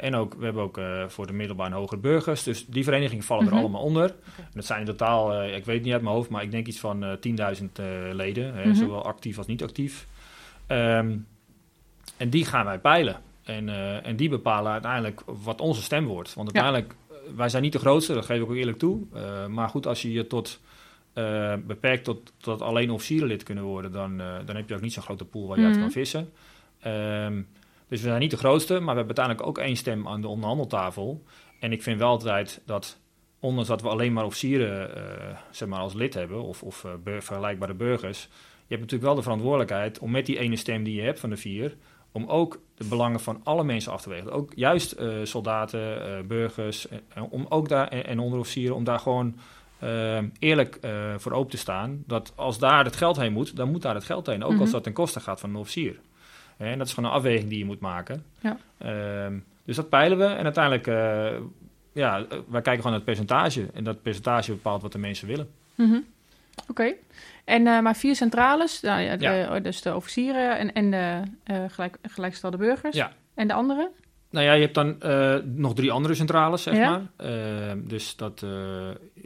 En 0.00 0.14
ook, 0.14 0.34
we 0.34 0.44
hebben 0.44 0.62
ook 0.62 0.80
voor 1.06 1.26
de 1.26 1.32
middelbare 1.32 1.70
en 1.70 1.76
hogere 1.76 2.00
burgers. 2.00 2.42
Dus 2.42 2.66
die 2.66 2.84
verenigingen 2.84 3.24
vallen 3.24 3.44
Mhm. 3.44 3.52
er 3.54 3.60
allemaal 3.60 3.82
onder. 3.82 4.14
Dat 4.52 4.64
zijn 4.64 4.80
in 4.80 4.86
totaal, 4.86 5.44
ik 5.44 5.64
weet 5.64 5.74
het 5.76 5.84
niet 5.84 5.92
uit 5.92 6.02
mijn 6.02 6.14
hoofd, 6.14 6.30
maar 6.30 6.42
ik 6.42 6.50
denk 6.50 6.66
iets 6.66 6.80
van 6.80 7.04
eh 7.04 7.12
10.000 7.20 7.78
eh, 7.78 7.86
leden. 8.12 8.54
Hè, 8.54 8.64
Mhm. 8.66 8.74
Zowel 8.74 9.04
actief 9.04 9.38
als 9.38 9.46
niet 9.46 9.62
actief. 9.62 10.06
Ehm, 10.66 11.16
en 12.16 12.30
die 12.30 12.44
gaan 12.44 12.64
wij 12.64 12.78
peilen. 12.78 13.16
En, 13.44 13.68
eh, 13.68 14.06
en 14.06 14.16
die 14.16 14.28
bepalen 14.28 14.72
uiteindelijk 14.72 15.22
wat 15.26 15.60
onze 15.60 15.82
stem 15.82 16.04
wordt. 16.06 16.34
Want 16.34 16.54
uiteindelijk, 16.56 16.94
eh, 17.10 17.16
wij 17.36 17.48
zijn 17.48 17.62
niet 17.62 17.72
de 17.72 17.78
grootste, 17.78 18.14
dat 18.14 18.24
geef 18.24 18.36
ik 18.36 18.42
ook 18.42 18.54
eerlijk 18.54 18.78
toe. 18.78 19.02
Eh, 19.14 19.46
maar 19.46 19.68
goed, 19.68 19.86
als 19.86 20.02
je 20.02 20.12
je 20.12 20.26
tot, 20.26 20.60
beperkt 21.66 22.04
tot, 22.04 22.32
tot 22.36 22.62
alleen 22.62 22.90
officierenlid 22.90 23.42
kunnen 23.42 23.64
worden... 23.64 23.92
Dan, 23.92 24.16
dan 24.46 24.56
heb 24.56 24.68
je 24.68 24.74
ook 24.74 24.80
niet 24.80 24.92
zo'n 24.92 25.02
grote 25.02 25.24
pool 25.24 25.46
waar 25.48 25.58
je 25.58 25.64
uit 25.64 25.72
Mhm. 25.72 25.82
kan 25.82 25.90
vissen. 25.92 26.32
Ehm, 26.80 27.42
Dus 27.88 28.00
we 28.02 28.08
zijn 28.08 28.20
niet 28.20 28.30
de 28.30 28.36
grootste, 28.36 28.72
maar 28.72 28.94
we 28.94 29.00
hebben 29.00 29.16
uiteindelijk 29.16 29.46
ook 29.46 29.58
één 29.66 29.76
stem 29.76 30.08
aan 30.08 30.20
de 30.20 30.28
onderhandeltafel. 30.28 31.22
En 31.60 31.72
ik 31.72 31.82
vind 31.82 31.98
wel 31.98 32.08
altijd 32.08 32.60
dat, 32.66 32.98
ondanks 33.40 33.68
dat 33.68 33.82
we 33.82 33.88
alleen 33.88 34.12
maar 34.12 34.24
officieren 34.24 34.90
zeg 35.50 35.68
maar 35.68 35.78
als 35.78 35.94
lid 35.94 36.14
hebben, 36.14 36.42
of, 36.42 36.62
of 36.62 36.86
bur- 37.04 37.22
vergelijkbare 37.22 37.74
burgers, 37.74 38.22
je 38.66 38.74
hebt 38.74 38.80
natuurlijk 38.80 39.02
wel 39.02 39.14
de 39.14 39.22
verantwoordelijkheid 39.22 39.98
om 39.98 40.10
met 40.10 40.26
die 40.26 40.38
ene 40.38 40.56
stem 40.56 40.82
die 40.84 40.94
je 40.94 41.02
hebt 41.02 41.20
van 41.20 41.30
de 41.30 41.36
vier, 41.36 41.76
om 42.16 42.26
ook 42.26 42.58
de 42.74 42.84
belangen 42.84 43.20
van 43.20 43.40
alle 43.44 43.64
mensen 43.64 43.92
af 43.92 44.02
te 44.02 44.08
wegen. 44.08 44.32
Ook 44.32 44.52
juist 44.54 44.92
eh, 44.92 45.08
soldaten, 45.22 46.06
eh, 46.06 46.24
burgers, 46.26 46.88
eh, 46.88 46.98
om 47.30 47.46
ook 47.48 47.68
daar, 47.68 47.88
en, 47.88 48.06
en 48.06 48.18
onderofficieren, 48.18 48.76
om 48.76 48.84
daar 48.84 48.98
gewoon 48.98 49.34
eerlijk 50.38 50.78
voor 51.16 51.32
open 51.32 51.50
te 51.50 51.56
staan. 51.56 52.02
Dat 52.06 52.32
als 52.34 52.58
daar 52.58 52.84
het 52.84 52.96
geld 52.96 53.16
heen 53.16 53.32
moet, 53.32 53.56
dan 53.56 53.70
moet 53.70 53.82
daar 53.82 53.94
het 53.94 54.04
geld 54.04 54.26
heen. 54.26 54.44
Ook 54.44 54.52
Mhm. 54.52 54.60
als 54.60 54.70
dat 54.70 54.82
ten 54.82 54.92
koste 54.92 55.20
gaat 55.20 55.40
van 55.40 55.50
een 55.50 55.56
officier. 55.56 56.00
En 56.56 56.78
dat 56.78 56.86
is 56.86 56.92
gewoon 56.92 57.10
een 57.10 57.16
afweging 57.16 57.48
die 57.48 57.58
je 57.58 57.64
moet 57.64 57.80
maken. 57.80 58.24
Ja. 58.40 58.56
Ehm, 58.78 59.38
dus 59.64 59.76
dat 59.76 59.88
peilen 59.88 60.18
we. 60.18 60.24
En 60.24 60.44
uiteindelijk, 60.44 60.86
eh, 60.86 61.40
ja, 61.92 62.26
wij 62.28 62.62
kijken 62.62 62.82
gewoon 62.82 62.82
naar 62.82 62.92
het 62.92 63.04
percentage. 63.04 63.66
En 63.74 63.84
dat 63.84 64.02
percentage 64.02 64.50
bepaalt 64.52 64.82
wat 64.82 64.92
de 64.92 64.98
mensen 64.98 65.26
willen. 65.28 65.48
Mhm. 65.74 65.98
Oké. 66.68 66.94
En 67.44 67.66
eh, 67.66 67.80
maar 67.80 67.96
vier 67.96 68.14
centrales, 68.16 68.80
nou, 68.80 69.00
ja, 69.00 69.16
de- 69.16 69.24
Ja. 69.24 69.60
dus 69.60 69.82
de 69.82 69.94
officieren 69.94 70.58
en, 70.58 70.72
en 70.72 70.90
de 70.90 71.20
eh, 71.44 71.56
gelijk, 71.68 71.96
gelijkgestelde 72.02 72.56
burgers. 72.56 72.96
Ja. 72.96 73.12
En 73.34 73.48
de 73.48 73.54
andere? 73.54 73.90
Nou 74.30 74.46
ja, 74.46 74.52
je 74.52 74.60
hebt 74.62 74.74
dan 74.74 75.00
eh, 75.00 75.34
nog 75.44 75.74
drie 75.74 75.92
andere 75.92 76.14
centrales, 76.14 76.62
zeg 76.62 76.74
Ja. 76.76 76.90
maar. 76.90 77.28
Ehm, 77.30 77.78
dus 77.84 78.16
dat, 78.16 78.42
eh, 78.42 78.50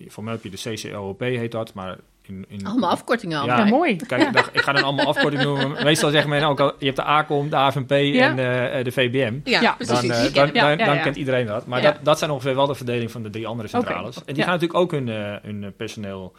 voor 0.07 0.25
mij 0.25 0.33
heb 0.33 0.43
je 0.43 0.51
de 0.51 0.57
CCOOP, 0.57 1.21
heet 1.21 1.53
dat. 1.53 1.75
Maar 1.75 1.97
in, 2.23 2.45
in, 2.49 2.67
Allemaal 2.67 2.91
afkortingen 2.91 3.45
Ja. 3.45 3.59
Ja, 3.59 3.65
mooi. 3.65 3.97
Kijk, 3.97 4.33
dat- 4.33 4.51
ik 4.53 4.61
ga 4.61 4.73
dan 4.73 4.83
allemaal 4.83 5.07
afkorting 5.07 5.43
noemen. 5.43 5.85
Meestal 5.85 6.11
zeggen 6.11 6.31
men 6.31 6.43
ook 6.43 6.61
al, 6.61 6.73
je 6.79 6.85
hebt 6.85 6.97
de 6.97 7.03
ACOM, 7.03 7.51
de 7.51 7.57
Ja. 7.57 8.37
en 8.37 8.39
eh, 8.73 8.85
de 8.85 8.93
VBM. 8.93 9.39
Ja, 9.45 9.61
Ja, 9.61 9.73
precies. 9.79 10.33
Dan, 10.33 10.53
dan, 10.53 11.01
kent 11.01 11.17
iedereen 11.17 11.47
dat. 11.47 11.67
Maar 11.67 11.83
Ja. 11.83 11.93
dat, 11.93 12.05
dat 12.05 12.19
zijn 12.19 12.31
ongeveer 12.31 12.55
wel 12.55 12.67
de 12.67 12.75
verdeling 12.75 13.11
van 13.11 13.23
de 13.23 13.31
drie 13.31 13.47
andere 13.47 13.69
centrales. 13.69 14.17
En 14.17 14.23
die 14.27 14.37
ja. 14.37 14.43
gaan 14.43 14.53
natuurlijk 14.53 14.81
ook 14.81 14.91
hun, 14.91 15.09
eh, 15.09 15.37
hun 15.43 15.73
personeel, 15.77 16.33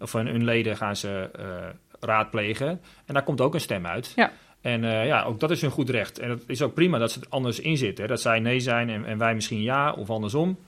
of 0.00 0.12
hun, 0.12 0.26
hun 0.26 0.44
leden 0.44 0.76
gaan 0.76 0.96
ze 0.96 1.30
eh, 1.38 1.44
raadplegen. 2.00 2.68
En 3.06 3.14
daar 3.14 3.22
komt 3.22 3.40
ook 3.40 3.54
een 3.54 3.60
stem 3.60 3.86
uit. 3.86 4.12
Ja. 4.16 4.32
En 4.60 4.84
eh, 4.84 5.06
ja, 5.06 5.22
ook 5.22 5.40
dat 5.40 5.50
is 5.50 5.60
hun 5.60 5.70
goed 5.70 5.90
recht. 5.90 6.18
En 6.18 6.30
het 6.30 6.44
is 6.46 6.62
ook 6.62 6.74
prima 6.74 6.98
dat 6.98 7.12
ze 7.12 7.20
er 7.20 7.26
anders 7.28 7.60
in 7.60 7.76
zitten. 7.76 8.04
hè. 8.04 8.10
Dat 8.10 8.20
zij 8.20 8.40
nee 8.40 8.60
zijn 8.60 8.90
en, 8.90 9.04
en 9.04 9.18
wij 9.18 9.34
misschien 9.34 9.62
ja, 9.62 9.92
of 9.92 10.10
andersom. 10.10 10.58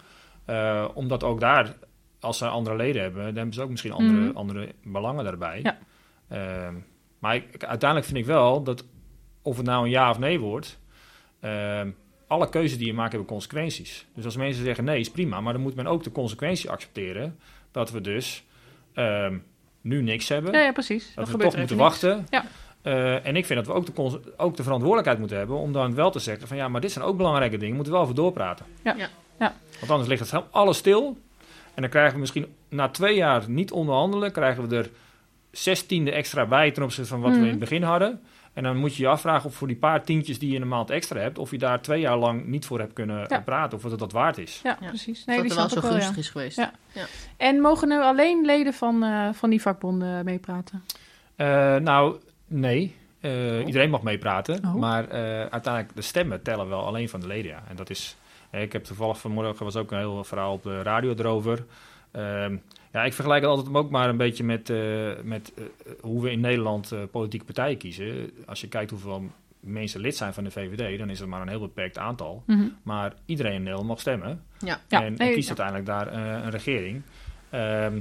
Eh, 0.45 0.89
omdat 0.95 1.25
ook 1.25 1.41
daar, 1.41 1.75
als 2.21 2.39
ze 2.39 2.47
andere 2.47 2.77
leden 2.77 3.03
hebben, 3.03 3.25
dan 3.25 3.35
hebben 3.35 3.55
ze 3.55 3.63
ook 3.63 3.71
misschien 3.71 3.93
andere, 3.93 4.19
Mhm. 4.27 4.37
andere 4.37 4.69
belangen 4.85 5.25
daarbij. 5.25 5.61
Ja. 5.63 5.79
Ehm, 6.29 6.75
maar 7.19 7.35
ik, 7.37 7.65
uiteindelijk 7.65 8.09
vind 8.11 8.19
ik 8.21 8.27
wel 8.27 8.63
dat 8.63 8.85
of 9.43 9.57
het 9.57 9.67
nou 9.67 9.85
een 9.85 9.91
ja 9.91 10.11
of 10.11 10.19
nee 10.19 10.41
wordt, 10.41 10.79
ehm, 11.41 11.91
alle 12.27 12.49
keuzes 12.49 12.79
die 12.79 12.87
je 12.87 12.93
maakt 12.95 13.11
hebben 13.13 13.29
consequenties. 13.29 14.07
Dus 14.15 14.25
als 14.25 14.37
mensen 14.37 14.65
zeggen 14.65 14.85
nee 14.85 15.01
is 15.01 15.11
prima, 15.11 15.41
maar 15.41 15.53
dan 15.53 15.63
moet 15.63 15.75
men 15.75 15.87
ook 15.87 16.03
de 16.03 16.13
consequentie 16.13 16.71
accepteren 16.71 17.39
dat 17.71 17.91
we 17.91 18.01
dus 18.01 18.45
ehm, 18.99 19.37
nu 19.81 20.03
niks 20.03 20.29
hebben, 20.29 20.53
Ja, 20.53 20.61
ja 20.61 20.73
precies. 20.73 21.13
dat 21.15 21.27
we 21.31 21.33
toch 21.39 21.43
moeten 21.57 21.59
niks. 21.61 21.73
wachten. 21.73 22.27
Ja. 22.31 22.45
Eh, 22.83 23.27
en 23.27 23.37
ik 23.37 23.47
vind 23.47 23.59
dat 23.65 23.67
we 23.67 23.73
ook 23.81 23.87
de, 24.11 24.21
ook 24.37 24.57
de 24.57 24.63
verantwoordelijkheid 24.63 25.19
moeten 25.19 25.37
hebben 25.39 25.57
om 25.57 25.73
dan 25.73 25.95
wel 25.95 26.11
te 26.11 26.19
zeggen 26.19 26.49
van 26.49 26.57
ja, 26.57 26.69
maar 26.69 26.81
dit 26.81 26.93
zijn 26.93 27.05
ook 27.05 27.17
belangrijke 27.17 27.57
dingen, 27.57 27.75
moeten 27.75 27.93
we 27.93 27.99
wel 27.99 28.09
over 28.09 28.19
doorpraten. 28.23 28.67
Ja. 28.85 28.95
Ja. 28.97 29.09
Ja. 29.39 29.55
Want 29.79 29.91
anders 29.91 30.09
ligt 30.09 30.21
het 30.21 30.31
helemaal 30.31 30.53
alles 30.53 30.77
stil. 30.79 31.19
En 31.75 31.83
dan 31.83 31.91
krijgen 31.91 32.15
we 32.15 32.21
misschien 32.21 32.47
na 32.69 32.89
twee 32.89 33.15
jaar 33.17 33.43
niet 33.49 33.73
onderhandelen, 33.73 34.33
krijgen 34.33 34.69
we 34.69 34.77
er 34.77 34.91
zestiende 35.51 36.11
extra 36.13 36.47
bij 36.47 36.71
ten 36.71 36.83
opzichte 36.83 37.09
van 37.11 37.21
wat 37.21 37.31
we 37.31 37.37
Mhm. 37.37 37.45
in 37.45 37.51
het 37.51 37.61
begin 37.61 37.83
hadden. 37.83 38.21
En 38.59 38.65
dan 38.65 38.77
moet 38.77 38.97
je 38.97 39.03
je 39.03 39.09
afvragen 39.09 39.49
of 39.49 39.55
voor 39.55 39.67
die 39.67 39.77
paar 39.77 40.03
tientjes 40.05 40.39
die 40.39 40.49
je 40.51 40.55
in 40.55 40.63
een 40.63 40.69
maand 40.69 40.91
extra 40.91 41.21
hebt, 41.21 41.39
of 41.39 41.51
je 41.51 41.59
daar 41.59 41.81
twee 41.83 42.01
jaar 42.01 42.17
lang 42.17 42.47
niet 42.47 42.67
voor 42.67 42.79
hebt 42.79 42.93
kunnen 42.93 43.19
Ja. 43.19 43.27
eh, 43.27 43.45
praten, 43.45 43.79
of 43.79 43.85
dat 43.85 43.99
dat 43.99 44.13
waard 44.13 44.39
is. 44.39 44.61
Ja, 44.63 44.77
Ja. 44.81 44.89
precies. 44.89 45.19
dat 45.19 45.27
Nee, 45.27 45.37
die 45.37 45.45
het 45.51 45.55
wel 45.59 45.69
zo 45.69 45.77
ik 45.77 45.83
wel, 45.83 45.93
ja. 45.93 45.99
gunstig 45.99 46.19
is 46.19 46.31
geweest. 46.31 46.57
Ja. 46.57 46.73
En 47.37 47.61
mogen 47.61 47.89
nu 47.89 48.01
alleen 48.01 48.45
leden 48.45 48.75
van, 48.75 49.03
eh, 49.03 49.29
van 49.33 49.51
die 49.51 49.61
vakbonden 49.63 50.25
meepraten? 50.25 50.85
Eh, 51.37 51.77
nou, 51.77 52.17
nee. 52.47 52.97
Eh, 53.21 53.67
Iedereen 53.67 53.91
mag 53.91 54.03
meepraten. 54.03 54.65
Oh. 54.65 54.75
Maar 54.75 55.09
eh, 55.09 55.21
uiteindelijk, 55.41 55.95
de 55.97 56.03
stemmen 56.03 56.43
tellen 56.43 56.69
wel 56.69 56.87
alleen 56.87 57.09
van 57.09 57.21
de 57.21 57.27
leden. 57.27 57.51
Ja. 57.51 57.63
En 57.69 57.77
dat 57.77 57.91
is. 57.91 58.17
ik 58.51 58.73
heb 58.73 58.85
toevallig 58.85 59.19
vanmorgen 59.19 59.65
was 59.65 59.77
ook 59.77 59.91
een 59.93 59.99
heel 59.99 60.25
verhaal 60.25 60.53
op 60.53 60.63
de 60.63 60.83
radio 60.83 61.15
erover. 61.19 61.65
Ehm, 62.11 62.57
ja, 62.93 63.05
ik 63.05 63.13
vergelijk 63.13 63.43
het 63.43 63.51
altijd 63.51 63.77
ook 63.77 63.91
maar 63.91 64.09
een 64.09 64.17
beetje 64.17 64.45
met, 64.45 64.71
eh, 64.71 65.11
met 65.23 65.53
eh, 65.57 65.65
hoe 66.01 66.23
we 66.23 66.31
in 66.31 66.41
Nederland 66.41 66.93
eh, 66.93 66.99
politieke 67.11 67.45
partijen 67.45 67.79
kiezen. 67.79 68.31
Als 68.47 68.61
je 68.61 68.69
kijkt 68.69 68.91
hoeveel 68.91 69.23
mensen 69.61 70.01
lid 70.01 70.17
zijn 70.17 70.35
van 70.35 70.45
de 70.45 70.51
VVD, 70.51 70.99
dan 70.99 71.11
is 71.11 71.19
het 71.19 71.29
maar 71.29 71.41
een 71.41 71.49
heel 71.49 71.61
beperkt 71.61 71.99
aantal. 71.99 72.43
Mhm. 72.47 72.69
Maar 72.83 73.15
iedereen 73.27 73.53
in 73.53 73.63
Nederland 73.63 73.89
mag 73.89 74.01
stemmen. 74.01 74.43
Ja. 74.59 74.81
Ja, 74.89 75.05
en, 75.05 75.15
nee, 75.15 75.35
kiest 75.35 75.49
ja. 75.49 75.57
uiteindelijk 75.57 75.87
daar 75.87 76.07
eh, 76.07 76.45
een 76.45 76.51
regering. 76.51 77.03
Ehm, 77.51 77.99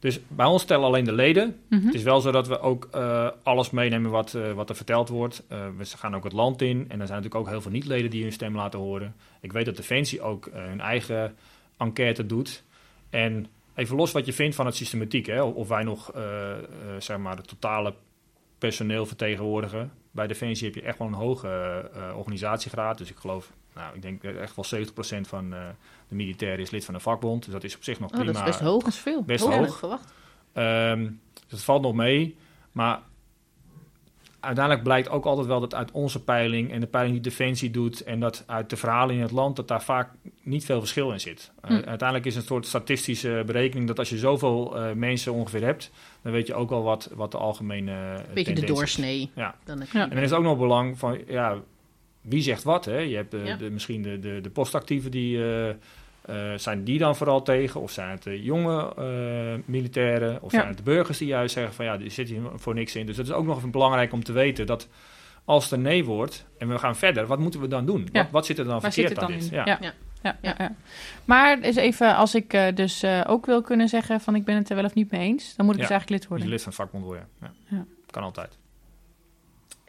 dus 0.00 0.20
bij 0.28 0.46
ons 0.46 0.64
tellen 0.64 0.86
alleen 0.86 1.04
de 1.04 1.12
leden. 1.12 1.56
Mhm. 1.68 1.86
Het 1.86 1.94
is 1.94 2.02
wel 2.02 2.20
zo 2.20 2.30
dat 2.30 2.48
we 2.48 2.60
ook 2.60 2.88
eh, 2.92 3.28
alles 3.42 3.70
meenemen 3.70 4.10
wat, 4.10 4.34
eh, 4.34 4.52
wat 4.52 4.68
er 4.68 4.76
verteld 4.76 5.08
wordt. 5.08 5.42
Eh, 5.48 5.58
we 5.76 5.84
gaan 5.84 6.16
ook 6.16 6.24
het 6.24 6.32
land 6.32 6.62
in. 6.62 6.76
En 6.76 7.00
er 7.00 7.06
zijn 7.06 7.22
natuurlijk 7.22 7.34
ook 7.34 7.48
heel 7.48 7.60
veel 7.60 7.70
niet-leden 7.70 8.10
die 8.10 8.22
hun 8.22 8.32
stem 8.32 8.56
laten 8.56 8.78
horen. 8.78 9.14
Ik 9.40 9.52
weet 9.52 9.64
dat 9.64 9.76
Defensie 9.76 10.22
ook 10.22 10.48
hun 10.52 10.80
eigen 10.80 11.34
enquête 11.76 12.26
doet. 12.26 12.62
En 13.10 13.46
even 13.80 13.96
los 13.96 14.12
wat 14.12 14.26
je 14.26 14.32
vindt 14.32 14.54
van 14.56 14.66
het 14.66 14.76
systematiek. 14.76 15.26
Hè, 15.26 15.42
of 15.42 15.68
wij 15.68 15.82
nog 15.82 16.12
eh, 16.12 16.52
zeg 16.98 17.18
maar 17.18 17.36
het 17.36 17.48
totale 17.48 17.94
personeel 18.58 19.06
vertegenwoordigen. 19.06 19.92
Bij 20.10 20.26
Defensie 20.26 20.66
heb 20.66 20.74
je 20.74 20.82
echt 20.82 20.98
wel 20.98 21.06
een 21.06 21.14
hoge 21.14 21.48
eh, 21.94 22.16
organisatiegraad. 22.16 22.98
Dus 22.98 23.10
ik 23.10 23.16
geloof, 23.16 23.52
nou, 23.74 23.94
ik 23.94 24.02
denk 24.02 24.24
echt 24.24 24.56
wel 24.56 24.84
70% 24.86 25.20
van 25.20 25.50
de 25.50 26.14
militairen 26.14 26.58
is 26.58 26.70
lid 26.70 26.84
van 26.84 26.94
een 26.94 27.00
vakbond. 27.00 27.44
Dus 27.44 27.52
dat 27.52 27.64
is 27.64 27.76
op 27.76 27.84
zich 27.84 28.00
nog 28.00 28.10
Oh, 28.10 28.16
prima. 28.16 28.32
dat 28.32 28.42
is 28.42 28.48
best 28.48 28.60
hoog. 28.60 28.82
Dat 28.82 28.92
is 28.92 28.98
veel. 28.98 29.22
Best 29.22 29.44
hoog. 29.44 29.66
ik 29.66 29.72
verwacht. 29.72 30.12
Ehm, 30.52 31.02
dus 31.32 31.42
het 31.48 31.62
valt 31.62 31.82
nog 31.82 31.94
mee. 31.94 32.36
Maar 32.72 33.00
uiteindelijk 34.40 34.84
blijkt 34.84 35.08
ook 35.08 35.24
altijd 35.24 35.46
wel 35.46 35.60
dat 35.60 35.74
uit 35.74 35.90
onze 35.90 36.24
peiling 36.24 36.72
en 36.72 36.80
de 36.80 36.86
peiling 36.86 37.14
die 37.14 37.30
Defensie 37.30 37.70
doet 37.70 38.00
en 38.02 38.20
dat 38.20 38.44
uit 38.46 38.70
de 38.70 38.76
verhalen 38.76 39.14
in 39.14 39.20
het 39.20 39.30
land, 39.30 39.56
dat 39.56 39.68
daar 39.68 39.82
vaak 39.82 40.10
niet 40.42 40.64
veel 40.64 40.78
verschil 40.78 41.12
in 41.12 41.20
zit. 41.20 41.52
Uh, 41.64 41.70
Hm. 41.70 41.74
Uiteindelijk 41.88 42.24
is 42.26 42.34
het 42.34 42.42
een 42.42 42.48
soort 42.48 42.66
statistische 42.66 43.42
berekening 43.46 43.86
dat 43.88 43.98
als 43.98 44.08
je 44.10 44.18
zoveel 44.18 44.76
eh, 44.76 44.92
mensen 44.92 45.32
ongeveer 45.32 45.62
hebt, 45.64 45.90
dan 46.22 46.32
weet 46.32 46.46
je 46.46 46.54
ook 46.54 46.70
wel 46.70 46.82
wat, 46.82 47.10
wat 47.14 47.30
de 47.32 47.38
algemene. 47.38 47.92
eh, 48.14 48.34
Beetje 48.34 48.52
de 48.54 48.60
is. 48.60 48.66
doorsnee. 48.66 49.30
Ja. 49.34 49.54
Dan 49.64 49.82
Ja. 49.92 50.02
En 50.02 50.08
dan 50.08 50.18
is 50.18 50.30
het 50.30 50.38
ook 50.38 50.44
nog 50.44 50.58
belang 50.58 50.98
van, 50.98 51.18
ja, 51.26 51.56
wie 52.20 52.42
zegt 52.42 52.62
wat? 52.62 52.84
Hè? 52.84 52.98
Je 52.98 53.16
hebt 53.16 53.34
eh, 53.34 53.46
Ja. 53.46 53.56
de, 53.56 53.70
misschien 53.70 54.02
de, 54.02 54.18
de, 54.18 54.38
de 54.40 54.50
postactieven 54.50 55.10
die. 55.10 55.44
eh, 55.54 55.74
eh, 56.22 56.52
zijn 56.56 56.84
die 56.84 56.98
dan 56.98 57.16
vooral 57.16 57.42
tegen? 57.42 57.80
Of 57.80 57.90
zijn 57.90 58.10
het 58.10 58.22
de 58.22 58.42
jonge 58.42 58.94
eh, 58.96 59.62
militairen? 59.64 60.42
Of 60.42 60.52
Ja. 60.52 60.56
zijn 60.58 60.68
het 60.68 60.76
de 60.76 60.82
burgers 60.82 61.18
die 61.18 61.28
juist 61.28 61.54
zeggen 61.54 61.74
van 61.74 61.84
ja, 61.84 61.96
die 61.96 62.10
zit 62.10 62.28
hier 62.28 62.40
voor 62.54 62.74
niks 62.74 62.96
in. 62.96 63.06
Dus 63.06 63.16
dat 63.16 63.26
is 63.26 63.32
ook 63.32 63.46
nog 63.46 63.56
even 63.56 63.70
belangrijk 63.70 64.12
om 64.12 64.24
te 64.24 64.32
weten 64.32 64.66
dat 64.66 64.88
als 65.44 65.70
een 65.70 65.82
nee 65.82 66.04
wordt 66.04 66.46
en 66.58 66.68
we 66.68 66.78
gaan 66.78 66.96
verder, 66.96 67.26
wat 67.26 67.38
moeten 67.38 67.60
we 67.60 67.68
dan 67.68 67.86
doen? 67.86 68.08
Ja. 68.12 68.22
Wat, 68.22 68.30
wat 68.30 68.46
zit 68.46 68.58
er 68.58 68.64
dan 68.64 68.80
Waar 68.80 68.92
zit 68.92 69.08
verkeerd 69.08 69.20
het 69.20 69.24
aan 69.24 69.30
dan 69.30 69.40
dit? 69.40 69.50
in? 69.50 69.56
Ja. 69.56 69.78
Ja. 70.22 70.36
Ja. 70.42 70.54
Ja. 70.58 70.74
Maar 71.24 71.60
is 71.60 71.76
even, 71.76 72.16
als 72.16 72.34
ik 72.34 72.52
eh, 72.52 72.74
dus 72.74 73.02
eh, 73.02 73.20
ook 73.26 73.46
wil 73.46 73.62
kunnen 73.62 73.88
zeggen 73.88 74.20
van 74.20 74.34
ik 74.34 74.44
ben 74.44 74.56
het 74.56 74.68
er 74.70 74.76
wel 74.76 74.84
of 74.84 74.94
niet 74.94 75.10
mee 75.10 75.20
eens, 75.20 75.56
dan 75.56 75.66
moet 75.66 75.74
ik 75.74 75.80
Ja. 75.80 75.86
dus 75.86 75.96
eigenlijk 75.96 76.10
lid 76.10 76.18
Moet 76.20 76.22
je 76.22 76.28
worden. 76.28 76.48
lid 76.48 76.62
van 76.62 76.68
het 76.72 76.80
vakbond 76.80 77.04
worden. 77.04 77.28
Ja. 77.40 77.76
Ja. 77.76 77.84
Kan 78.10 78.22
altijd. 78.22 78.58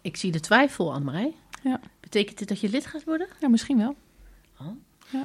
Ik 0.01 0.17
zie 0.17 0.31
de 0.31 0.39
twijfel, 0.39 0.93
Annemarij. 0.93 1.33
Ja. 1.63 1.79
Betekent 1.99 2.37
dit 2.37 2.47
dat 2.47 2.59
je 2.59 2.69
lid 2.69 2.85
gaat 2.85 3.03
worden? 3.03 3.27
Ja, 3.39 3.49
misschien 3.49 3.77
wel. 3.77 3.95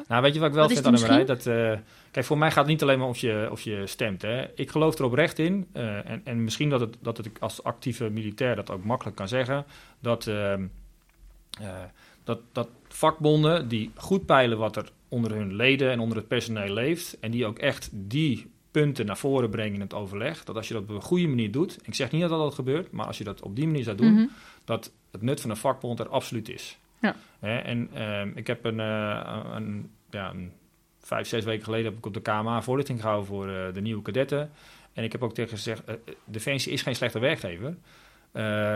Nou, 0.08 0.22
weet 0.22 0.34
je 0.34 0.40
wat 0.40 0.48
ik 0.48 0.54
wel 0.54 0.64
Wat 0.68 0.72
vind, 0.72 0.84
het 0.84 0.94
Annemarij? 0.94 1.24
Dat, 1.24 1.46
eh, 1.46 1.78
kijk, 2.10 2.26
voor 2.26 2.38
mij 2.38 2.48
gaat 2.48 2.58
het 2.58 2.66
niet 2.66 2.82
alleen 2.82 2.98
maar 2.98 3.08
of 3.08 3.18
je, 3.18 3.48
of 3.50 3.60
je 3.60 3.82
stemt. 3.86 4.22
Hè. 4.22 4.46
Ik 4.54 4.70
geloof 4.70 4.98
er 4.98 5.04
oprecht 5.04 5.38
in, 5.38 5.66
eh, 5.72 6.10
en, 6.10 6.20
en 6.24 6.44
misschien 6.44 6.70
dat 6.70 6.80
het, 6.80 6.96
dat 7.00 7.16
het 7.16 7.28
als 7.40 7.62
actieve 7.62 8.10
militair 8.10 8.56
dat 8.56 8.70
ook 8.70 8.84
makkelijk 8.84 9.16
kan 9.16 9.28
zeggen, 9.28 9.64
dat, 10.00 10.26
ehm, 10.26 10.66
eh, 11.60 11.68
dat, 12.24 12.40
dat 12.52 12.68
vakbonden 12.88 13.68
die 13.68 13.90
goed 13.94 14.26
peilen 14.26 14.58
wat 14.58 14.76
er 14.76 14.90
onder 15.08 15.34
hun 15.34 15.54
leden 15.54 15.90
en 15.90 16.00
onder 16.00 16.16
het 16.16 16.28
personeel 16.28 16.74
leeft, 16.74 17.16
en 17.20 17.30
die 17.30 17.46
ook 17.46 17.58
echt 17.58 17.88
die 17.92 18.50
punten 18.70 19.06
naar 19.06 19.16
voren 19.18 19.50
brengen 19.50 19.74
in 19.74 19.80
het 19.80 19.94
overleg, 19.94 20.44
dat 20.44 20.56
als 20.56 20.68
je 20.68 20.74
dat 20.74 20.82
op 20.82 20.88
een 20.88 21.02
goede 21.02 21.26
manier 21.28 21.50
doet, 21.50 21.78
ik 21.82 21.94
zeg 21.94 22.10
niet 22.12 22.20
dat 22.20 22.30
dat 22.30 22.54
gebeurt, 22.54 22.90
maar 22.92 23.06
als 23.06 23.18
je 23.18 23.24
dat 23.24 23.42
op 23.42 23.56
die 23.56 23.66
manier 23.66 23.84
zou 23.84 23.96
doen, 23.96 24.12
Mhm. 24.12 24.26
dat 24.64 24.92
het 25.10 25.22
nut 25.22 25.40
van 25.40 25.50
een 25.50 25.56
vakbond 25.56 26.00
er 26.00 26.08
absoluut 26.08 26.48
is. 26.48 26.78
Ja. 27.40 27.62
En 27.62 27.88
ehm, 27.94 28.30
ik 28.34 28.46
heb 28.46 28.64
een, 28.64 28.80
eh, 28.80 29.38
een, 29.54 29.90
ja, 30.10 30.30
een 30.30 30.52
vijf, 31.00 31.26
zes 31.28 31.44
weken 31.44 31.64
geleden 31.64 31.86
heb 31.86 31.96
ik 31.98 32.06
op 32.06 32.14
de 32.14 32.20
KMA 32.20 32.62
voorlichting 32.62 33.00
gehouden 33.00 33.26
voor 33.26 33.48
eh, 33.48 33.72
de 33.74 33.80
nieuwe 33.80 34.02
kadetten. 34.02 34.50
En 34.92 35.04
ik 35.04 35.12
heb 35.12 35.22
ook 35.22 35.34
tegen 35.34 35.56
gezegd, 35.56 35.84
eh, 35.84 35.94
Defensie 36.24 36.72
is 36.72 36.82
geen 36.82 36.94
slechte 36.96 37.18
werkgever. 37.18 37.76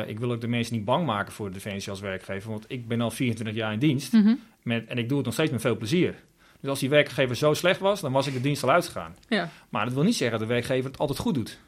Ik 0.07 0.19
wil 0.19 0.33
ook 0.33 0.41
de 0.41 0.49
mensen 0.49 0.75
niet 0.75 0.85
bang 0.85 1.07
maken 1.07 1.33
voor 1.33 1.51
Defensie 1.51 1.91
als 1.91 2.01
werkgever, 2.01 2.51
want 2.51 2.65
ik 2.69 2.89
ben 2.89 3.01
al 3.01 3.11
24 3.11 3.57
jaar 3.57 3.73
in 3.73 3.79
dienst 3.79 4.13
Mhm. 4.13 4.35
met, 4.63 4.87
en 4.87 4.99
ik 4.99 5.09
doe 5.09 5.17
het 5.17 5.27
nog 5.27 5.35
steeds 5.35 5.51
met 5.51 5.61
veel 5.61 5.77
plezier. 5.77 6.15
Dus 6.61 6.71
als 6.71 6.79
die 6.79 6.89
werkgever 6.89 7.37
zo 7.37 7.55
slecht 7.55 7.81
was, 7.81 8.01
dan 8.01 8.13
was 8.13 8.27
ik 8.27 8.33
de 8.33 8.41
dienst 8.41 8.63
al 8.63 8.71
uitgegaan. 8.71 9.17
Ja. 9.29 9.49
Maar 9.69 9.85
dat 9.85 9.95
wil 9.95 10.03
niet 10.03 10.17
zeggen 10.17 10.39
dat 10.39 10.49
de 10.49 10.55
werkgever 10.55 10.91
het 10.91 10.99
altijd 11.01 11.19
goed 11.19 11.35
doet. 11.35 11.59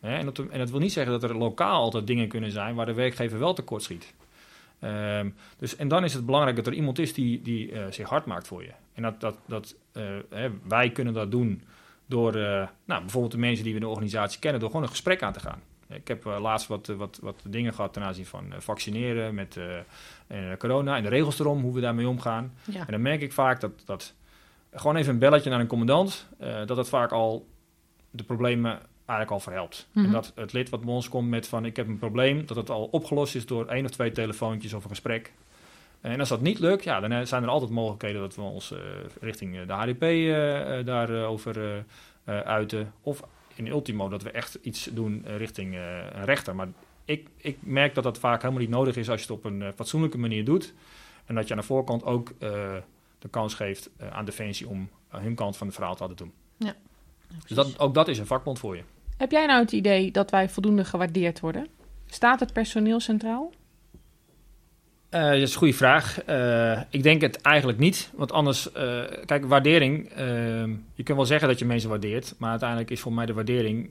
Hè, 0.00 0.16
En, 0.16 0.24
dat, 0.24 0.38
en 0.38 0.58
dat 0.58 0.70
wil 0.70 0.80
niet 0.80 0.92
zeggen 0.92 1.20
dat 1.20 1.30
er 1.30 1.36
lokaal 1.38 1.80
altijd 1.82 2.06
dingen 2.06 2.28
kunnen 2.28 2.50
zijn 2.50 2.74
waar 2.74 2.86
de 2.86 2.92
werkgever 2.94 3.38
wel 3.38 3.54
tekort 3.54 3.82
schiet. 3.82 4.14
Ehm, 4.80 5.30
dus, 5.56 5.76
en 5.76 5.88
dan 5.88 6.04
is 6.04 6.14
het 6.14 6.26
belangrijk 6.26 6.56
dat 6.56 6.66
er 6.66 6.72
iemand 6.72 6.98
is 6.98 7.12
die, 7.12 7.42
die 7.42 7.72
eh, 7.72 7.84
zich 7.90 8.08
hard 8.08 8.26
maakt 8.26 8.46
voor 8.46 8.62
je. 8.62 8.72
En 8.94 9.02
dat, 9.02 9.20
dat, 9.20 9.36
dat, 9.46 9.74
eh, 9.92 10.04
hè, 10.30 10.50
wij 10.68 10.90
kunnen 10.90 11.14
dat 11.14 11.30
doen 11.30 11.62
door 12.06 12.34
eh, 12.34 12.68
nou, 12.84 13.00
bijvoorbeeld 13.00 13.32
de 13.32 13.38
mensen 13.38 13.64
die 13.64 13.72
we 13.72 13.78
in 13.78 13.84
de 13.84 13.90
organisatie 13.90 14.40
kennen, 14.40 14.60
door 14.60 14.70
gewoon 14.70 14.84
een 14.84 14.90
gesprek 14.90 15.22
aan 15.22 15.32
te 15.32 15.40
gaan. 15.40 15.62
Ik 15.88 16.08
heb 16.08 16.24
laatst 16.24 16.66
wat, 16.66 16.86
wat, 16.86 17.18
wat 17.22 17.42
dingen 17.48 17.74
gehad 17.74 17.92
ten 17.92 18.02
aanzien 18.02 18.26
van 18.26 18.52
vaccineren 18.58 19.34
met 19.34 19.58
corona 20.58 20.96
en 20.96 21.02
de 21.02 21.08
regels 21.08 21.38
erom, 21.38 21.62
hoe 21.62 21.74
we 21.74 21.80
daarmee 21.80 22.08
omgaan. 22.08 22.54
Ja. 22.64 22.80
En 22.80 22.92
dan 22.92 23.02
merk 23.02 23.20
ik 23.20 23.32
vaak 23.32 23.60
dat, 23.60 23.72
dat 23.84 24.14
gewoon 24.72 24.96
even 24.96 25.12
een 25.12 25.18
belletje 25.18 25.50
naar 25.50 25.60
een 25.60 25.66
commandant, 25.66 26.28
dat 26.66 26.76
het 26.76 26.88
vaak 26.88 27.12
al 27.12 27.46
de 28.10 28.22
problemen 28.22 28.80
eigenlijk 29.08 29.30
al 29.30 29.40
verhelpt. 29.40 29.88
Mhm. 29.92 30.04
En 30.04 30.10
dat 30.12 30.32
het 30.34 30.52
lid 30.52 30.68
wat 30.68 30.80
bij 30.80 30.94
ons 30.94 31.08
komt 31.08 31.28
met 31.28 31.48
van 31.48 31.64
ik 31.64 31.76
heb 31.76 31.88
een 31.88 31.98
probleem, 31.98 32.46
dat 32.46 32.56
het 32.56 32.70
al 32.70 32.88
opgelost 32.90 33.34
is 33.34 33.46
door 33.46 33.66
één 33.66 33.84
of 33.84 33.90
twee 33.90 34.12
telefoontjes 34.12 34.72
of 34.72 34.82
een 34.82 34.90
gesprek. 34.90 35.32
En 36.00 36.20
als 36.20 36.28
dat 36.28 36.40
niet 36.40 36.58
lukt, 36.58 36.84
ja, 36.84 37.00
dan 37.00 37.26
zijn 37.26 37.42
er 37.42 37.48
altijd 37.48 37.70
mogelijkheden 37.70 38.20
dat 38.20 38.34
we 38.34 38.42
ons 38.42 38.72
eh, 38.72 38.78
richting 39.20 39.56
eh, 39.56 39.66
de 39.66 39.72
HDP 39.72 40.02
eh, 40.02 40.78
eh, 40.78 40.86
daarover 40.86 41.84
uiten. 42.24 42.92
Of 43.02 43.22
in 43.54 43.66
ultimo 43.66 44.08
dat 44.08 44.22
we 44.22 44.30
echt 44.30 44.58
iets 44.62 44.84
doen 44.92 45.24
richting 45.26 45.74
een 45.74 46.24
rechter. 46.24 46.54
Maar 46.54 46.68
ik, 47.04 47.28
ik 47.36 47.56
merk 47.60 47.94
dat 47.94 48.04
dat 48.04 48.18
vaak 48.18 48.42
helemaal 48.42 48.62
niet 48.62 48.70
nodig 48.70 48.96
is 48.96 49.10
als 49.10 49.20
je 49.22 49.26
het 49.26 49.36
op 49.36 49.44
een 49.44 49.72
fatsoenlijke 49.74 50.18
manier 50.18 50.44
doet. 50.44 50.74
En 51.24 51.34
dat 51.34 51.48
je 51.48 51.54
aan 51.54 51.60
de 51.60 51.66
voorkant 51.66 52.04
ook 52.04 52.32
de 53.18 53.28
kans 53.30 53.54
geeft 53.54 53.90
aan 54.10 54.24
Defensie 54.24 54.68
om 54.68 54.88
aan 55.08 55.22
hun 55.22 55.34
kant 55.34 55.56
van 55.56 55.66
het 55.66 55.76
verhaal 55.76 55.94
te 55.94 56.02
laten 56.02 56.16
doen. 56.16 56.32
Dus 57.46 57.56
dat, 57.56 57.78
ook 57.78 57.94
dat 57.94 58.08
is 58.08 58.18
een 58.18 58.26
vakbond 58.26 58.58
voor 58.58 58.76
je. 58.76 58.82
Heb 59.18 59.30
jij 59.30 59.46
nou 59.46 59.60
het 59.60 59.72
idee 59.72 60.10
dat 60.10 60.30
wij 60.30 60.48
voldoende 60.48 60.84
gewaardeerd 60.84 61.40
worden? 61.40 61.66
Staat 62.06 62.40
het 62.40 62.52
personeel 62.52 63.00
centraal? 63.00 63.52
Eh, 65.08 65.22
dat 65.22 65.34
is 65.34 65.52
een 65.52 65.58
goede 65.58 65.74
vraag. 65.74 66.22
Eh, 66.22 66.80
ik 66.90 67.02
denk 67.02 67.20
het 67.20 67.40
eigenlijk 67.40 67.78
niet. 67.78 68.10
Want 68.14 68.32
anders, 68.32 68.72
eh, 68.72 69.02
kijk, 69.24 69.44
waardering. 69.44 70.10
je 70.94 71.04
kunt 71.04 71.16
wel 71.16 71.26
zeggen 71.26 71.48
dat 71.48 71.58
je 71.58 71.64
mensen 71.64 71.90
waardeert. 71.90 72.34
Maar 72.38 72.50
uiteindelijk 72.50 72.90
is 72.90 73.00
voor 73.00 73.12
mij 73.12 73.26
de 73.26 73.32
waardering. 73.32 73.90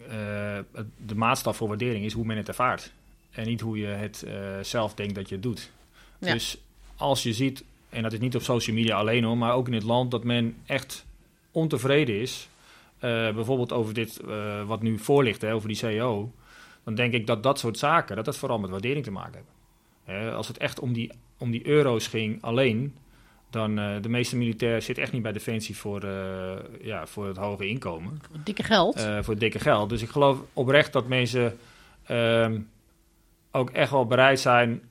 de 1.05 1.15
maatstaf 1.15 1.57
voor 1.57 1.67
waardering 1.67 2.05
is 2.05 2.13
hoe 2.13 2.25
men 2.25 2.37
het 2.37 2.47
ervaart. 2.47 2.91
En 3.31 3.45
niet 3.45 3.61
hoe 3.61 3.77
je 3.77 3.87
het 3.87 4.25
zelf 4.61 4.93
denkt 4.93 5.15
dat 5.15 5.29
je 5.29 5.35
het 5.35 5.43
doet. 5.43 5.71
Ja. 6.19 6.33
Dus 6.33 6.57
als 6.95 7.23
je 7.23 7.33
ziet, 7.33 7.63
en 7.89 8.03
dat 8.03 8.13
is 8.13 8.19
niet 8.19 8.35
op 8.35 8.41
social 8.41 8.75
media 8.75 8.97
alleen 8.97 9.23
hoor, 9.23 9.37
maar 9.37 9.53
ook 9.53 9.67
in 9.67 9.73
het 9.73 9.83
land, 9.83 10.11
dat 10.11 10.23
men 10.23 10.55
echt 10.65 11.05
ontevreden 11.51 12.21
is. 12.21 12.47
Eh, 12.99 13.33
bijvoorbeeld 13.33 13.71
over 13.73 13.93
dit 13.93 14.19
eh, 14.19 14.63
wat 14.63 14.81
nu 14.81 14.99
voor 14.99 15.23
ligt, 15.23 15.41
hè, 15.41 15.53
over 15.53 15.67
die 15.67 15.77
CEO. 15.77 16.31
Dan 16.83 16.95
denk 16.95 17.13
ik 17.13 17.27
dat 17.27 17.43
dat 17.43 17.59
soort 17.59 17.77
zaken, 17.77 18.15
dat 18.15 18.25
dat 18.25 18.37
vooral 18.37 18.59
met 18.59 18.69
waardering 18.69 19.03
te 19.03 19.11
maken. 19.11 19.41
Hè, 20.03 20.31
als 20.31 20.47
het 20.47 20.57
echt 20.57 20.79
om 20.79 20.93
die, 20.93 21.11
om 21.37 21.51
die 21.51 21.67
euro's 21.67 22.07
ging 22.07 22.41
alleen, 22.41 22.95
dan 23.49 23.79
uh, 23.79 23.95
de 24.01 24.09
meeste 24.09 24.37
militair 24.37 24.81
zit 24.81 24.97
echt 24.97 25.11
niet 25.11 25.21
bij 25.21 25.31
Defensie 25.31 25.77
voor, 25.77 26.03
uh, 26.03 26.51
ja, 26.81 27.07
voor 27.07 27.27
het 27.27 27.37
hoge 27.37 27.67
inkomen. 27.67 28.21
Voor 28.21 28.39
dikke 28.43 28.63
geld. 28.63 28.97
Uh, 28.97 29.17
voor 29.21 29.37
dikke 29.37 29.59
geld. 29.59 29.89
Dus 29.89 30.01
ik 30.01 30.09
geloof 30.09 30.37
oprecht 30.53 30.93
dat 30.93 31.07
mensen 31.07 31.57
um, 32.11 32.69
ook 33.51 33.69
echt 33.69 33.91
wel 33.91 34.05
bereid 34.05 34.39
zijn. 34.39 34.81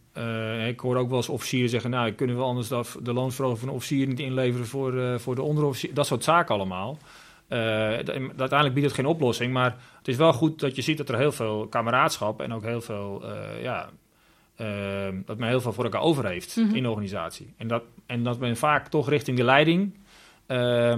Ik 0.67 0.81
hoor 0.81 0.97
ook 0.97 1.09
wel 1.09 1.17
eens 1.17 1.29
officieren 1.29 1.71
zeggen, 1.71 1.91
nou, 1.91 2.13
kunnen 2.13 2.37
we 2.37 2.43
anders 2.43 2.69
de 3.03 3.13
loonsverhoging 3.13 3.61
van 3.61 3.69
een 3.69 3.75
officier 3.75 4.07
niet 4.07 4.21
inleveren 4.21 4.67
voor, 4.67 5.21
voor 5.21 5.35
de 5.35 5.43
onderofficier. 5.43 5.95
Dat 5.95 6.07
soort 6.07 6.25
zaken 6.25 6.55
allemaal. 6.55 6.99
Uh, 7.49 7.59
uiteindelijk 7.59 8.75
biedt 8.75 8.87
het 8.87 8.95
geen 8.95 9.07
oplossing, 9.07 9.53
maar 9.53 9.77
het 9.99 10.09
is 10.09 10.17
wel 10.17 10.33
goed 10.33 10.61
dat 10.61 10.77
je 10.77 10.83
ziet 10.83 10.97
dat 10.97 11.09
er 11.09 11.19
heel 11.19 11.33
veel 11.33 11.67
kameraadschap 11.67 12.41
en 12.41 12.53
ook 12.53 12.63
heel 12.63 12.81
veel, 12.81 13.23
uh, 13.25 13.63
ja, 13.63 13.89
uh, 14.61 15.09
dat 15.25 15.39
men 15.39 15.49
heel 15.49 15.61
veel 15.61 15.73
voor 15.73 15.85
elkaar 15.85 16.01
over 16.01 16.27
heeft 16.27 16.57
mm 16.57 16.67
-hmm. 16.67 16.75
in 16.75 16.83
de 16.83 16.89
organisatie. 16.89 17.55
En 17.57 17.69
dat, 17.69 17.83
en 18.07 18.23
dat 18.23 18.39
men 18.39 18.57
vaak 18.57 18.89
toch 18.89 19.09
richting 19.09 19.37
de 19.37 19.45
leiding 19.45 19.95
uh, 20.49 20.89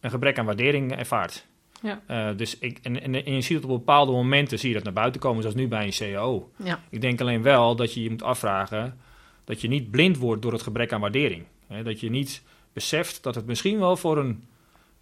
een 0.00 0.10
gebrek 0.10 0.38
aan 0.38 0.44
waardering 0.44 0.96
ervaart. 0.96 1.46
Ja. 1.82 2.00
Uh, 2.10 2.36
dus 2.36 2.58
ik, 2.58 2.78
en, 2.82 3.02
en, 3.02 3.24
en, 3.24 3.34
je 3.34 3.40
ziet 3.40 3.56
het 3.56 3.64
op 3.64 3.70
bepaalde 3.70 4.12
momenten 4.12 4.58
zie 4.58 4.68
je 4.68 4.74
dat 4.74 4.84
naar 4.84 4.92
buiten 4.92 5.20
komen, 5.20 5.40
zoals 5.42 5.56
nu 5.56 5.68
bij 5.68 5.84
een 5.84 5.92
CEO. 5.92 6.50
Ja. 6.56 6.80
Ik 6.90 7.00
denk 7.00 7.20
alleen 7.20 7.42
wel 7.42 7.76
dat 7.76 7.94
je 7.94 8.02
je 8.02 8.10
moet 8.10 8.22
afvragen 8.22 8.98
dat 9.44 9.60
je 9.60 9.68
niet 9.68 9.90
blind 9.90 10.16
wordt 10.16 10.42
door 10.42 10.52
het 10.52 10.62
gebrek 10.62 10.92
aan 10.92 11.00
waardering. 11.00 11.44
Hè? 11.66 11.82
Dat 11.82 12.00
je 12.00 12.10
niet 12.10 12.42
beseft 12.72 13.22
dat 13.22 13.34
het 13.34 13.46
misschien 13.46 13.78
wel 13.78 13.96
voor 13.96 14.18
een 14.18 14.44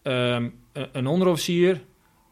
Um, 0.02 0.54
een 0.92 1.06
onderofficier, 1.06 1.80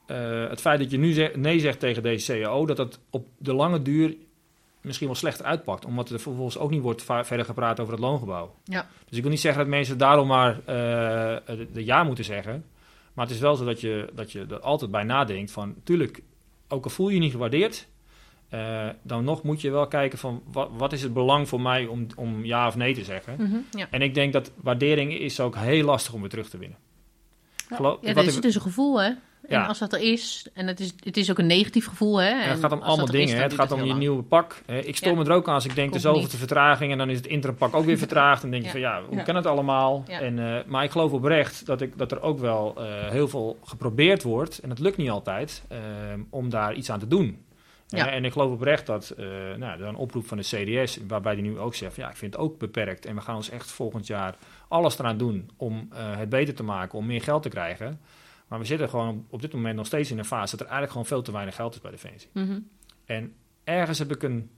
uh, 0.06 0.48
het 0.48 0.60
feit 0.60 0.78
dat 0.78 0.90
je 0.90 0.98
nu 0.98 1.30
nee 1.34 1.60
zegt 1.60 1.80
tegen 1.80 2.02
deze 2.02 2.24
CEO, 2.24 2.66
dat 2.66 2.76
dat 2.76 3.00
op 3.10 3.26
de 3.38 3.54
lange 3.54 3.82
duur 3.82 4.16
misschien 4.86 5.06
wel 5.06 5.16
slechter 5.16 5.44
uitpakt. 5.44 5.84
Omdat 5.84 6.10
er 6.10 6.20
vervolgens 6.20 6.58
ook 6.58 6.70
niet 6.70 6.82
wordt 6.82 7.02
verder 7.02 7.44
gepraat 7.44 7.80
over 7.80 7.92
het 7.92 8.02
loongebouw. 8.02 8.54
Ja. 8.64 8.88
Dus 9.08 9.16
ik 9.16 9.22
wil 9.22 9.30
niet 9.30 9.40
zeggen 9.40 9.60
dat 9.60 9.70
mensen 9.70 9.98
daarom 9.98 10.26
maar 10.26 10.54
uh, 10.58 10.64
de, 10.66 11.68
de, 11.72 11.84
ja 11.84 12.04
moeten 12.04 12.24
zeggen. 12.24 12.64
Maar 13.12 13.26
het 13.26 13.34
is 13.34 13.40
wel 13.40 13.56
zo 13.56 13.64
dat 13.64 13.80
je, 13.80 14.08
dat 14.14 14.32
je 14.32 14.46
er 14.50 14.60
altijd 14.60 14.90
bij 14.90 15.02
nadenkt 15.02 15.50
van, 15.50 15.74
tuurlijk, 15.84 16.22
ook 16.68 16.84
al 16.84 16.90
voel 16.90 17.08
je 17.08 17.14
je 17.14 17.20
niet 17.20 17.32
gewaardeerd, 17.32 17.86
uh, 18.50 18.88
dan 19.02 19.24
nog 19.24 19.42
moet 19.42 19.60
je 19.60 19.70
wel 19.70 19.86
kijken 19.86 20.18
van, 20.18 20.42
wat, 20.52 20.70
wat 20.76 20.92
is 20.92 21.02
het 21.02 21.12
belang 21.12 21.48
voor 21.48 21.60
mij 21.60 21.86
om, 21.86 22.06
om 22.16 22.44
ja 22.44 22.66
of 22.66 22.76
nee 22.76 22.94
te 22.94 23.04
zeggen. 23.04 23.34
Mm 23.38 23.50
-hmm, 23.50 23.64
ja. 23.70 23.86
En 23.90 24.02
ik 24.02 24.14
denk 24.14 24.32
dat 24.32 24.52
waardering 24.54 25.18
is 25.18 25.40
ook 25.40 25.56
heel 25.56 25.84
lastig 25.84 26.12
om 26.12 26.20
weer 26.20 26.30
terug 26.30 26.48
te 26.48 26.58
winnen. 26.58 26.78
Geloof, 27.72 27.98
ja 28.00 28.12
dat 28.14 28.24
is 28.24 28.40
dus 28.40 28.54
een 28.54 28.60
gevoel, 28.60 29.00
hè? 29.00 29.06
En 29.06 29.58
Ja. 29.58 29.66
als 29.66 29.78
dat 29.78 29.92
er 29.92 30.00
is, 30.00 30.46
en 30.54 30.66
het 30.66 30.80
is, 30.80 30.94
het 31.04 31.16
is 31.16 31.30
ook 31.30 31.38
een 31.38 31.46
negatief 31.46 31.86
gevoel, 31.86 32.16
hè? 32.20 32.28
En 32.28 32.48
het 32.50 32.60
gaat 32.60 32.72
om 32.72 32.78
allemaal 32.78 32.96
dat 32.96 33.06
er 33.06 33.12
dingen. 33.12 33.34
is, 33.36 33.42
het 33.42 33.54
gaat 33.54 33.72
om 33.72 33.84
je 33.84 33.94
nieuwe 33.94 34.22
pak. 34.22 34.62
Ik 34.66 34.96
stoor 34.96 35.12
Ja. 35.12 35.18
me 35.18 35.24
er 35.24 35.32
ook 35.32 35.48
aan 35.48 35.54
als 35.54 35.64
ik 35.64 35.74
denk 35.74 35.86
de 35.86 35.90
Komt 35.92 36.02
zoveelste 36.02 36.30
niet. 36.30 36.38
vertraging 36.38 36.92
en 36.92 36.98
dan 36.98 37.10
is 37.10 37.16
het 37.16 37.26
interimpak 37.26 37.74
ook 37.74 37.84
weer 37.84 37.98
vertraagd. 38.06 38.42
En 38.42 38.50
dan 38.50 38.60
denk 38.60 38.72
je 38.72 38.78
Ja. 38.78 38.92
van 38.94 39.02
ja, 39.02 39.08
hoe 39.14 39.22
kan 39.22 39.36
het 39.36 39.46
allemaal? 39.46 40.04
En, 40.08 40.38
eh, 40.38 40.64
maar 40.66 40.84
ik 40.84 40.90
geloof 40.90 41.12
oprecht 41.12 41.66
dat, 41.66 41.80
ik, 41.80 41.98
dat 41.98 42.12
er 42.12 42.20
ook 42.22 42.38
wel 42.38 42.74
eh, 42.76 43.08
heel 43.10 43.28
veel 43.28 43.58
geprobeerd 43.64 44.22
wordt. 44.22 44.58
En 44.58 44.70
het 44.70 44.78
lukt 44.78 44.96
niet 44.96 45.10
altijd 45.10 45.62
eh, 45.68 45.78
om 46.30 46.50
daar 46.50 46.74
iets 46.74 46.90
aan 46.90 46.98
te 46.98 47.08
doen. 47.08 47.44
Ja. 47.88 48.08
En 48.10 48.24
ik 48.24 48.32
geloof 48.32 48.52
oprecht 48.52 48.86
dat 48.86 49.14
nou, 49.56 49.82
een 49.82 49.96
oproep 49.96 50.26
van 50.26 50.36
de 50.36 50.42
CDS, 50.44 50.98
waarbij 51.08 51.34
die 51.34 51.44
nu 51.44 51.58
ook 51.58 51.74
zegt: 51.74 51.96
ja, 51.96 52.10
ik 52.10 52.16
vind 52.16 52.32
het 52.32 52.42
ook 52.42 52.58
beperkt. 52.58 53.06
En 53.06 53.14
we 53.14 53.20
gaan 53.20 53.36
ons 53.36 53.50
echt 53.50 53.70
volgend 53.70 54.06
jaar 54.06 54.34
alles 54.68 54.98
eraan 54.98 55.18
doen 55.18 55.50
om 55.56 55.88
eh, 55.92 56.16
het 56.16 56.28
beter 56.28 56.54
te 56.54 56.62
maken, 56.62 56.98
om 56.98 57.06
meer 57.06 57.22
geld 57.22 57.42
te 57.42 57.48
krijgen. 57.48 58.00
Maar 58.48 58.58
we 58.58 58.64
zitten 58.64 58.88
gewoon 58.88 59.26
op, 59.30 59.40
dit 59.40 59.52
moment 59.52 59.76
nog 59.76 59.86
steeds 59.86 60.10
in 60.10 60.18
een 60.18 60.24
fase 60.24 60.56
dat 60.56 60.66
er 60.66 60.72
eigenlijk 60.72 60.92
gewoon 60.92 61.06
veel 61.06 61.22
te 61.22 61.32
weinig 61.32 61.54
geld 61.54 61.74
is 61.74 61.80
bij 61.80 61.90
Defensie. 61.90 62.28
Mhm. 62.32 62.58
En 63.04 63.34
ergens 63.64 63.98
heb 63.98 64.12
ik 64.12 64.22
een 64.22 64.50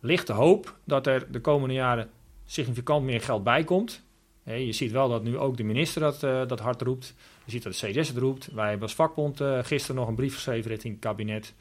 lichte 0.00 0.32
hoop 0.32 0.76
dat 0.84 1.06
er 1.06 1.32
de 1.32 1.40
komende 1.40 1.74
jaren 1.74 2.10
significant 2.44 3.04
meer 3.04 3.20
geld 3.20 3.44
bij 3.44 3.64
komt. 3.64 4.02
Je 4.44 4.72
ziet 4.72 4.90
wel 4.90 5.08
dat 5.08 5.22
nu 5.22 5.38
ook 5.38 5.56
de 5.56 5.64
minister 5.64 6.00
dat, 6.00 6.22
eh, 6.22 6.46
dat 6.46 6.60
hard 6.60 6.82
roept. 6.82 7.14
Je 7.44 7.50
ziet 7.50 7.62
dat 7.62 7.72
de 7.72 7.90
CDS 7.90 8.08
het 8.08 8.16
roept. 8.16 8.48
Wij 8.52 8.68
hebben 8.68 8.82
als 8.82 8.94
vakbond 8.94 9.40
eh, 9.40 9.58
gisteren 9.62 9.96
nog 9.96 10.08
een 10.08 10.14
brief 10.14 10.34
geschreven 10.34 10.70
richting 10.70 10.92
het 10.94 11.02
kabinet. 11.02 11.54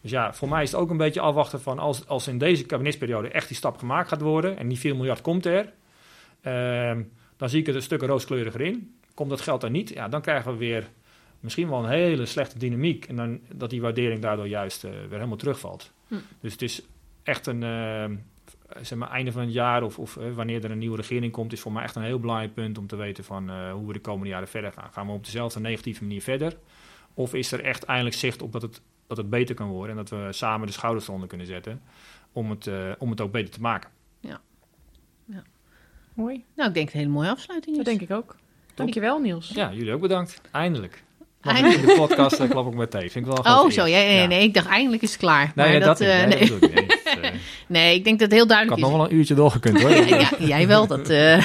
Dus 0.00 0.10
ja, 0.10 0.34
voor 0.34 0.48
mij 0.48 0.62
is 0.62 0.72
het 0.72 0.80
ook 0.80 0.90
een 0.90 0.96
beetje 0.96 1.20
afwachten 1.20 1.60
van 1.60 1.78
als, 1.78 2.06
als 2.06 2.28
in 2.28 2.38
deze 2.38 2.64
kabinetsperiode 2.64 3.28
echt 3.28 3.48
die 3.48 3.56
stap 3.56 3.78
gemaakt 3.78 4.08
gaat 4.08 4.20
worden 4.20 4.56
en 4.56 4.68
die 4.68 4.78
4 4.78 4.96
miljard 4.96 5.20
komt 5.20 5.46
er, 5.46 5.72
ehm, 6.44 7.02
dan 7.36 7.48
zie 7.48 7.60
ik 7.60 7.66
het 7.66 7.74
een 7.74 7.82
stuk 7.82 8.02
rooskleuriger 8.02 8.60
in. 8.60 8.96
Komt 9.14 9.30
dat 9.30 9.40
geld 9.40 9.62
er 9.62 9.70
niet, 9.70 9.88
ja, 9.88 10.08
dan 10.08 10.20
krijgen 10.20 10.52
we 10.52 10.58
weer 10.58 10.88
misschien 11.44 11.68
wel 11.68 11.84
een 11.84 11.90
hele 11.90 12.26
slechte 12.26 12.58
dynamiek 12.58 13.04
en 13.04 13.16
dan 13.16 13.40
dat 13.54 13.70
die 13.70 13.80
waardering 13.80 14.20
daardoor 14.20 14.46
juist 14.46 14.84
eh, 14.84 14.90
weer 14.90 15.10
helemaal 15.10 15.36
terugvalt. 15.36 15.92
Hm. 16.08 16.14
Dus 16.40 16.52
het 16.52 16.62
is 16.62 16.82
echt 17.22 17.46
een, 17.46 17.62
ehm, 17.62 18.16
zeg 18.80 18.98
maar, 18.98 19.10
einde 19.10 19.32
van 19.32 19.42
het 19.42 19.52
jaar 19.52 19.82
of, 19.82 19.98
of 19.98 20.16
eh, 20.16 20.32
wanneer 20.32 20.64
er 20.64 20.70
een 20.70 20.78
nieuwe 20.78 20.96
regering 20.96 21.32
komt, 21.32 21.52
is 21.52 21.60
voor 21.60 21.72
mij 21.72 21.82
echt 21.82 21.96
een 21.96 22.02
heel 22.02 22.20
belangrijk 22.20 22.54
punt 22.54 22.78
om 22.78 22.86
te 22.86 22.96
weten 22.96 23.24
van 23.24 23.50
eh, 23.50 23.72
hoe 23.72 23.86
we 23.86 23.92
de 23.92 24.00
komende 24.00 24.28
jaren 24.28 24.48
verder 24.48 24.72
gaan. 24.72 24.92
Gaan 24.92 25.06
we 25.06 25.12
op 25.12 25.24
dezelfde 25.24 25.60
negatieve 25.60 26.02
manier 26.02 26.22
verder? 26.22 26.56
Of 27.14 27.34
is 27.34 27.52
er 27.52 27.60
echt 27.60 27.84
eindelijk 27.84 28.16
zicht 28.16 28.42
op 28.42 28.52
dat 28.52 28.62
het, 28.62 28.80
dat 29.06 29.16
het 29.16 29.30
beter 29.30 29.54
kan 29.54 29.68
worden 29.68 29.90
en 29.90 30.04
dat 30.04 30.10
we 30.10 30.32
samen 30.32 30.66
de 30.66 30.72
schouders 30.72 31.08
eronder 31.08 31.28
kunnen 31.28 31.46
zetten 31.46 31.82
om 32.32 32.50
het, 32.50 32.70
om 32.98 33.10
het 33.10 33.20
ook 33.20 33.32
beter 33.32 33.50
te 33.50 33.60
maken? 33.60 33.90
Mooi. 36.14 36.44
Nou, 36.56 36.68
ik 36.68 36.74
denk 36.74 36.92
een 36.92 36.98
hele 36.98 37.10
mooie 37.10 37.28
afsluiting. 37.30 37.76
Dat 37.76 37.84
denk 37.84 38.00
ik 38.00 38.10
ook. 38.10 38.36
Dankjewel, 38.74 39.18
Niels. 39.20 39.50
Ja, 39.54 39.72
jullie 39.72 39.92
ook 39.92 40.00
bedankt. 40.00 40.40
Eindelijk. 40.50 41.02
Mag 41.42 41.58
ik 41.58 41.62
Eindelijk. 41.62 41.88
in 41.90 41.94
de 41.94 42.00
podcast 42.06 42.40
uh, 42.40 42.50
klap 42.50 42.66
ik 42.66 42.74
met 42.74 42.90
thee. 42.90 43.10
Vind 43.10 43.26
ik 43.26 43.32
wel 43.32 43.62
Oh, 43.64 43.70
zo. 43.70 43.86
Ja, 43.86 43.96
nee, 43.96 44.16
nee, 44.16 44.26
nee, 44.26 44.42
ik 44.42 44.54
dacht 44.54 44.66
eindelijk 44.66 45.02
is 45.02 45.10
het 45.10 45.18
klaar. 45.18 45.52
Nee, 45.54 45.68
nee, 45.68 45.80
dat, 45.80 46.00
eh. 46.00 46.26
Nee, 46.26 46.48
dat 46.48 46.62
ik 46.62 46.74
niet. 46.74 46.92
Het, 47.20 47.32
Nee, 47.66 47.94
ik 47.94 48.04
denk 48.04 48.18
dat 48.18 48.28
het 48.28 48.32
heel 48.38 48.42
ik 48.42 48.48
duidelijk 48.48 48.80
had 48.80 48.88
is. 48.90 48.94
nog 48.96 49.02
wel 49.02 49.10
een 49.10 49.18
uurtje 49.18 49.34
doorgekund 49.34 49.80
hoor. 49.82 49.90
ja, 50.20 50.30
jij 50.38 50.66
wel. 50.66 50.86
Dat, 50.86 51.08
eh 51.08 51.44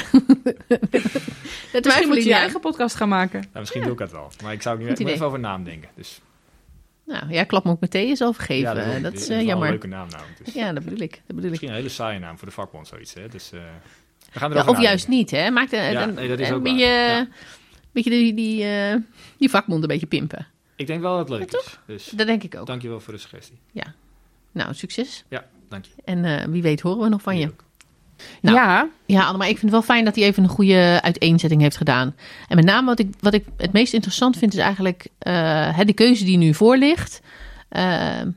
dat 1.72 1.84
Misschien 1.84 2.06
moet 2.08 2.16
ik 2.16 2.22
je 2.22 2.28
je 2.28 2.34
eigen 2.34 2.60
podcast 2.60 2.94
gaan 2.96 3.08
maken. 3.08 3.44
Ja, 3.52 3.58
misschien 3.60 3.82
doe 3.82 3.92
ik 3.92 3.98
het 3.98 4.10
wel. 4.12 4.30
Maar 4.42 4.52
ik 4.52 4.62
zou 4.62 4.84
ik 4.84 4.98
idee. 5.00 5.12
even 5.14 5.26
over 5.26 5.38
naam 5.40 5.64
denken. 5.64 5.88
Dus, 5.94 6.20
Nou, 7.06 7.32
ja, 7.32 7.44
klap 7.44 7.64
me 7.64 7.70
ook 7.70 7.80
met 7.80 7.90
thee 7.90 8.06
is 8.08 8.20
al 8.20 8.32
vergeven. 8.32 8.76
ja, 8.76 8.98
dat, 9.00 9.12
ik. 9.12 9.18
is 9.18 9.28
eh, 9.28 9.36
wel 9.36 9.44
jammer. 9.44 9.66
Een 9.66 9.72
leuke 9.72 9.86
naam 9.86 10.08
namelijk. 10.08 10.44
Dus. 10.44 10.54
Ja, 10.54 10.72
dat 10.72 10.84
bedoel 10.84 11.00
ik. 11.00 11.10
Dat 11.10 11.22
bedoel 11.26 11.42
ik. 11.42 11.48
Misschien 11.50 11.68
een 11.68 11.74
hele 11.76 11.88
saaie 11.88 12.18
naam 12.18 12.38
voor 12.38 12.48
de 12.48 12.54
vakbond 12.54 12.86
zoiets. 12.88 13.14
Hè? 13.14 13.28
Dus, 13.28 13.52
eh, 13.52 13.60
we 14.32 14.38
gaan 14.38 14.50
Ja, 14.50 14.56
erover 14.56 14.72
of 14.72 14.80
juist 14.82 15.08
niet, 15.08 15.30
hè? 15.30 15.50
Maak 15.50 15.70
de, 15.70 15.76
Ja, 15.76 15.92
dan- 16.06 16.14
nee, 16.14 16.28
dat 16.28 16.38
is 16.38 16.48
een 16.48 16.54
ook 16.54 16.62
beetje. 16.62 16.84
Ja. 16.86 17.26
die, 17.92 18.34
die, 18.34 18.64
eh, 18.64 18.96
die 19.38 19.50
vakbond 19.50 19.82
een 19.82 19.88
beetje 19.88 20.06
pimpen. 20.06 20.46
Ik 20.76 20.86
denk 20.86 21.00
wel 21.00 21.16
dat 21.16 21.28
het 21.28 21.38
leuk 21.38 21.52
Ja, 21.52 21.58
is. 21.58 21.78
Dus 21.86 22.08
Dat 22.16 22.26
denk 22.26 22.42
ik 22.42 22.56
ook. 22.56 22.66
dankjewel 22.66 23.00
voor 23.00 23.12
de 23.12 23.18
suggestie. 23.20 23.58
Nou, 24.52 24.74
succes. 24.74 25.24
Ja, 25.28 25.44
dank 25.68 25.84
je. 25.84 25.90
En 26.04 26.24
eh, 26.24 26.44
wie 26.48 26.62
weet 26.62 26.80
horen 26.80 27.00
we 27.02 27.08
nog 27.08 27.22
van 27.22 27.38
je. 27.38 27.46
ook. 27.46 27.64
Nou, 28.42 28.56
ja, 28.56 28.88
Ja, 29.06 29.24
Anne, 29.24 29.38
maar 29.38 29.48
ik 29.48 29.58
vind 29.58 29.62
het 29.62 29.70
wel 29.70 29.82
fijn 29.82 30.04
dat 30.04 30.14
hij 30.14 30.24
even 30.24 30.42
een 30.42 30.48
goede 30.48 30.98
uiteenzetting 31.02 31.60
heeft 31.60 31.76
gedaan. 31.76 32.16
En 32.48 32.56
met 32.56 32.64
name 32.64 32.86
wat 32.86 32.98
ik, 32.98 33.08
wat 33.20 33.34
ik 33.34 33.44
het 33.56 33.72
meest 33.72 33.92
interessant 33.94 34.36
vind, 34.36 34.52
is 34.54 34.58
eigenlijk 34.60 35.06
eh, 35.18 35.76
hè, 35.76 35.84
de 35.84 35.92
keuze 35.92 36.24
die 36.24 36.36
nu 36.36 36.54
voor 36.54 36.76
ligt. 36.76 37.20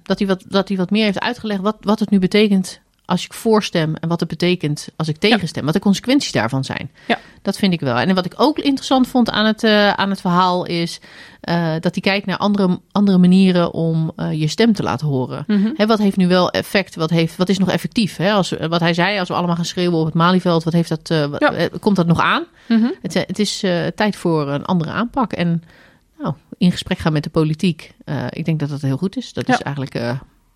Dat, 0.03 0.19
hij 0.19 0.27
wat, 0.27 0.43
dat 0.47 0.67
hij 0.67 0.77
wat 0.77 0.89
meer 0.91 1.03
heeft 1.03 1.19
uitgelegd 1.19 1.61
wat, 1.61 1.77
wat 1.81 1.99
het 1.99 2.09
nu 2.09 2.19
betekent 2.19 2.79
als 3.05 3.25
ik 3.25 3.33
voorstem 3.33 3.95
en 3.95 4.09
wat 4.09 4.19
het 4.19 4.29
betekent 4.29 4.87
als 4.95 5.07
ik 5.07 5.17
tegenstem. 5.17 5.65
Wat 5.65 5.73
de 5.73 5.79
consequenties 5.79 6.31
daarvan 6.31 6.63
zijn. 6.63 6.91
Ja. 7.07 7.19
Dat 7.41 7.57
vind 7.57 7.73
ik 7.73 7.79
wel. 7.79 7.95
En 7.97 8.15
wat 8.15 8.25
ik 8.25 8.33
ook 8.37 8.57
interessant 8.59 9.07
vond 9.07 9.29
aan 9.29 9.45
het, 9.45 9.63
eh, 9.63 9.89
aan 9.93 10.09
het 10.09 10.21
verhaal 10.21 10.65
is 10.65 10.99
eh, 11.41 11.71
dat 11.79 11.93
hij 11.93 12.01
kijkt 12.01 12.25
naar 12.25 12.37
andere, 12.37 12.79
andere 12.91 13.17
manieren 13.17 13.73
om 13.73 14.11
eh, 14.15 14.39
je 14.39 14.47
stem 14.47 14.73
te 14.73 14.83
laten 14.83 15.07
horen. 15.07 15.43
Mhm. 15.47 15.71
Hè, 15.75 15.85
wat 15.85 15.99
heeft 15.99 16.17
nu 16.17 16.27
wel 16.27 16.49
effect? 16.51 16.95
Wat, 16.95 17.09
heeft, 17.09 17.35
wat 17.35 17.49
is 17.49 17.57
nog 17.57 17.69
effectief? 17.69 18.15
Hè? 18.17 18.31
Als, 18.31 18.49
wat 18.69 18.79
hij 18.79 18.93
zei, 18.93 19.19
als 19.19 19.27
we 19.27 19.33
allemaal 19.33 19.55
gaan 19.55 19.65
schreeuwen 19.65 19.99
op 19.99 20.05
het 20.05 20.13
Malieveld, 20.13 20.63
wat 20.63 20.73
heeft 20.73 20.89
dat, 20.89 21.29
wat- 21.29 21.39
Ja. 21.39 21.69
komt 21.79 21.95
dat 21.95 22.07
nog 22.07 22.19
aan? 22.19 22.43
Mhm. 22.67 22.87
Het, 23.01 23.13
het 23.13 23.39
is 23.39 23.59
tijd 23.95 24.15
voor 24.15 24.49
een 24.49 24.65
andere 24.65 24.91
aanpak. 24.91 25.33
En 25.33 25.63
nou, 26.19 26.33
in 26.57 26.71
gesprek 26.71 26.97
gaan 26.97 27.13
met 27.13 27.23
de 27.23 27.29
politiek. 27.29 27.93
Ik 28.29 28.45
denk 28.45 28.59
dat 28.59 28.69
dat 28.69 28.81
heel 28.81 28.97
goed 28.97 29.17
is. 29.17 29.33
Dat 29.33 29.49
is 29.49 29.57
eigenlijk 29.61 29.99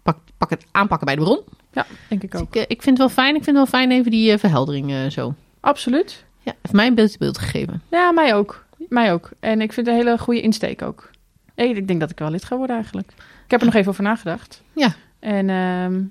pak, 0.03 0.17
pak 0.37 0.49
het 0.49 0.65
aanpakken 0.71 1.05
bij 1.07 1.15
de 1.15 1.21
bron. 1.21 1.39
Ja, 1.77 1.85
denk 2.07 2.23
ik 2.23 2.31
Dus 2.31 2.41
ook. 2.41 2.47
ik, 2.47 2.55
eh, 2.55 2.61
ik 2.67 2.81
vind 2.81 2.97
het 2.97 2.97
wel 2.97 3.09
fijn. 3.09 3.35
Ik 3.35 3.43
vind 3.43 3.57
het 3.57 3.69
wel 3.71 3.79
fijn 3.81 3.91
even 3.91 4.11
die 4.11 4.31
eh, 4.31 4.37
verheldering 4.39 4.91
eh, 4.91 5.09
zo. 5.09 5.33
Absoluut. 5.59 6.25
Ja, 6.43 6.53
heeft 6.61 6.73
mij 6.73 6.87
een 6.87 6.95
beeld, 6.95 7.17
beeld 7.17 7.37
gegeven. 7.37 7.81
Ja, 7.91 8.11
mij 8.11 8.35
ook. 8.35 8.65
Mij 8.89 9.13
ook. 9.13 9.29
En 9.39 9.61
ik 9.61 9.73
vind 9.73 9.87
het 9.87 9.95
een 9.95 10.01
hele 10.05 10.17
goede 10.17 10.41
insteek 10.41 10.81
ook. 10.81 11.09
Ik 11.55 11.87
denk 11.87 11.99
dat 11.99 12.09
ik 12.11 12.19
wel 12.19 12.29
lid 12.31 12.45
ga 12.45 12.55
worden 12.57 12.75
eigenlijk. 12.75 13.11
Ik 13.45 13.51
heb 13.51 13.59
er 13.59 13.65
nog 13.65 13.75
even 13.75 13.91
over 13.91 14.03
nagedacht. 14.03 14.61
Ja. 14.75 14.93
En 15.19 15.49
ehm, 15.49 16.01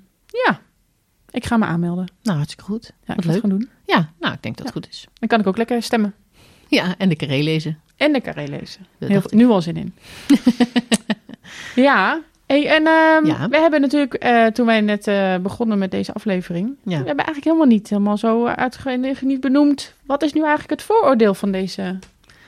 ja, 0.47 0.61
ik 1.31 1.45
ga 1.47 1.57
me 1.57 1.65
aanmelden. 1.65 2.07
Nou, 2.23 2.37
hartstikke 2.37 2.65
goed. 2.71 2.85
Ja, 2.85 2.91
ik 2.91 3.07
Wat 3.07 3.07
ga 3.09 3.15
het 3.23 3.25
leuk. 3.33 3.41
gaan 3.41 3.51
doen. 3.51 3.69
Ja, 3.85 4.11
nou, 4.21 4.35
ik 4.35 4.43
denk 4.43 4.57
dat 4.57 4.67
Ja. 4.67 4.73
het 4.73 4.85
goed 4.85 4.89
is. 4.93 5.07
Dan 5.19 5.29
kan 5.29 5.41
ik 5.41 5.47
ook 5.47 5.57
lekker 5.57 5.83
stemmen. 5.83 6.15
Ja, 6.69 6.95
en 6.99 7.09
de 7.09 7.17
carré 7.17 7.43
lezen. 7.43 7.79
En 7.97 8.13
de 8.13 8.21
carré 8.21 8.45
lezen. 8.45 8.87
Dat 8.99 9.09
Heel, 9.09 9.23
nu 9.29 9.47
al 9.49 9.63
zin 9.63 9.77
in. 9.77 9.95
ja. 11.75 12.21
Hey, 12.47 12.69
en 12.69 12.87
ehm, 12.87 13.27
Ja. 13.27 13.49
we 13.49 13.59
hebben 13.59 13.81
natuurlijk, 13.81 14.15
eh, 14.15 14.47
toen 14.47 14.67
wij 14.67 14.81
net 14.81 15.07
eh, 15.07 15.37
begonnen 15.37 15.79
met 15.79 15.91
deze 15.91 16.13
aflevering... 16.13 16.67
Ja. 16.67 16.75
we 16.85 16.95
hebben 17.07 17.17
eigenlijk 17.25 17.45
helemaal 17.45 17.67
niet, 17.67 17.89
helemaal 17.91 18.17
zo 18.17 18.47
uitge 18.47 19.17
niet 19.21 19.41
benoemd... 19.41 19.95
wat 20.07 20.23
is 20.23 20.33
nu 20.33 20.41
eigenlijk 20.41 20.71
het 20.71 20.83
vooroordeel 20.83 21.35
van 21.35 21.51
deze 21.51 21.99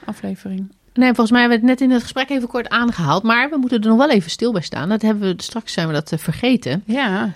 aflevering? 0.04 0.72
Nee, 0.94 1.06
volgens 1.06 1.30
mij 1.30 1.40
hebben 1.40 1.60
we 1.60 1.66
het 1.66 1.78
net 1.78 1.88
in 1.88 1.94
het 1.94 2.02
gesprek 2.02 2.30
even 2.30 2.48
kort 2.48 2.68
aangehaald. 2.68 3.22
Maar 3.22 3.50
we 3.50 3.56
moeten 3.56 3.80
er 3.80 3.88
nog 3.88 3.98
wel 3.98 4.10
even 4.10 4.30
stil 4.30 4.52
bij 4.52 4.62
staan. 4.62 4.88
Dat 4.88 5.02
hebben 5.02 5.36
we 5.36 5.42
straks 5.42 5.72
zijn 5.72 5.86
we 5.86 5.92
dat 5.92 6.12
eh, 6.12 6.18
vergeten. 6.18 6.82
Ja. 6.86 7.32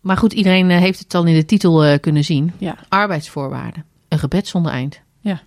Maar 0.00 0.16
goed, 0.16 0.32
iedereen 0.32 0.70
heeft 0.70 0.98
het 0.98 1.14
al 1.14 1.24
in 1.26 1.34
de 1.34 1.44
titel 1.44 1.98
kunnen 2.00 2.24
zien. 2.24 2.52
Ja. 2.58 2.76
Arbeidsvoorwaarden. 2.88 3.84
Een 4.08 4.18
gebed 4.18 4.46
zonder 4.46 4.72
eind. 4.72 5.00
Ja. 5.20 5.40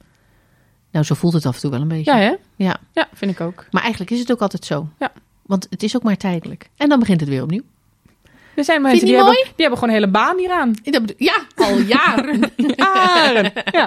Nou, 0.92 1.06
zo 1.06 1.16
voelt 1.16 1.34
het 1.34 1.46
af 1.46 1.56
en 1.56 1.62
toe 1.62 1.72
wel 1.72 1.82
een 1.82 1.88
beetje. 1.88 2.12
Ja, 2.12 2.18
hè? 2.18 2.34
Ja. 2.56 2.78
Ja, 2.94 3.08
vind 3.14 3.32
ik 3.32 3.42
ook. 3.42 3.66
Maar 3.72 3.82
eigenlijk 3.82 4.12
is 4.12 4.20
het 4.20 4.32
ook 4.32 4.42
altijd 4.42 4.66
zo. 4.66 4.88
Ja. 5.00 5.12
Want 5.46 5.68
het 5.70 5.84
is 5.84 5.96
ook 5.96 6.04
maar 6.04 6.18
tijdelijk. 6.18 6.70
En 6.78 6.90
dan 6.90 7.00
begint 7.00 7.20
het 7.20 7.30
weer 7.30 7.44
opnieuw. 7.44 7.62
Er 8.56 8.64
zijn 8.64 8.82
mensen 8.82 9.06
die 9.06 9.16
het 9.16 9.26
hebben, 9.26 9.44
die 9.44 9.54
hebben 9.58 9.78
gewoon 9.80 9.94
een 9.96 10.00
hele 10.02 10.12
baan 10.12 10.38
hieraan. 10.38 10.74
Ja, 11.18 11.46
al 11.56 11.80
jaren. 11.98 12.52
Jaren. 12.76 13.52
ja. 13.72 13.84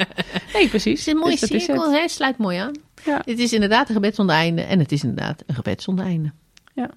Nee, 0.52 0.62
Het 0.62 0.68
precies. 0.70 1.00
is 1.00 1.06
een 1.06 1.16
mooie 1.16 1.36
Dus 1.38 1.48
cirkel, 1.48 1.90
het. 1.92 2.00
hè? 2.00 2.08
sluit 2.08 2.38
mooi 2.38 2.58
aan. 2.58 2.72
Ja. 3.04 3.22
Het 3.24 3.38
is 3.38 3.52
inderdaad 3.52 3.88
een 3.88 3.94
gebed 3.94 4.14
zonder 4.14 4.34
einde. 4.36 4.62
En 4.62 4.78
het 4.78 4.92
is 4.92 5.02
inderdaad 5.02 5.42
een 5.46 5.54
gebed 5.54 5.82
zonder 5.82 6.04
einde. 6.04 6.32
Ja. 6.74 6.90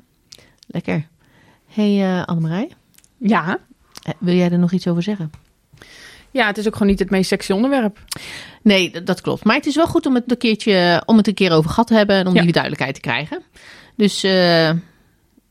Lekker. 0.67 1.07
hey, 1.67 2.01
eh 2.03 2.25
Annemarij. 2.25 2.71
Ja. 3.17 3.57
eh, 4.03 4.13
Wil 4.19 4.35
jij 4.35 4.49
er 4.51 4.59
nog 4.59 4.71
iets 4.71 4.87
over 4.87 5.03
zeggen? 5.03 5.31
ja, 6.31 6.47
het 6.47 6.57
is 6.57 6.67
ook 6.67 6.73
gewoon 6.73 6.87
niet 6.87 6.99
het 6.99 7.09
meest 7.09 7.27
sexy 7.29 7.51
onderwerp. 7.51 7.99
Nee, 8.61 9.03
dat 9.03 9.21
klopt. 9.21 9.43
Maar 9.43 9.55
het 9.55 9.65
is 9.65 9.75
wel 9.75 9.87
goed 9.87 10.05
om 10.05 10.15
het 10.15 10.31
een 10.31 10.37
keertje, 10.37 11.03
om 11.05 11.17
het 11.17 11.27
een 11.27 11.33
keer 11.33 11.51
over 11.51 11.69
gehad 11.69 11.87
te 11.87 11.93
hebben 11.93 12.15
en 12.15 12.27
om 12.27 12.33
Ja. 12.35 12.41
die 12.41 12.51
duidelijkheid 12.51 12.95
te 12.95 13.01
krijgen. 13.01 13.41
Dus 13.99 14.23
eh, 14.23 14.71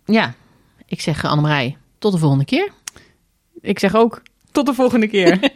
ja, 0.05 0.34
ik 0.86 1.01
zeg 1.01 1.22
eh, 1.22 1.30
Annemarij, 1.30 1.76
tot 1.99 2.12
de 2.12 2.18
volgende 2.18 2.44
keer. 2.44 2.72
Ik 3.61 3.78
zeg 3.78 3.94
ook, 3.94 4.22
tot 4.53 4.66
de 4.66 4.74
volgende 4.74 5.09
keer. 5.09 5.38